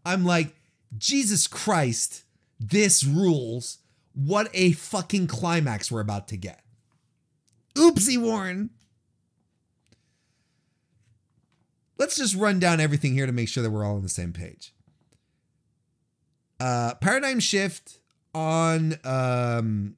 [0.05, 0.57] I'm like,
[0.99, 2.25] Jesus Christ,
[2.59, 3.79] this rules.
[4.13, 6.64] What a fucking climax we're about to get.
[7.77, 8.71] Oopsie, Warren.
[11.99, 14.33] Let's just run down everything here to make sure that we're all on the same
[14.33, 14.75] page.
[16.61, 17.99] Uh, paradigm shift
[18.35, 19.97] on um,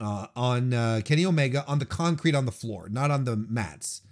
[0.00, 4.02] uh, on uh, Kenny Omega on the concrete on the floor, not on the mats.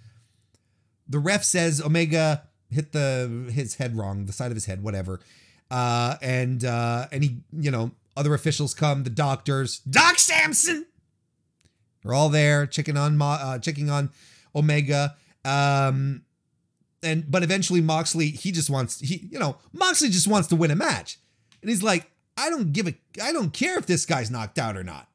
[1.07, 5.19] The ref says Omega hit the his head wrong, the side of his head, whatever.
[5.69, 10.85] Uh, and uh, and he, you know, other officials come, the doctors, Doc Sampson.
[12.03, 14.09] They're all there checking on uh, checking on
[14.55, 15.15] Omega.
[15.45, 16.23] Um,
[17.03, 20.71] and but eventually Moxley, he just wants he, you know, Moxley just wants to win
[20.71, 21.19] a match.
[21.61, 24.77] And he's like, I don't give a I don't care if this guy's knocked out
[24.77, 25.07] or not.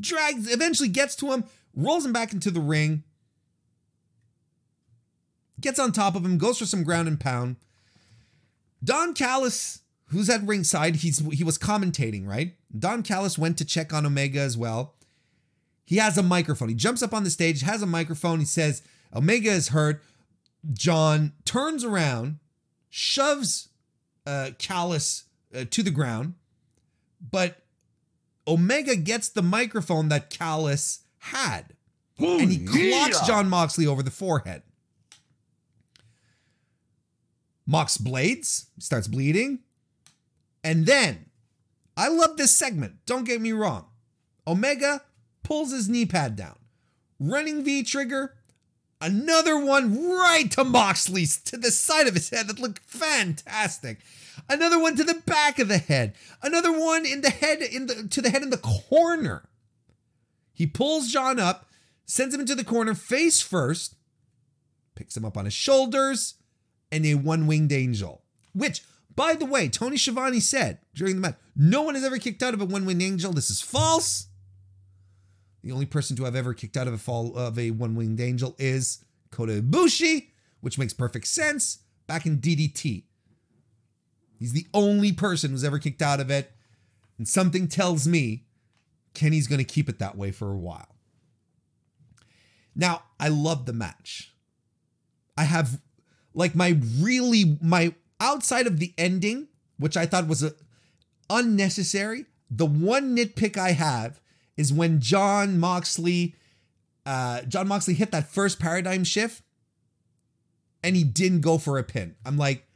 [0.00, 3.02] Drags eventually gets to him, rolls him back into the ring,
[5.60, 7.56] gets on top of him, goes for some ground and pound.
[8.82, 10.96] Don Callis, who's at ringside.
[10.96, 12.54] He's he was commentating, right?
[12.76, 14.94] Don Callis went to check on Omega as well.
[15.88, 16.68] He has a microphone.
[16.68, 18.40] He jumps up on the stage, has a microphone.
[18.40, 18.82] He says,
[19.16, 20.02] Omega is hurt.
[20.74, 22.40] John turns around,
[22.90, 23.70] shoves
[24.26, 25.24] uh, Callis
[25.56, 26.34] uh, to the ground,
[27.30, 27.62] but
[28.46, 31.72] Omega gets the microphone that Callis had,
[32.18, 34.64] and he clocks Jon Moxley over the forehead.
[37.64, 39.60] Mox blades, starts bleeding,
[40.62, 41.30] and then
[41.96, 42.96] I love this segment.
[43.06, 43.86] Don't get me wrong.
[44.46, 45.00] Omega
[45.48, 46.58] pulls his knee pad down,
[47.18, 48.34] running V trigger,
[49.00, 54.00] another one right to Moxley's to the side of his head that looked fantastic.
[54.46, 56.14] Another one to the back of the head.
[56.42, 59.48] Another one in the head in the to the head in the corner.
[60.52, 61.66] He pulls Jon up,
[62.04, 63.94] sends him into the corner face first,
[64.94, 66.34] picks him up on his shoulders,
[66.92, 68.22] and a one-winged angel.
[68.52, 68.82] Which,
[69.14, 72.54] by the way, Tony Schiavone said during the match, no one has ever kicked out
[72.54, 73.32] of a one-winged angel.
[73.32, 74.27] This is false.
[75.62, 78.54] The only person to have ever kicked out of a fall of a one-winged angel
[78.58, 80.28] is Kota Ibushi,
[80.60, 81.78] which makes perfect sense.
[82.06, 83.04] Back in DDT,
[84.38, 86.52] he's the only person who's ever kicked out of it,
[87.18, 88.46] and something tells me
[89.12, 90.96] Kenny's going to keep it that way for a while.
[92.74, 94.32] Now, I love the match.
[95.36, 95.80] I have
[96.32, 100.52] like my really my outside of the ending, which I thought was a,
[101.28, 102.26] unnecessary.
[102.50, 104.20] The one nitpick I have
[104.58, 106.34] is when Jon Moxley,
[107.06, 109.42] uh, Jon Moxley hit that first paradigm shift,
[110.82, 112.16] and he didn't go for a pin.
[112.26, 112.66] I'm like,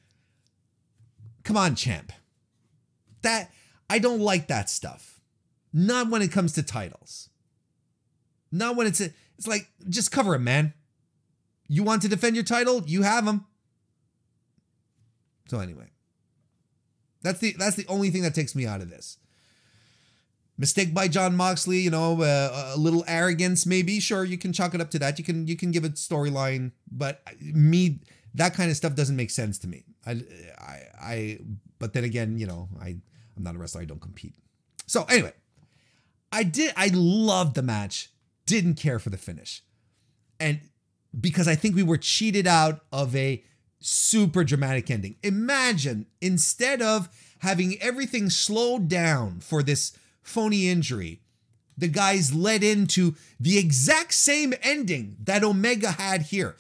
[1.43, 2.13] come on, champ.
[3.23, 3.51] That
[3.91, 5.21] I don't like that stuff.
[5.73, 7.29] Not when it comes to titles.
[8.51, 10.75] Not when it's a, it's like just cover him, man.
[11.69, 12.83] You want to defend your title?
[12.87, 13.45] You have him.
[15.49, 15.91] So anyway,
[17.23, 19.19] that's the that's the only thing that takes me out of this.
[20.59, 24.01] Mistake by Jon Moxley, you know, uh, a little arrogance, maybe.
[24.01, 25.19] Sure, you can chalk it up to that.
[25.19, 28.01] You can you can give it storyline, but me
[28.35, 29.85] that kind of stuff doesn't make sense to me.
[30.07, 30.23] I
[30.59, 31.39] I I.
[31.79, 32.97] But then again, you know, I
[33.37, 33.81] I'm not a wrestler.
[33.81, 34.35] I don't compete.
[34.87, 35.33] So anyway,
[36.31, 36.73] I did.
[36.77, 38.11] I loved the match.
[38.47, 39.63] Didn't care for the finish,
[40.39, 40.61] and
[41.19, 43.43] because I think we were cheated out of a
[43.81, 45.17] super dramatic ending.
[45.23, 47.09] Imagine instead of
[47.41, 51.21] having everything slowed down for this phony injury,
[51.77, 56.57] the guys led into the exact same ending that Omega had here.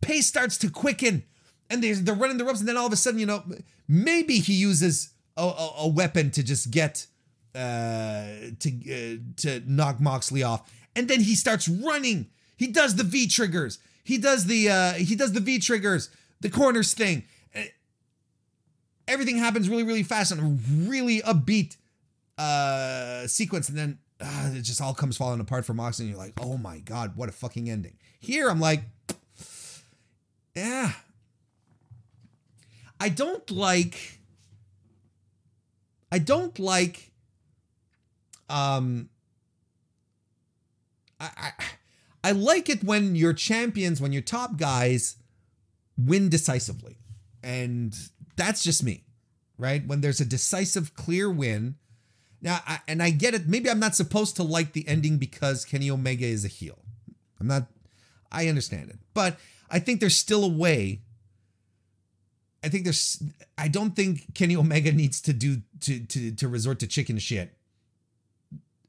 [0.00, 1.24] Pace starts to quicken
[1.70, 3.44] and they're, they're running the ropes, and then all of a sudden, you know,
[3.88, 7.06] maybe he uses a, a, a weapon to just get
[7.54, 8.24] uh
[8.58, 10.70] to uh, to knock Moxley off.
[10.96, 12.28] And then he starts running.
[12.56, 16.10] He does the V triggers he does the uh he does the V triggers,
[16.40, 17.24] the corners thing.
[19.08, 21.76] Everything happens really, really fast and really upbeat
[22.42, 26.22] uh sequence, and then uh, it just all comes falling apart for Moxley, and you're
[26.22, 27.96] like, oh my god, what a fucking ending.
[28.18, 28.82] Here I'm like,
[30.54, 30.92] yeah.
[33.00, 34.20] I don't like
[36.12, 37.10] I don't like
[38.48, 39.08] um
[41.18, 41.50] I, I
[42.24, 45.16] I like it when your champions, when your top guys
[45.98, 46.98] win decisively.
[47.42, 47.96] And
[48.36, 49.04] that's just me,
[49.58, 49.84] right?
[49.84, 51.76] When there's a decisive, clear win.
[52.42, 53.46] Now, I, and I get it.
[53.48, 56.78] Maybe I'm not supposed to like the ending because Kenny Omega is a heel.
[57.40, 57.68] I'm not,
[58.30, 58.98] I understand it.
[59.14, 59.38] But
[59.70, 61.00] I think there's still a way.
[62.64, 63.22] I think there's,
[63.56, 67.56] I don't think Kenny Omega needs to do, to, to, to resort to chicken shit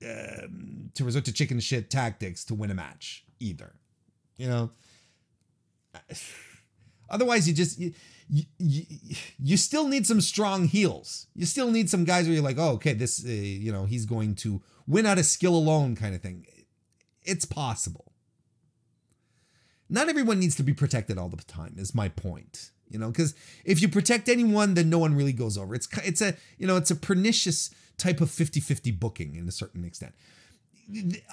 [0.03, 3.73] um, to resort to chicken shit tactics to win a match either.
[4.37, 4.71] You know,
[7.09, 7.93] otherwise you just you,
[8.29, 8.83] you, you
[9.39, 11.27] you still need some strong heels.
[11.35, 14.05] You still need some guys where you're like, oh, okay, this uh, you know he's
[14.05, 16.45] going to win out of skill alone, kind of thing.
[17.23, 18.13] It's possible.
[19.89, 21.75] Not everyone needs to be protected all the time.
[21.77, 22.71] Is my point.
[22.89, 23.33] You know, because
[23.65, 25.73] if you protect anyone, then no one really goes over.
[25.73, 29.85] It's it's a you know it's a pernicious type of 50-50 booking in a certain
[29.85, 30.13] extent.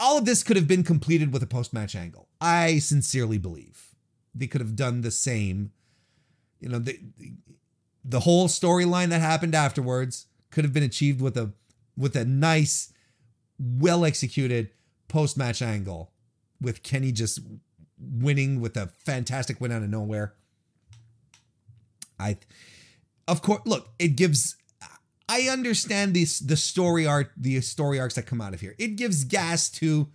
[0.01, 2.29] All of this could have been completed with a post-match angle.
[2.41, 3.95] I sincerely believe
[4.35, 5.73] they could have done the same.
[6.61, 6.99] You know, the
[8.05, 11.53] the whole storyline that happened afterwards could have been achieved with a
[11.97, 12.93] with a nice,
[13.59, 14.71] well executed
[15.09, 16.13] post-match angle
[16.61, 17.41] with Kenny just
[17.99, 20.35] winning with a fantastic win out of nowhere.
[22.19, 22.39] I
[23.27, 24.57] of course look, it gives
[25.29, 28.75] I understand this the story arc, the story arcs that come out of here.
[28.79, 30.09] It gives gas to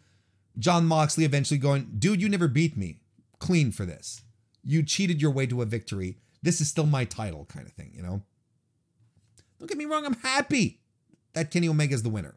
[0.60, 3.00] Jon Moxley eventually going, dude, you never beat me.
[3.40, 4.24] Clean for this.
[4.64, 6.18] You cheated your way to a victory.
[6.46, 8.22] This is still my title, kind of thing, you know?
[9.58, 10.80] Don't get me wrong, I'm happy
[11.34, 12.36] that Kenny Omega is the winner.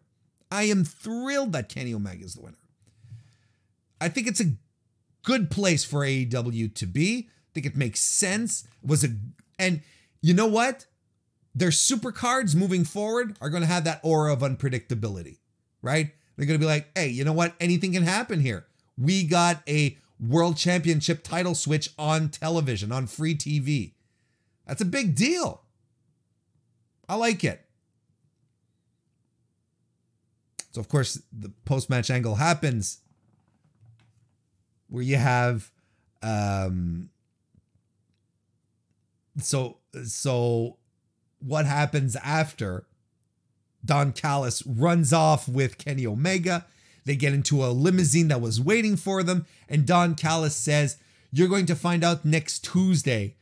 [0.51, 2.57] I am thrilled that Kenny Omega is the winner.
[4.01, 4.53] I think it's a
[5.25, 7.29] good place for AEW to be.
[7.29, 8.67] I think it makes sense.
[8.83, 9.09] It was a
[9.59, 9.83] and
[10.23, 10.87] you know what?
[11.55, 15.37] Their super cards moving forward are going to have that aura of unpredictability,
[15.83, 16.13] right?
[16.37, 17.55] They're going to be like, "Hey, you know what?
[17.61, 18.65] Anything can happen here.
[18.97, 23.93] We got a world championship title switch on television, on free TV.
[24.69, 25.63] That's a big deal.
[27.09, 27.65] I like it.
[30.73, 32.99] So, of course, the post match angle happens
[34.89, 35.73] where you have.
[36.23, 37.09] Um,
[39.41, 40.77] so, so
[41.39, 42.87] what happens after
[43.85, 46.67] Don Callis runs off with Kenny Omega?
[47.07, 50.99] They get into a limousine that was waiting for them, and Don Callis says,
[51.33, 53.38] "You're going to find out next Tuesday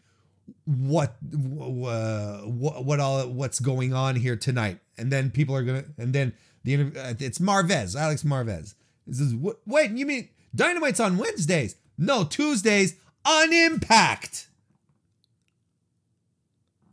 [0.65, 5.85] what uh, what what all what's going on here tonight." And then people are gonna,
[5.99, 6.33] and then
[6.65, 8.75] the uh, it's Marvez, Alex Marvez.
[9.07, 9.35] He says,
[9.67, 11.77] "Wait, you mean Dynamite's on Wednesdays?
[11.99, 14.49] No, Tuesdays on Impact."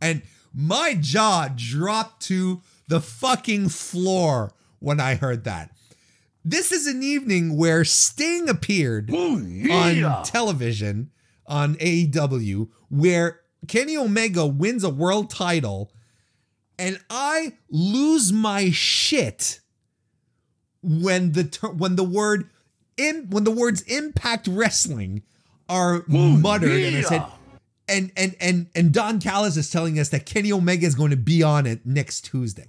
[0.00, 0.22] And
[0.52, 5.70] my jaw dropped to the fucking floor when I heard that.
[6.44, 10.06] This is an evening where Sting appeared Ooh, yeah.
[10.06, 11.10] on television
[11.46, 15.92] on AEW, where Kenny Omega wins a world title,
[16.78, 19.60] and I lose my shit
[20.82, 22.50] when the ter- when the word
[22.96, 25.22] in when the words Impact Wrestling
[25.68, 27.24] are Ooh, muttered, and I said,
[27.88, 31.16] and and and and Don Callis is telling us that Kenny Omega is going to
[31.16, 32.68] be on it next Tuesday.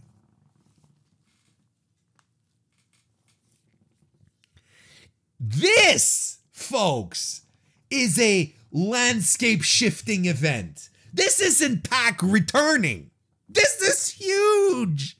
[5.40, 7.42] This, folks,
[7.90, 10.90] is a landscape shifting event.
[11.14, 13.10] This isn't Pac returning.
[13.48, 15.18] This is huge.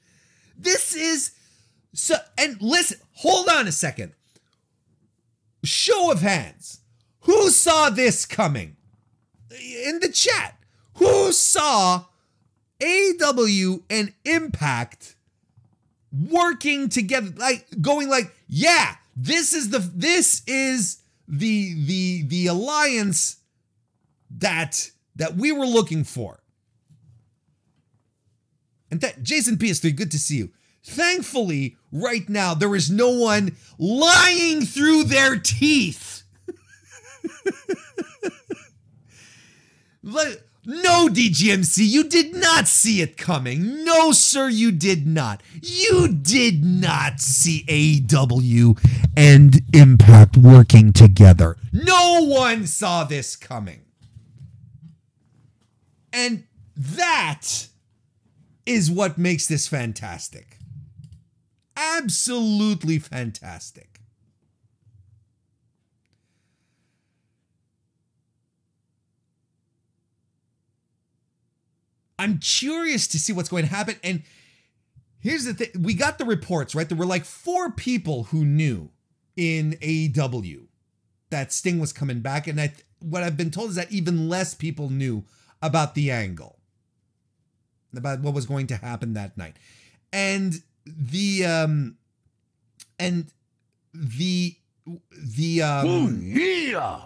[0.58, 1.32] This is
[1.94, 4.12] so and listen, hold on a second.
[5.64, 6.80] Show of hands.
[7.20, 8.76] Who saw this coming?
[9.50, 10.58] In the chat.
[10.96, 12.04] Who saw
[12.82, 15.16] AW and Impact
[16.12, 23.38] working together like going like, yeah, this is the this is the the the alliance
[24.38, 26.40] that that we were looking for.
[28.90, 30.50] And that Jason PS3, good to see you.
[30.84, 36.22] Thankfully, right now there is no one lying through their teeth.
[40.68, 43.84] No, DGMC, you did not see it coming.
[43.84, 45.40] No, sir, you did not.
[45.62, 48.76] You did not see AEW
[49.16, 51.56] and Impact working together.
[51.72, 53.85] No one saw this coming.
[56.16, 56.44] And
[56.74, 57.68] that
[58.64, 60.56] is what makes this fantastic.
[61.76, 64.00] Absolutely fantastic.
[72.18, 73.96] I'm curious to see what's going to happen.
[74.02, 74.22] And
[75.18, 76.88] here's the thing we got the reports, right?
[76.88, 78.88] There were like four people who knew
[79.36, 80.68] in AEW
[81.28, 82.46] that Sting was coming back.
[82.46, 85.26] And I, what I've been told is that even less people knew
[85.66, 86.58] about the angle,
[87.94, 89.56] about what was going to happen that night.
[90.12, 90.54] And
[90.86, 91.96] the, um,
[92.98, 93.26] and
[93.92, 94.56] the,
[95.10, 97.00] the, um, Ooh, yeah.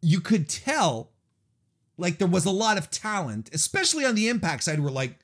[0.00, 1.12] you could tell
[2.02, 5.18] like there was a lot of talent, especially on the impact side, who were like,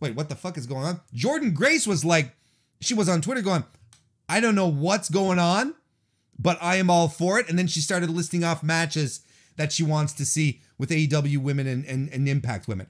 [0.00, 1.00] wait, what the fuck is going on?
[1.14, 2.34] Jordynne Grace was like,
[2.80, 3.64] she was on Twitter going,
[4.28, 5.74] I don't know what's going on,
[6.38, 7.48] but I am all for it.
[7.48, 9.20] And then she started listing off matches
[9.60, 12.86] that she wants to see with AEW women and, and, and Impact women.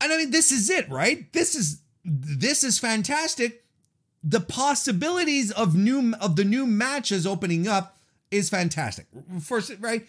[0.00, 1.30] And I mean, this is it, right?
[1.34, 3.64] This is this is fantastic.
[4.24, 7.98] The possibilities of new of the new matches opening up
[8.30, 9.06] is fantastic.
[9.42, 10.06] First, right?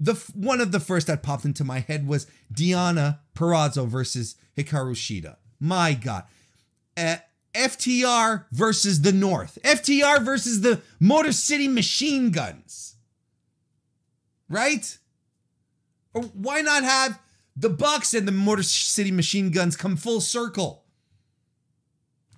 [0.00, 4.96] The one of the first that popped into my head was Deonna Purrazzo versus Hikaru
[4.96, 5.36] Shida.
[5.60, 6.24] My God,
[6.96, 7.18] uh,
[7.54, 9.56] FTR versus the North.
[9.62, 12.96] FTR versus the Motor City Machine Guns.
[14.48, 14.98] Right?
[16.14, 17.18] Or why not have
[17.56, 20.84] the Bucks and the Motor City Machine Guns come full circle?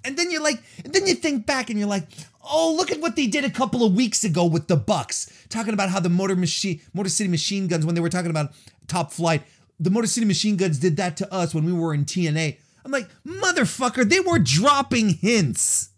[0.04, 2.04] And then you're like, then you think back and you're like,
[2.42, 5.74] oh, look at what they did a couple of weeks ago with the Bucks, talking
[5.74, 8.52] about how the Motor Machine, Motor City Machine Guns, when they were talking about
[8.88, 9.42] Top Flight,
[9.78, 12.56] the Motor City Machine Guns did that to us when we were in TNA.
[12.84, 15.90] I'm like, motherfucker, they were dropping hints.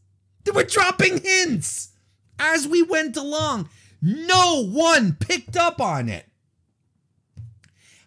[0.45, 1.91] They were dropping hints
[2.39, 3.69] as we went along.
[4.03, 6.27] No one picked up on it.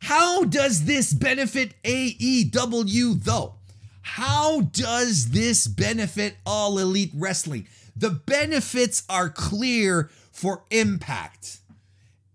[0.01, 3.55] How does this benefit AEW though?
[4.01, 7.67] How does this benefit All Elite Wrestling?
[7.95, 11.59] The benefits are clear for Impact.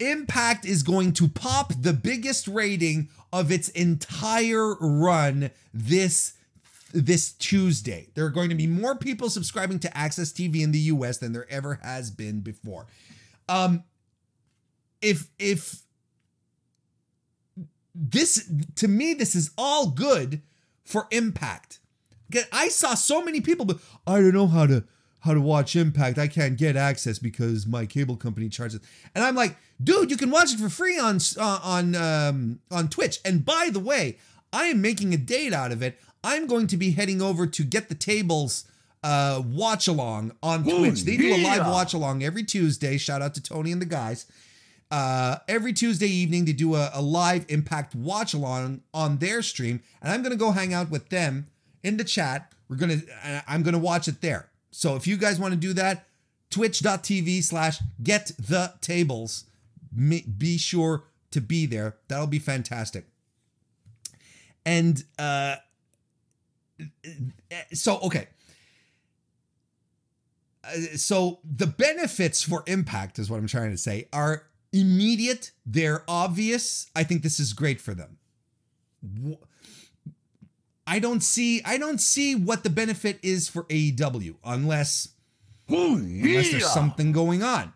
[0.00, 6.32] Impact is going to pop the biggest rating of its entire run this
[6.92, 8.08] this Tuesday.
[8.14, 11.32] There are going to be more people subscribing to AXS TV in the US than
[11.32, 12.86] there ever has been before.
[13.50, 13.84] Um
[15.02, 15.82] if if
[17.94, 20.42] this to me this is all good
[20.84, 21.80] for Impact.
[22.52, 24.84] I saw so many people but I don't know how to
[25.20, 26.18] how to watch Impact.
[26.18, 28.80] I can't get access because my cable company charges.
[29.14, 32.88] And I'm like, dude, you can watch it for free on uh, on um, on
[32.88, 33.20] Twitch.
[33.24, 34.18] And by the way,
[34.52, 35.98] I am making a date out of it.
[36.22, 38.64] I'm going to be heading over to get the tables
[39.02, 41.04] uh, watch along on Twitch.
[41.04, 42.98] They do a live watch along every Tuesday.
[42.98, 44.26] Shout out to Tony and the guys.
[44.90, 49.80] Uh, every Tuesday evening, they do a, a live Impact watch along on their stream,
[50.02, 51.46] and I'm gonna go hang out with them
[51.82, 52.52] in the chat.
[52.68, 54.48] We're gonna, uh, I'm gonna watch it there.
[54.72, 56.06] So if you guys want to do that,
[56.50, 59.44] twitch.tv slash get the tables.
[59.94, 61.96] Be sure to be there.
[62.08, 63.06] That'll be fantastic.
[64.64, 65.56] And uh
[67.72, 68.28] so okay.
[70.64, 76.04] Uh, so the benefits for impact is what I'm trying to say are immediate, they're
[76.06, 76.90] obvious.
[76.94, 78.18] I think this is great for them.
[80.86, 85.08] I don't see I don't see what the benefit is for AEW unless
[86.32, 87.72] unless there's something going on.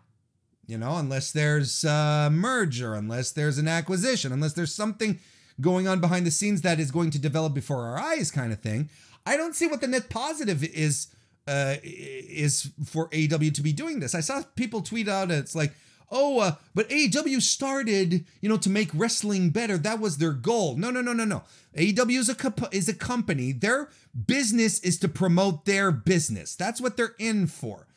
[0.67, 5.19] You know, unless there's a merger, unless there's an acquisition, unless there's something
[5.61, 8.59] going on behind the scenes that is going to develop before our eyes, kind of
[8.59, 8.89] thing.
[9.25, 11.07] I don't see what the net positive is
[11.47, 14.15] uh, is for AEW to be doing this.
[14.15, 15.73] I saw people tweet out, it's like,
[16.11, 19.77] oh, uh, but AEW started, you know, to make wrestling better.
[19.77, 20.75] That was their goal.
[20.75, 21.43] No, no, no, no, no.
[21.75, 23.51] AEW is a comp- is a company.
[23.51, 23.89] Their
[24.25, 26.55] business is to promote their business.
[26.55, 27.87] That's what they're in for.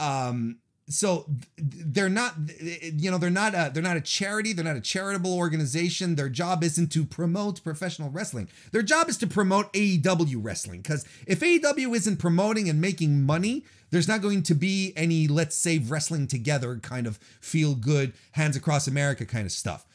[0.00, 0.58] Um,
[0.88, 1.26] so
[1.58, 4.52] they're not, you know, they're not a they're not a charity.
[4.52, 6.14] They're not a charitable organization.
[6.14, 8.48] Their job isn't to promote professional wrestling.
[8.70, 10.82] Their job is to promote AEW wrestling.
[10.82, 15.56] Because if AEW isn't promoting and making money, there's not going to be any let's
[15.56, 19.86] save wrestling together kind of feel good hands across America kind of stuff.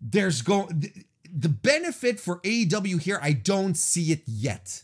[0.00, 3.20] There's going the benefit for AEW here.
[3.22, 4.82] I don't see it yet,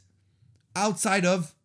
[0.77, 1.56] outside of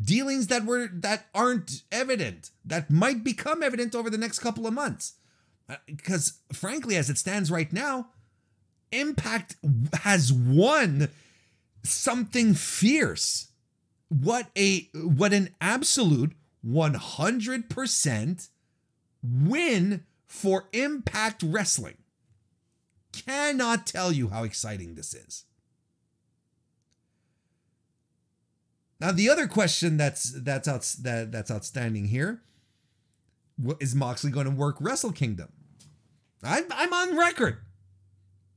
[0.00, 4.74] dealings that were that aren't evident that might become evident over the next couple of
[4.74, 5.14] months.
[5.68, 8.08] Uh, because frankly as it stands right now
[8.92, 9.56] impact
[10.02, 11.08] has won
[11.82, 13.48] something fierce.
[14.08, 16.32] What a what an absolute
[16.66, 18.48] 100%
[19.22, 21.96] win for impact wrestling.
[23.12, 25.45] Cannot tell you how exciting this is
[29.00, 32.42] Now the other question that's that's out, that that's outstanding here
[33.80, 35.52] is Moxley going to work Wrestle Kingdom?
[36.42, 37.58] I'm I'm on record,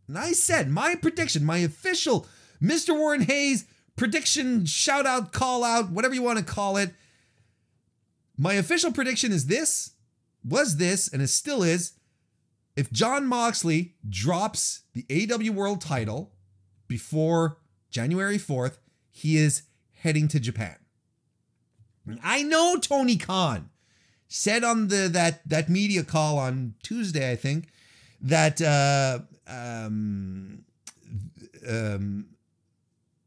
[0.07, 2.27] and I said my prediction, my official
[2.61, 2.97] Mr.
[2.97, 6.93] Warren Hayes prediction, shout out, call out, whatever you want to call it.
[8.37, 9.91] My official prediction is this,
[10.43, 11.93] was this, and it still is.
[12.75, 16.31] If Jon Moxley drops the AEW World title
[16.87, 17.57] before
[17.89, 18.77] January 4th,
[19.11, 19.63] he is
[19.99, 20.75] heading to Japan.
[22.23, 23.69] I know Tony Khan
[24.27, 27.67] said on the that that media call on Tuesday, I think,
[28.21, 30.63] that uh, um,
[31.67, 32.25] um,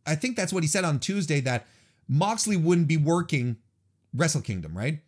[0.07, 1.66] I think that's what he said on Tuesday that
[2.09, 3.57] Moxley wouldn't be working
[4.15, 5.01] Wrestle Kingdom, right?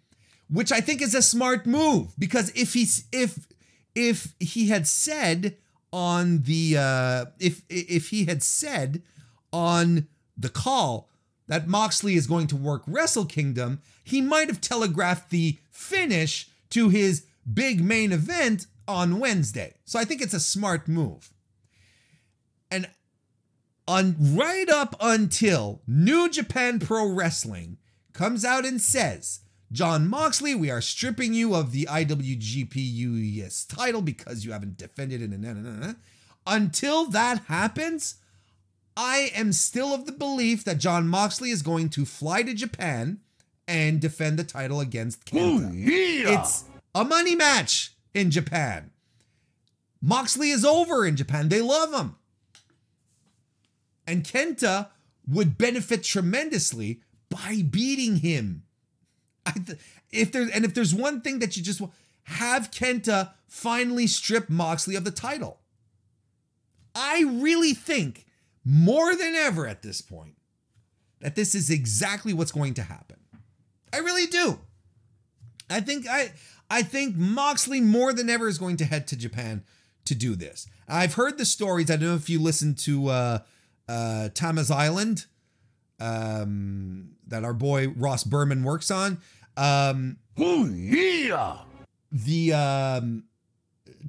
[0.49, 3.47] Which I think is a smart move because if he's if
[3.95, 5.57] if he had said
[5.93, 9.03] on the uh, if if he had said
[9.53, 11.09] on the call
[11.47, 16.89] that Moxley is going to work Wrestle Kingdom, he might have telegraphed the finish to
[16.89, 19.75] his big main event on Wednesday.
[19.85, 21.33] So I think it's a smart move.
[22.71, 22.89] And
[23.87, 27.79] on right up until New Japan Pro Wrestling
[28.13, 29.41] comes out and says,
[29.73, 35.21] Jon Moxley, we are stripping you of the IWGP US title because you haven't defended
[35.21, 35.31] it.
[35.31, 35.97] And.
[36.47, 38.17] Until that happens,
[38.97, 43.21] I am still of the belief that Jon Moxley is going to fly to Japan
[43.67, 45.73] and defend the title against Kenta.
[45.75, 46.41] yeah.
[46.41, 46.65] It's
[46.95, 48.91] a money match in Japan.
[50.01, 51.49] Moxley is over in Japan.
[51.49, 52.17] They love him.
[54.07, 54.89] And Kenta
[55.27, 57.01] would benefit tremendously
[57.31, 58.65] by beating him.
[59.47, 59.79] I th-
[60.13, 61.95] if there and if there's one thing that you just want,
[62.25, 65.59] have Kenta finally strip Moxley of the title.
[66.95, 68.27] I really think
[68.65, 70.37] more than ever at this point
[71.21, 73.17] that this is exactly what's going to happen.
[73.93, 74.59] I really do.
[75.71, 76.33] I think I
[76.71, 79.65] I think Moxley more than ever is going to head to Japan
[80.07, 80.67] to do this.
[80.89, 81.91] I've heard the stories.
[81.91, 83.39] I don't know if you listened to uh,
[83.89, 85.27] uh, Tama's Island
[86.01, 89.19] um, that our boy Ross Berman works on.
[89.57, 91.59] Um, Oh, yeah.
[92.11, 93.25] the um,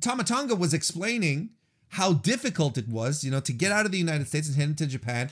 [0.01, 1.51] Tama Tonga was explaining
[1.89, 4.69] how difficult it was, you know, to get out of the United States and head
[4.69, 5.29] into Japan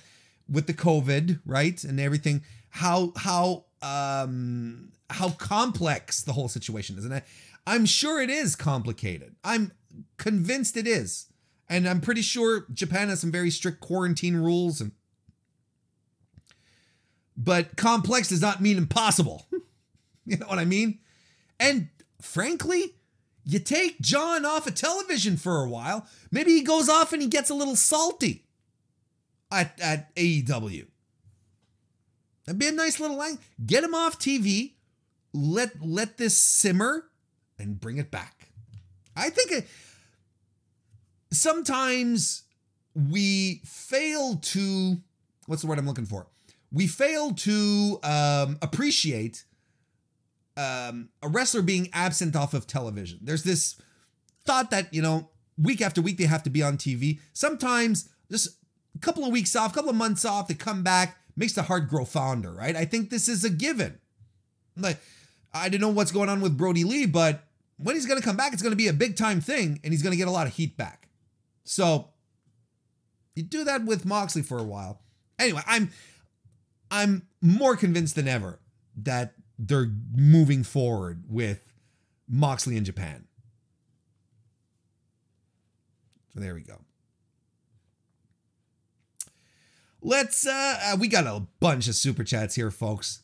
[0.49, 2.43] with the COVID, right, and everything.
[2.69, 7.23] How how um, how complex the whole situation is, and I,
[7.67, 9.35] I'm sure it is complicated.
[9.43, 9.71] I'm
[10.17, 11.27] convinced it is,
[11.69, 14.91] and I'm pretty sure Japan has some very strict quarantine rules, and
[17.35, 19.47] but complex does not mean impossible.
[20.25, 20.99] you know what I mean?
[21.59, 21.89] And
[22.21, 22.95] frankly,
[23.45, 26.07] you take Jon off of television for a while.
[26.31, 28.45] Maybe he goes off and he gets a little salty
[29.51, 30.87] at, at AEW.
[32.45, 33.39] That'd be a nice little line.
[33.65, 34.73] Get him off TV.
[35.33, 37.05] Let let this simmer
[37.57, 38.49] and bring it back.
[39.15, 39.67] I think it,
[41.31, 42.43] sometimes
[42.93, 44.97] we fail to
[45.47, 46.27] what's the word I'm looking for?
[46.71, 49.45] We fail to um, appreciate
[50.57, 53.19] um, a wrestler being absent off of television.
[53.21, 53.79] There's this
[54.45, 57.19] thought that, you know, week after week they have to be on TV.
[57.33, 58.57] Sometimes just
[58.95, 61.63] a couple of weeks off, a couple of months off, they come back, makes the
[61.63, 62.75] heart grow fonder, right?
[62.75, 63.99] I think this is a given.
[64.77, 64.99] Like,
[65.53, 67.43] I don't know what's going on with Brodie Lee, but
[67.77, 69.93] when he's going to come back, it's going to be a big time thing and
[69.93, 71.09] he's going to get a lot of heat back.
[71.63, 72.09] So,
[73.35, 75.01] you do that with Moxley for a while.
[75.39, 75.91] Anyway, I'm
[76.91, 78.59] I'm more convinced than ever
[78.97, 81.73] that they're moving forward with
[82.27, 83.25] Moxley in Japan.
[86.33, 86.79] So there we go.
[90.01, 93.21] Let's uh, uh we got a bunch of super chats here folks.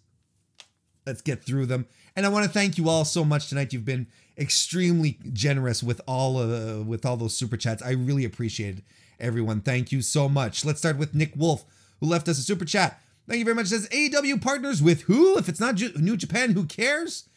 [1.05, 1.87] Let's get through them.
[2.15, 3.73] And I want to thank you all so much tonight.
[3.73, 4.07] You've been
[4.37, 7.81] extremely generous with all uh, with all those super chats.
[7.81, 8.83] I really appreciate.
[9.19, 10.63] Everyone, thank you so much.
[10.63, 11.65] Let's start with Nick Wolf,
[11.99, 13.01] who left us a super chat.
[13.29, 13.67] Thank you very much.
[13.67, 15.37] It says AEW partners with who?
[15.37, 17.29] If it's not Ju- New Japan, who cares?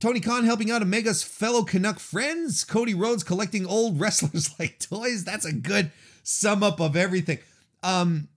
[0.00, 2.62] Tony Khan helping out Omega's fellow Canuck friends.
[2.62, 5.24] Cody Rhodes collecting old wrestlers like toys.
[5.24, 5.92] That's a good
[6.22, 7.38] sum up of everything.
[7.82, 8.28] Um,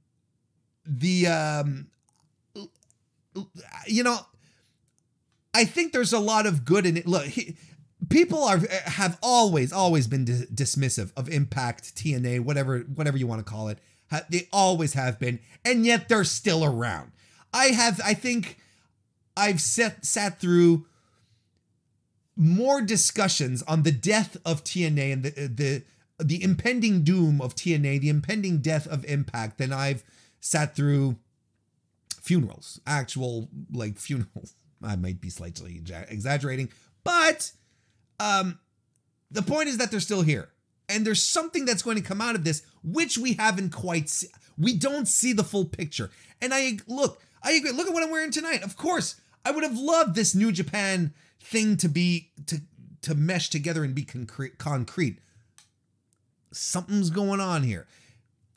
[0.85, 1.87] the um,
[3.85, 4.19] you know,
[5.53, 7.05] I think there's a lot of good in it.
[7.05, 7.57] Look, he,
[8.09, 13.45] people are have always always been di- dismissive of Impact, TNA, whatever whatever you want
[13.45, 13.79] to call it.
[14.11, 17.11] Ha- They always have been, and yet they're still around.
[17.53, 18.57] I have, I think,
[19.37, 20.85] I've sat sat through
[22.35, 25.83] more discussions on the death of TNA and the the
[26.23, 30.03] the impending doom of TNA, the impending death of Impact than I've
[30.39, 31.17] sat through
[32.21, 34.53] funerals, actual like funerals.
[34.83, 36.69] I might be slightly exaggerating,
[37.03, 37.51] but
[38.19, 38.59] um
[39.31, 40.49] the point is that they're still here.
[40.87, 44.29] And there's something that's going to come out of this which we haven't quite see-
[44.57, 46.11] we don't see the full picture.
[46.41, 47.71] And I look, I agree.
[47.71, 48.63] Look at what I'm wearing tonight.
[48.63, 52.61] Of course, I would have loved this New Japan thing to be to
[53.01, 55.19] to mesh together and be concrete concrete.
[56.51, 57.85] Something's going on here.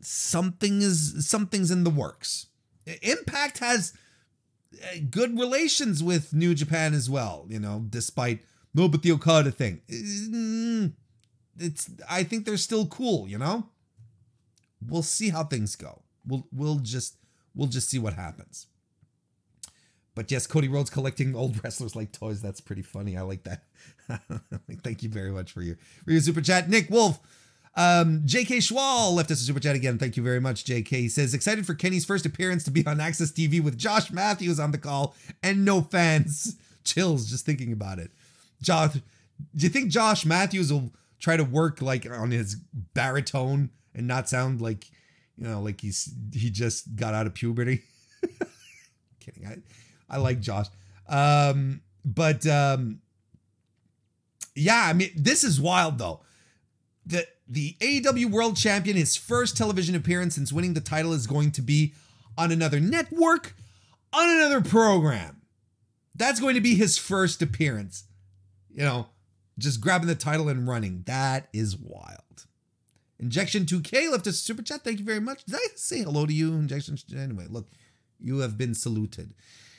[0.01, 2.47] Something is something's in the works.
[3.03, 3.93] Impact has
[4.83, 8.41] uh, good relations with New Japan as well, you know, despite
[8.73, 9.81] no but the Okada thing.
[9.91, 10.93] Mm,
[11.59, 13.67] It's I think they're still cool, you know?
[14.87, 16.03] We'll see how things go.
[16.27, 17.17] We'll we'll just
[17.55, 18.67] we'll just see what happens.
[20.15, 22.43] But yes, Cody Rhodes collecting old wrestlers like toys.
[22.43, 23.17] That's pretty funny.
[23.17, 23.63] I like that.
[24.83, 26.69] Thank you very much for your for your super chat.
[26.69, 27.21] Nick Wolf.
[27.77, 29.99] Um, JK Schwal left us a super chat again.
[29.99, 30.89] Thank you very much, JK.
[30.89, 34.59] He says, excited for Kenny's first appearance to be on AXS TV with Josh Matthews
[34.59, 35.15] on the call
[35.45, 36.57] and no fans.
[36.85, 38.11] Chills just thinking about it.
[38.61, 39.01] Josh, do
[39.55, 40.91] you think Josh Matthews will
[41.21, 42.57] try to work like on his
[42.95, 44.89] baritone and not sound like,
[45.37, 47.83] you know, like he's he just got out of puberty?
[49.21, 49.47] Kidding.
[49.47, 49.57] I,
[50.09, 50.67] I like Josh.
[51.09, 53.01] Um, but um,
[54.55, 56.21] yeah, I mean, this is wild though.
[57.05, 61.51] The the AEW World Champion, his first television appearance since winning the title is going
[61.53, 61.95] to be
[62.37, 63.57] on another network,
[64.13, 65.43] on another program.
[66.15, 68.05] That's going to be his first appearance.
[68.71, 69.07] You know,
[69.59, 71.03] just grabbing the title and running.
[71.07, 72.47] That is wild.
[73.21, 74.85] Injection 2K left a super chat.
[74.85, 75.45] Thank you very much.
[75.45, 76.97] Did I say hello to you, Injection?
[77.17, 77.69] Anyway, look,
[78.21, 79.31] you have been saluted.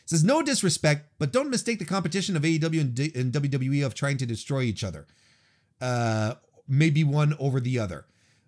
[0.03, 3.85] It says no disrespect, but don't mistake the competition of AEW and, D- and WWE
[3.85, 5.07] of trying to destroy each other.
[5.79, 6.35] Uh,
[6.67, 8.05] maybe one over the other.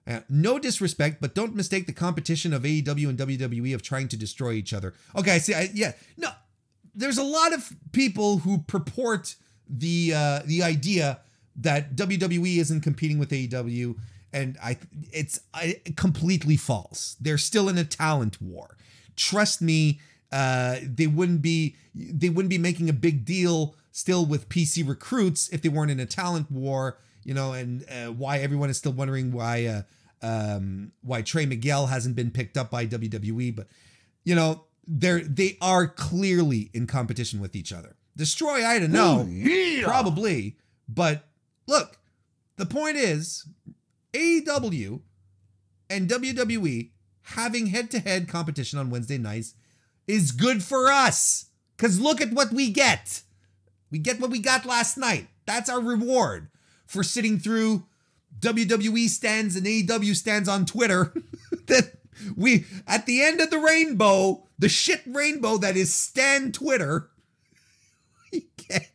[0.07, 4.18] Uh, no disrespect, but don't mistake the competition of AEW and WWE of trying to
[4.18, 4.93] destroy each other.
[5.15, 5.53] Okay, I see.
[5.53, 6.30] I, yeah, no,
[6.95, 9.35] there's a lot of people who purport
[9.69, 11.19] the uh, the idea
[11.55, 13.95] that WWE isn't competing with AEW,
[14.34, 14.78] and I
[15.12, 17.16] it's I, completely false.
[17.20, 18.78] They're still in a talent war.
[19.16, 19.99] Trust me,
[20.32, 25.49] uh, they wouldn't be they wouldn't be making a big deal still with PC recruits
[25.49, 26.98] if they weren't in a talent war.
[27.24, 29.82] You know, and uh, why everyone is still wondering why uh,
[30.22, 33.68] um, why Trey Miguel hasn't been picked up by WWE, but
[34.24, 37.95] you know they're they are clearly in competition with each other.
[38.18, 39.84] Destroy, I don't know, yeah.
[39.84, 41.28] probably, but
[41.68, 41.98] look,
[42.58, 43.45] the point is
[44.13, 45.01] AEW
[45.89, 46.89] and WWE
[47.23, 49.53] having head-to-head competition on Wednesday nights
[50.07, 51.45] is good for us.
[51.77, 53.21] Cause look at what we get.
[53.89, 55.27] We get what we got last night.
[55.45, 56.49] That's our reward
[56.85, 57.85] for sitting through
[58.39, 61.13] WWE stands and AEW stands on Twitter.
[61.67, 61.93] that
[62.35, 67.09] we at the end of the rainbow, the shit rainbow that is Stan Twitter,
[68.31, 68.91] we get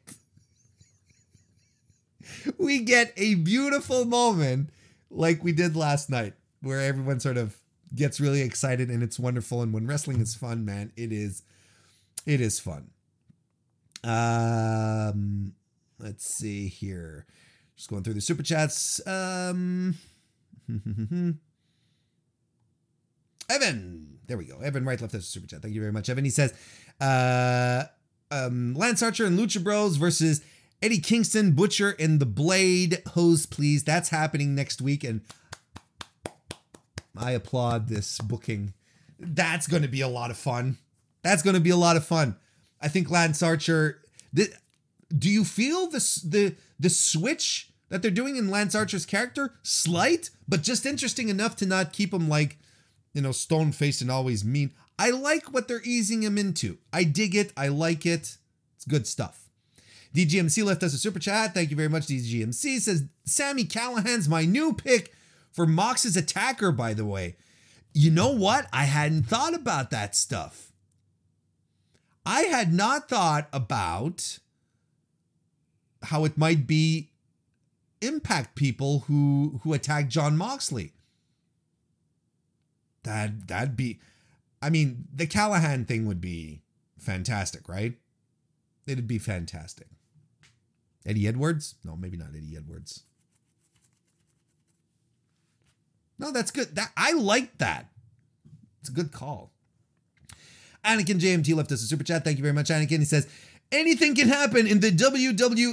[2.59, 4.71] we get a beautiful moment
[5.17, 7.57] like we did last night, where everyone sort of
[7.95, 9.63] gets really excited and it's wonderful.
[9.63, 11.43] And when wrestling is fun, man, it is
[12.27, 12.91] it is fun.
[14.05, 15.55] Um
[15.99, 17.27] let's see here.
[17.77, 19.01] Just going through the super chats.
[19.07, 19.95] Um
[23.49, 24.59] Evan, there we go.
[24.59, 25.63] Evan Wright left us a super chat.
[25.63, 26.25] Thank you very much, Evan.
[26.25, 26.53] He says,
[27.01, 27.85] uh,
[28.33, 30.41] um, Lance Archer and Lucha Bros versus
[30.87, 33.03] Eddie Kingston, Butcher, and the Blade.
[33.15, 33.83] Hose, please.
[33.83, 35.23] That's happening next week, and
[37.17, 38.73] I applaud this booking.
[39.19, 40.79] That's going to be a lot of fun.
[41.25, 42.37] That's going to be a lot of fun.
[42.81, 44.01] I think Lance Archer.
[44.33, 44.49] The,
[45.11, 49.55] do you feel the the the switch that they're doing in Lance Archer's character?
[49.65, 52.59] Slight, but just interesting enough to not keep him like
[53.13, 54.71] you know, stone faced and always mean.
[55.01, 56.79] I like what they're easing him into.
[56.93, 57.53] I dig it.
[57.57, 58.37] I like it.
[58.77, 59.46] It's good stuff.
[60.17, 61.53] DGMC left us a super chat.
[61.53, 62.81] Thank you very much, DGMC.
[62.81, 65.13] Says Sami Callihan's my new pick
[65.53, 67.37] for Mox's attacker, by the way.
[67.93, 68.67] You know what?
[68.73, 70.73] I hadn't thought about that stuff.
[72.25, 74.39] I had not thought about
[76.05, 77.11] how it might be
[78.01, 80.93] impact people who who attack Jon Moxley.
[83.03, 84.01] That that'd be
[84.63, 86.63] I mean, the Callahan thing would be
[86.99, 87.95] fantastic, right?
[88.87, 89.89] It'd be fantastic.
[91.07, 91.77] Eddie Edwards?
[91.85, 93.05] No, maybe not Eddie Edwards.
[96.19, 96.75] No, that's good.
[96.75, 97.91] That I like that.
[98.81, 99.53] It's a good call.
[100.85, 102.25] Anakin JMT left us a super chat.
[102.25, 103.01] Thank you very much, Anakin.
[103.01, 103.29] He says,
[103.73, 105.73] anything can happen in the WWAEWF.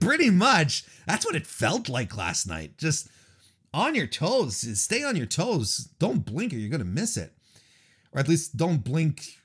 [0.00, 0.84] Pretty much.
[1.06, 2.76] That's what it felt like last night.
[2.78, 3.08] Just
[3.72, 4.56] on your toes.
[4.80, 5.88] Stay on your toes.
[5.98, 7.32] Don't blink or you're going to miss it.
[8.12, 9.38] Or at least don't blink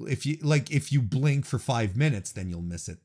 [0.00, 2.98] if you like if you blink for 5 minutes then you'll miss it.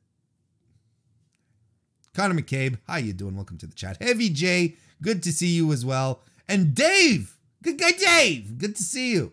[2.14, 3.36] Connor McCabe, how you doing?
[3.36, 4.02] Welcome to the chat.
[4.02, 6.22] Heavy J, good to see you as well.
[6.48, 9.32] And Dave, good guy Dave, good to see you.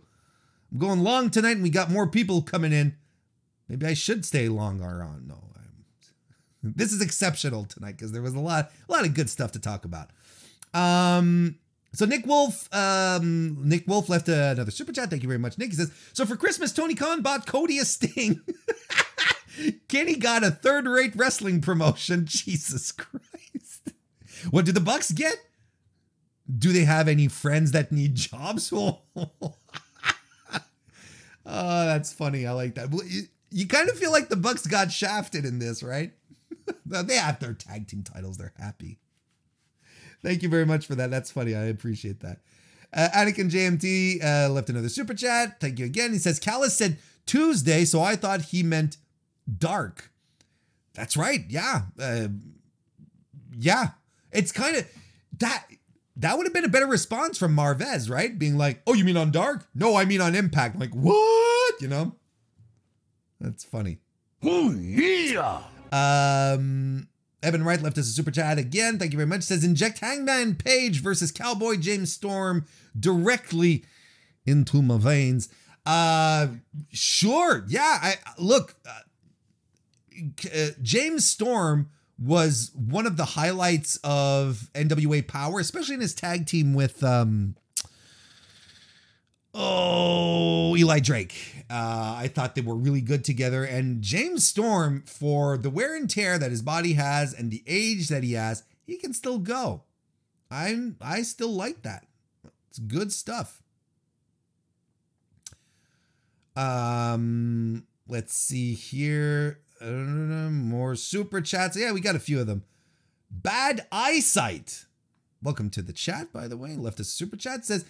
[0.71, 2.97] I'm going long tonight and we got more people coming in.
[3.69, 5.27] Maybe I should stay long or on.
[5.27, 9.31] No, I'm, this is exceptional tonight because there was a lot, a lot of good
[9.31, 10.11] stuff to talk about.
[10.75, 11.59] Um,
[11.97, 15.09] so Nick Wolf, um, Nick Wolf left another super chat.
[15.09, 15.71] Thank you very much, Nick.
[15.71, 18.43] He says, "So for Christmas, Tony Khan bought Cody a Sting.
[19.89, 22.27] Kenny got a third-rate wrestling promotion.
[22.29, 23.93] Jesus Christ!
[24.51, 25.37] What do the Bucks get?
[26.59, 28.71] Do they have any friends that need jobs?
[28.75, 29.01] oh,
[31.47, 32.47] that's funny.
[32.47, 32.93] I like that.
[32.93, 36.13] You, you kind of feel like the Bucks got shafted in this, right?
[36.85, 38.37] they have their tag team titles.
[38.37, 38.99] They're happy.
[40.23, 41.11] Thank you very much for that.
[41.11, 41.55] That's funny.
[41.55, 42.39] I appreciate that.
[42.93, 45.61] Uh, Anakin JMT uh, left another super chat.
[45.61, 46.13] Thank you again.
[46.13, 48.97] He says, Callis said Tuesday, so I thought he meant
[49.59, 50.11] dark.
[50.95, 51.45] That's right.
[51.49, 51.83] Yeah.
[52.01, 52.29] Uh,
[53.57, 53.89] yeah.
[54.33, 54.91] It's kind of
[55.39, 55.67] that.
[56.19, 58.39] That would have been a better response from Marvez, right?
[58.39, 59.67] Being like, oh, you mean on dark?
[59.75, 60.75] No, I mean on impact.
[60.75, 61.75] I'm like, what?
[61.83, 62.15] You know?
[63.39, 63.99] That's funny.
[64.43, 65.61] Oh, yeah.
[65.93, 67.09] Um,
[67.47, 68.99] Evan Wright left us a super chat again.
[68.99, 69.45] Thank you very much.
[69.45, 72.67] Says inject Hangman Page versus Cowboy James Storm
[72.99, 73.85] directly
[74.45, 75.49] into my veins.
[75.87, 76.49] Uh,
[76.91, 77.65] sure.
[77.69, 77.99] Yeah.
[78.03, 78.75] I look.
[78.85, 78.99] Uh,
[80.53, 86.47] uh, James Storm was one of the highlights of NWA Power, especially in his tag
[86.47, 87.55] team with um.
[89.59, 91.65] Oh, Eli Drake.
[91.71, 93.65] Uh, I thought they were really good together.
[93.65, 98.09] And James Storm, for the wear and tear that his body has and the age
[98.09, 99.85] that he has, he can still go.
[100.51, 102.07] I'm I still like that.
[102.69, 103.63] It's good stuff.
[106.55, 109.61] Um, let's see here.
[109.81, 109.87] Uh,
[110.51, 111.79] more super chats.
[111.79, 112.65] Yeah, we got a few of them.
[113.31, 114.85] Bad eyesight.
[115.43, 116.77] Welcome to the chat, by the way.
[116.77, 117.65] Left a super chat.
[117.65, 117.87] Says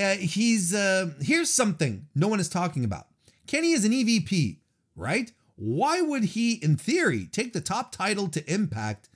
[0.00, 3.06] uh, he's uh, here's something no one is talking about.
[3.46, 4.58] Kenny is an EVP,
[4.96, 5.32] right?
[5.56, 9.08] Why would he, in theory, take the top title to Impact?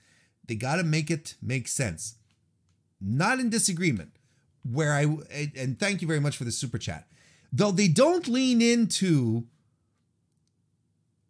[0.45, 2.15] They got to make it make sense.
[3.01, 4.11] Not in disagreement.
[4.63, 5.03] Where I
[5.55, 7.07] and thank you very much for the super chat.
[7.51, 9.45] Though they don't lean into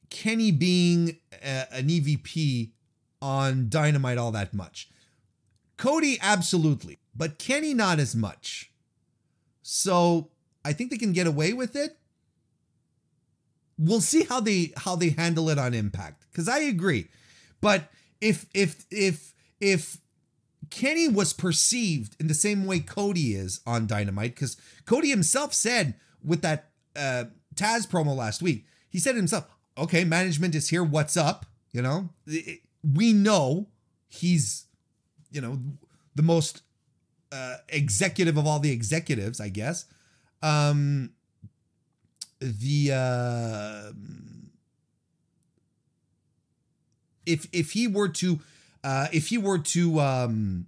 [0.09, 2.71] Kenny being a, an EVP
[3.21, 4.89] on Dynamite all that much.
[5.77, 8.71] Cody, absolutely, but Kenny, not as much.
[9.67, 10.29] So
[10.63, 11.97] I think they can get away with it.
[13.79, 17.07] We'll see how they how they handle it on Impact because I agree.
[17.61, 17.89] But
[18.21, 19.97] if if if if
[20.69, 24.55] Kenny was perceived in the same way Cody is on Dynamite, because
[24.85, 27.25] Cody himself said with that uh,
[27.55, 29.47] Taz promo last week, he said himself,
[29.79, 30.83] "Okay, management is here.
[30.83, 32.09] What's up?" You know,
[32.83, 33.69] we know
[34.07, 34.67] he's,
[35.31, 35.59] you know,
[36.13, 36.61] the most
[37.35, 39.85] uh, executive of all the executives, I guess.
[40.41, 41.11] Um,
[42.39, 43.91] the uh,
[47.25, 48.39] if if he were to
[48.83, 50.67] uh, if he were to um,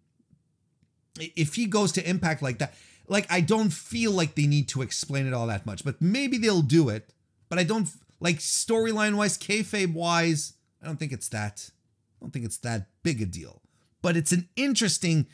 [1.19, 2.73] if he goes to impact like that
[3.07, 6.37] like i don't feel like they need to explain it all that much but maybe
[6.37, 7.13] they'll do it
[7.49, 7.89] but i don't
[8.19, 12.87] like storyline wise kayfabe wise i don't think it's that i don't think it's that
[13.03, 13.61] big a deal
[14.01, 15.25] but it's an interesting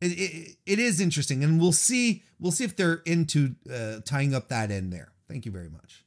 [0.00, 4.34] it, it, it is interesting and we'll see we'll see if they're into uh, tying
[4.34, 6.04] up that end there thank you very much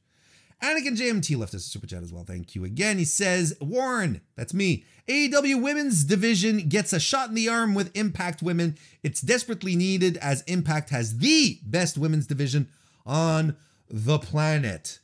[0.62, 2.22] Anakin JMT left us a super chat as well.
[2.22, 2.96] Thank you again.
[2.96, 4.84] He says, Warren, that's me.
[5.08, 8.78] AEW women's division gets a shot in the arm with Impact Women.
[9.02, 12.68] It's desperately needed as Impact has the best women's division
[13.04, 13.56] on
[13.90, 15.00] the planet.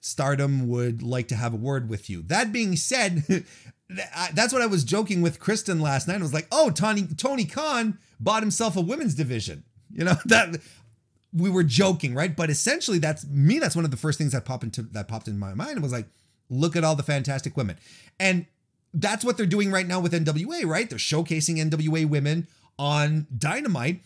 [0.00, 2.22] Stardom would like to have a word with you.
[2.22, 3.24] That being said,
[3.88, 6.18] that's what I was joking with Kristen last night.
[6.18, 9.64] I was like, oh, Tony, Tony Khan bought himself a women's division.
[9.90, 10.60] You know, that
[11.32, 12.34] we were joking, right?
[12.34, 13.58] But essentially, that's me.
[13.58, 15.76] That's one of the first things that popped into that popped in my mind.
[15.76, 16.06] It was like,
[16.50, 17.76] look at all the fantastic women,
[18.20, 18.46] and
[18.94, 20.88] that's what they're doing right now with NWA, right?
[20.88, 22.46] They're showcasing NWA women
[22.78, 24.02] on Dynamite,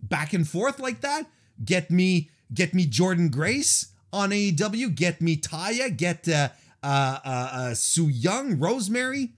[0.00, 1.26] back and forth like that.
[1.64, 4.94] Get me, get me Jordynne Grace on AEW.
[4.94, 5.94] Get me Taya.
[5.94, 6.48] Get uh,
[6.82, 9.34] uh, uh, uh, Su Yung, Rosemary.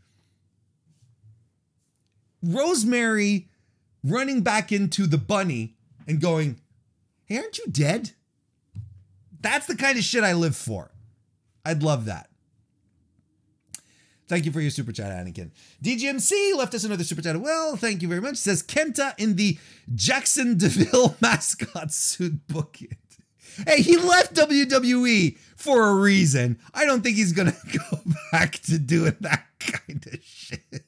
[2.42, 3.48] Rosemary
[4.02, 5.76] running back into the bunny
[6.06, 6.60] and going,
[7.26, 8.10] Hey, aren't you dead?
[9.40, 10.90] That's the kind of shit I live for.
[11.64, 12.28] I'd love that.
[14.26, 15.50] Thank you for your super chat, Anakin.
[15.82, 17.38] DGMC left us another super chat.
[17.38, 18.36] Well, thank you very much.
[18.36, 19.58] Says Kenta in the
[19.94, 22.96] Jaxson de Ville mascot suit book it.
[23.66, 26.58] Hey, he left WWE for a reason.
[26.72, 27.56] I don't think he's gonna
[27.90, 28.00] go
[28.32, 30.84] back to doing that kind of shit.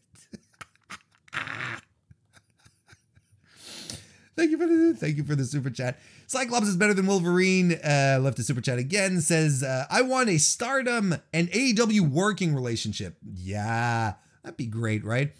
[4.36, 5.98] thank you for the thank you for the super chat.
[6.26, 7.72] Cyclops is better than Wolverine.
[7.72, 9.20] Uh, left a super chat again.
[9.20, 13.16] Says, uh, I want a stardom and AEW working relationship.
[13.22, 15.32] Yeah, that'd be great, right?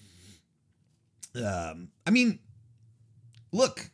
[1.35, 2.39] Um, I mean,
[3.53, 3.91] look,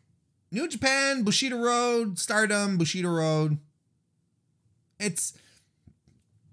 [0.53, 3.59] New Japan, Bushiroad, Stardom, Bushiroad.
[5.01, 5.33] It's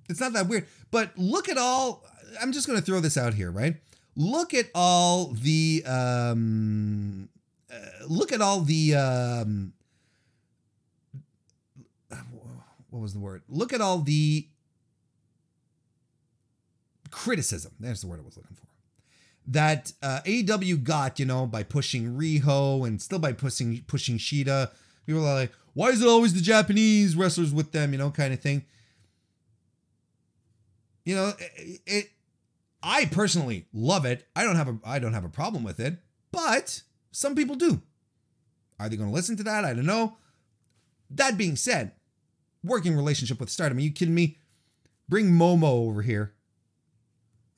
[0.10, 0.66] it's not that weird.
[0.90, 2.04] But look at all.
[2.42, 3.76] I'm just going to throw this out here, right?
[4.16, 7.30] Look at all the um,
[7.72, 7.76] uh,
[8.08, 9.74] look at all the um,
[12.90, 13.44] what was the word?
[13.48, 14.48] Look at all the
[17.12, 17.74] criticism.
[17.80, 18.69] There's the word I was looking for.
[19.50, 24.70] That uh, AEW got, you know, by pushing Riho and still by pushing pushing Shida.
[25.06, 28.32] People are like, why is it always the Japanese wrestlers with them, you know, kind
[28.32, 28.66] of thing.
[31.04, 32.10] You know, it, it
[32.84, 34.28] I personally love it.
[34.36, 35.98] I don't have a I don't have a problem with it,
[36.32, 37.82] but some people do.
[38.80, 39.66] Are they going to listen to that?
[39.66, 40.18] I don't know.
[41.10, 41.94] That being said,
[42.64, 43.78] working relationship with Stardom.
[43.78, 44.38] Are you kidding me?
[45.10, 46.34] Bring Momo over here.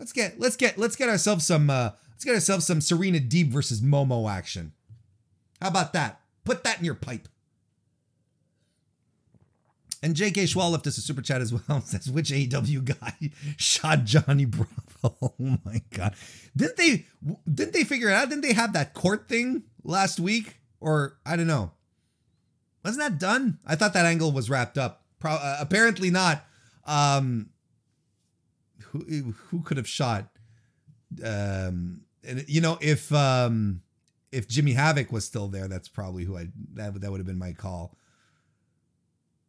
[0.01, 3.51] Let's get let's get let's get ourselves some uh let's get ourselves some Serena Deeb
[3.51, 4.71] versus Momo action.
[5.61, 6.21] How about that?
[6.43, 7.27] Put that in your pipe.
[10.01, 10.45] And J.K.
[10.45, 11.81] Schwal left us a super chat as well.
[11.85, 14.71] Says which AEW guy shot Johnny Bravo?
[15.03, 15.33] Oh
[15.63, 16.15] my god!
[16.57, 17.05] Didn't they?
[17.51, 18.29] Didn't they figure it out?
[18.29, 20.57] Didn't they have that court thing last week?
[20.79, 21.71] Or I don't know.
[22.83, 23.59] Wasn't that done?
[23.67, 25.03] I thought that angle was wrapped up.
[25.19, 26.43] Pro- uh, apparently not.
[26.85, 27.50] Um,
[28.91, 30.27] who who could have shot?
[31.23, 33.81] Um, and you know if um,
[34.31, 37.39] if Jimmy Havoc was still there, that's probably who I that that would have been
[37.39, 37.97] my call.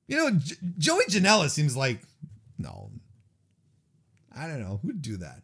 [0.08, 2.00] You know, J- Joey Janela seems like
[2.58, 2.90] no.
[4.34, 5.42] I don't know who'd do that.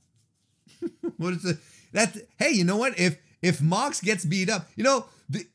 [1.17, 1.59] what is?
[1.93, 2.99] That hey, you know what?
[2.99, 5.47] If if Mox gets beat up, you know, the,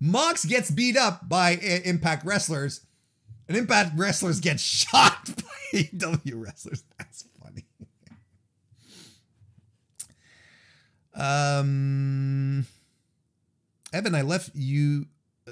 [0.00, 2.80] Mox gets beat up by I- Impact wrestlers,
[3.48, 6.84] and Impact wrestlers get shot by AEW wrestlers.
[6.98, 7.64] That's funny.
[11.14, 12.66] Um,
[13.92, 15.06] Evan, I left you.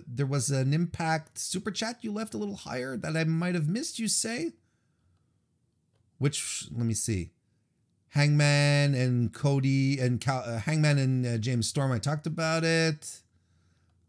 [0.06, 3.68] There was an Impact super chat you left a little higher that I might have
[3.68, 3.98] missed.
[3.98, 4.52] You say.
[6.18, 7.30] Which let me see.
[8.10, 11.92] Hangman and Cody and Cal, uh, Hangman and uh, James Storm.
[11.92, 13.20] I talked about it.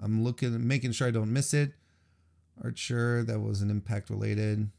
[0.02, 1.72] I'm looking, making sure I don't miss it.
[2.62, 4.70] Archer, that was an impact related.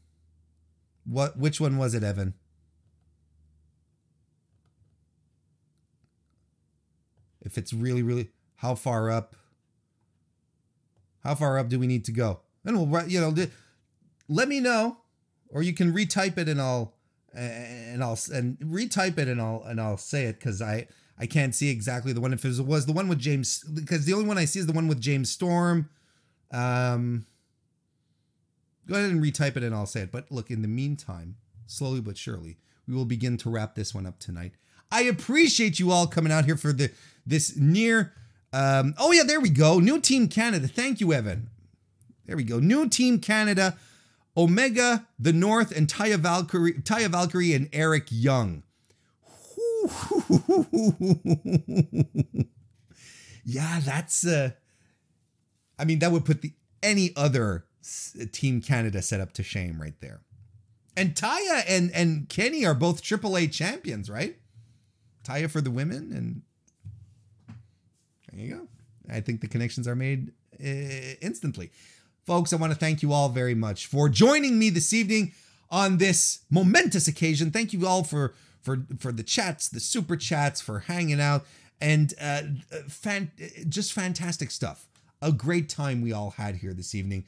[1.05, 1.37] What?
[1.37, 2.35] Which one was it, Evan?
[7.45, 9.35] If it's really, really, how far up?
[11.23, 12.41] How far up do we need to go?
[12.65, 13.33] And we'll, you know,
[14.27, 14.97] let me know,
[15.49, 16.95] or you can retype it and I'll
[17.33, 21.53] and I'll and retype it and I'll and I'll say it because I I can't
[21.53, 24.37] see exactly the one if it was the one with James because the only one
[24.37, 25.89] I see is the one with James Storm.
[26.51, 27.25] Um,
[28.87, 30.11] go ahead and retype it and I'll say it.
[30.11, 32.57] But look, in the meantime, slowly but surely,
[32.87, 34.53] we will begin to wrap this one up tonight.
[34.91, 36.91] I appreciate you all coming out here for the
[37.25, 38.13] this near.
[38.53, 39.79] Um, oh yeah, there we go.
[39.79, 40.67] New Team Canada.
[40.67, 41.49] Thank you, Evan.
[42.25, 42.59] There we go.
[42.59, 43.77] New Team Canada.
[44.37, 48.63] Omega, the North, and Taya Valkyrie, Taya Valkyrie and Eric Young.
[53.45, 54.51] yeah, that's uh
[55.77, 57.65] I mean that would put the any other
[58.31, 60.21] Team Canada setup to shame right there.
[60.97, 64.37] And Taya and and Kenny are both AAA champions, right?
[65.25, 66.41] Taya for the women and
[68.31, 68.67] there you go.
[69.09, 71.71] I think the connections are made uh, instantly.
[72.25, 75.33] Folks, I want to thank you all very much for joining me this evening
[75.69, 77.51] on this momentous occasion.
[77.51, 81.45] Thank you all for for for the chats, the super chats, for hanging out,
[81.79, 82.41] and uh,
[82.87, 83.31] fan,
[83.69, 84.87] just fantastic stuff.
[85.21, 87.25] A great time we all had here this evening.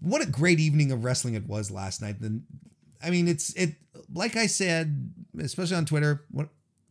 [0.00, 2.20] What a great evening of wrestling it was last night.
[2.20, 2.44] Then,
[3.02, 3.76] I mean, it's it
[4.12, 6.24] like I said, especially on Twitter.
[6.30, 6.48] What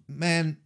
[0.07, 0.57] man,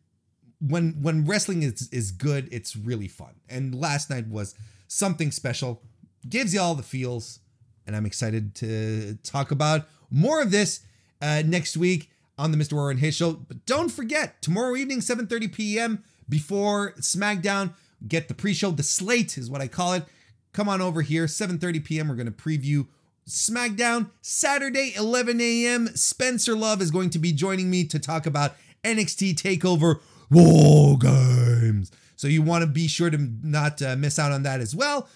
[0.60, 3.36] when when wrestling is is good, it's really fun.
[3.50, 4.56] And last night was
[4.88, 5.82] something special.
[6.28, 7.40] Gives you all the feels,
[7.88, 10.82] and I'm excited to talk about more of this
[11.22, 12.74] uh, next week on the Mr.
[12.74, 13.34] Warren Hayes Show.
[13.34, 16.04] But don't forget tomorrow evening, 7:30 p.m.
[16.30, 17.74] before SmackDown.
[18.08, 18.72] Get the pre-show.
[18.72, 20.06] The slate is what I call it.
[20.54, 22.08] Come on over here, 7:30 p.m.
[22.08, 22.88] We're going to preview
[23.28, 25.88] SmackDown Saturday, 11 a.m.
[25.96, 30.00] Spencer Love is going to be joining me to talk about NXT Takeover
[30.30, 31.92] War Games.
[32.16, 35.08] So you want to be sure to not uh, miss out on that as well.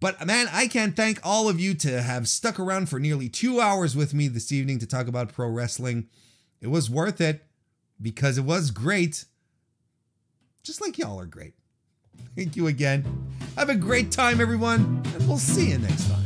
[0.00, 3.60] But man, I can't thank all of you to have stuck around for nearly two
[3.60, 6.08] hours with me this evening to talk about pro wrestling.
[6.60, 7.44] It was worth it
[8.00, 9.26] because it was great.
[10.62, 11.54] Just like y'all are great.
[12.34, 13.04] Thank you again.
[13.56, 16.19] Have a great time, everyone, and we'll see you next time.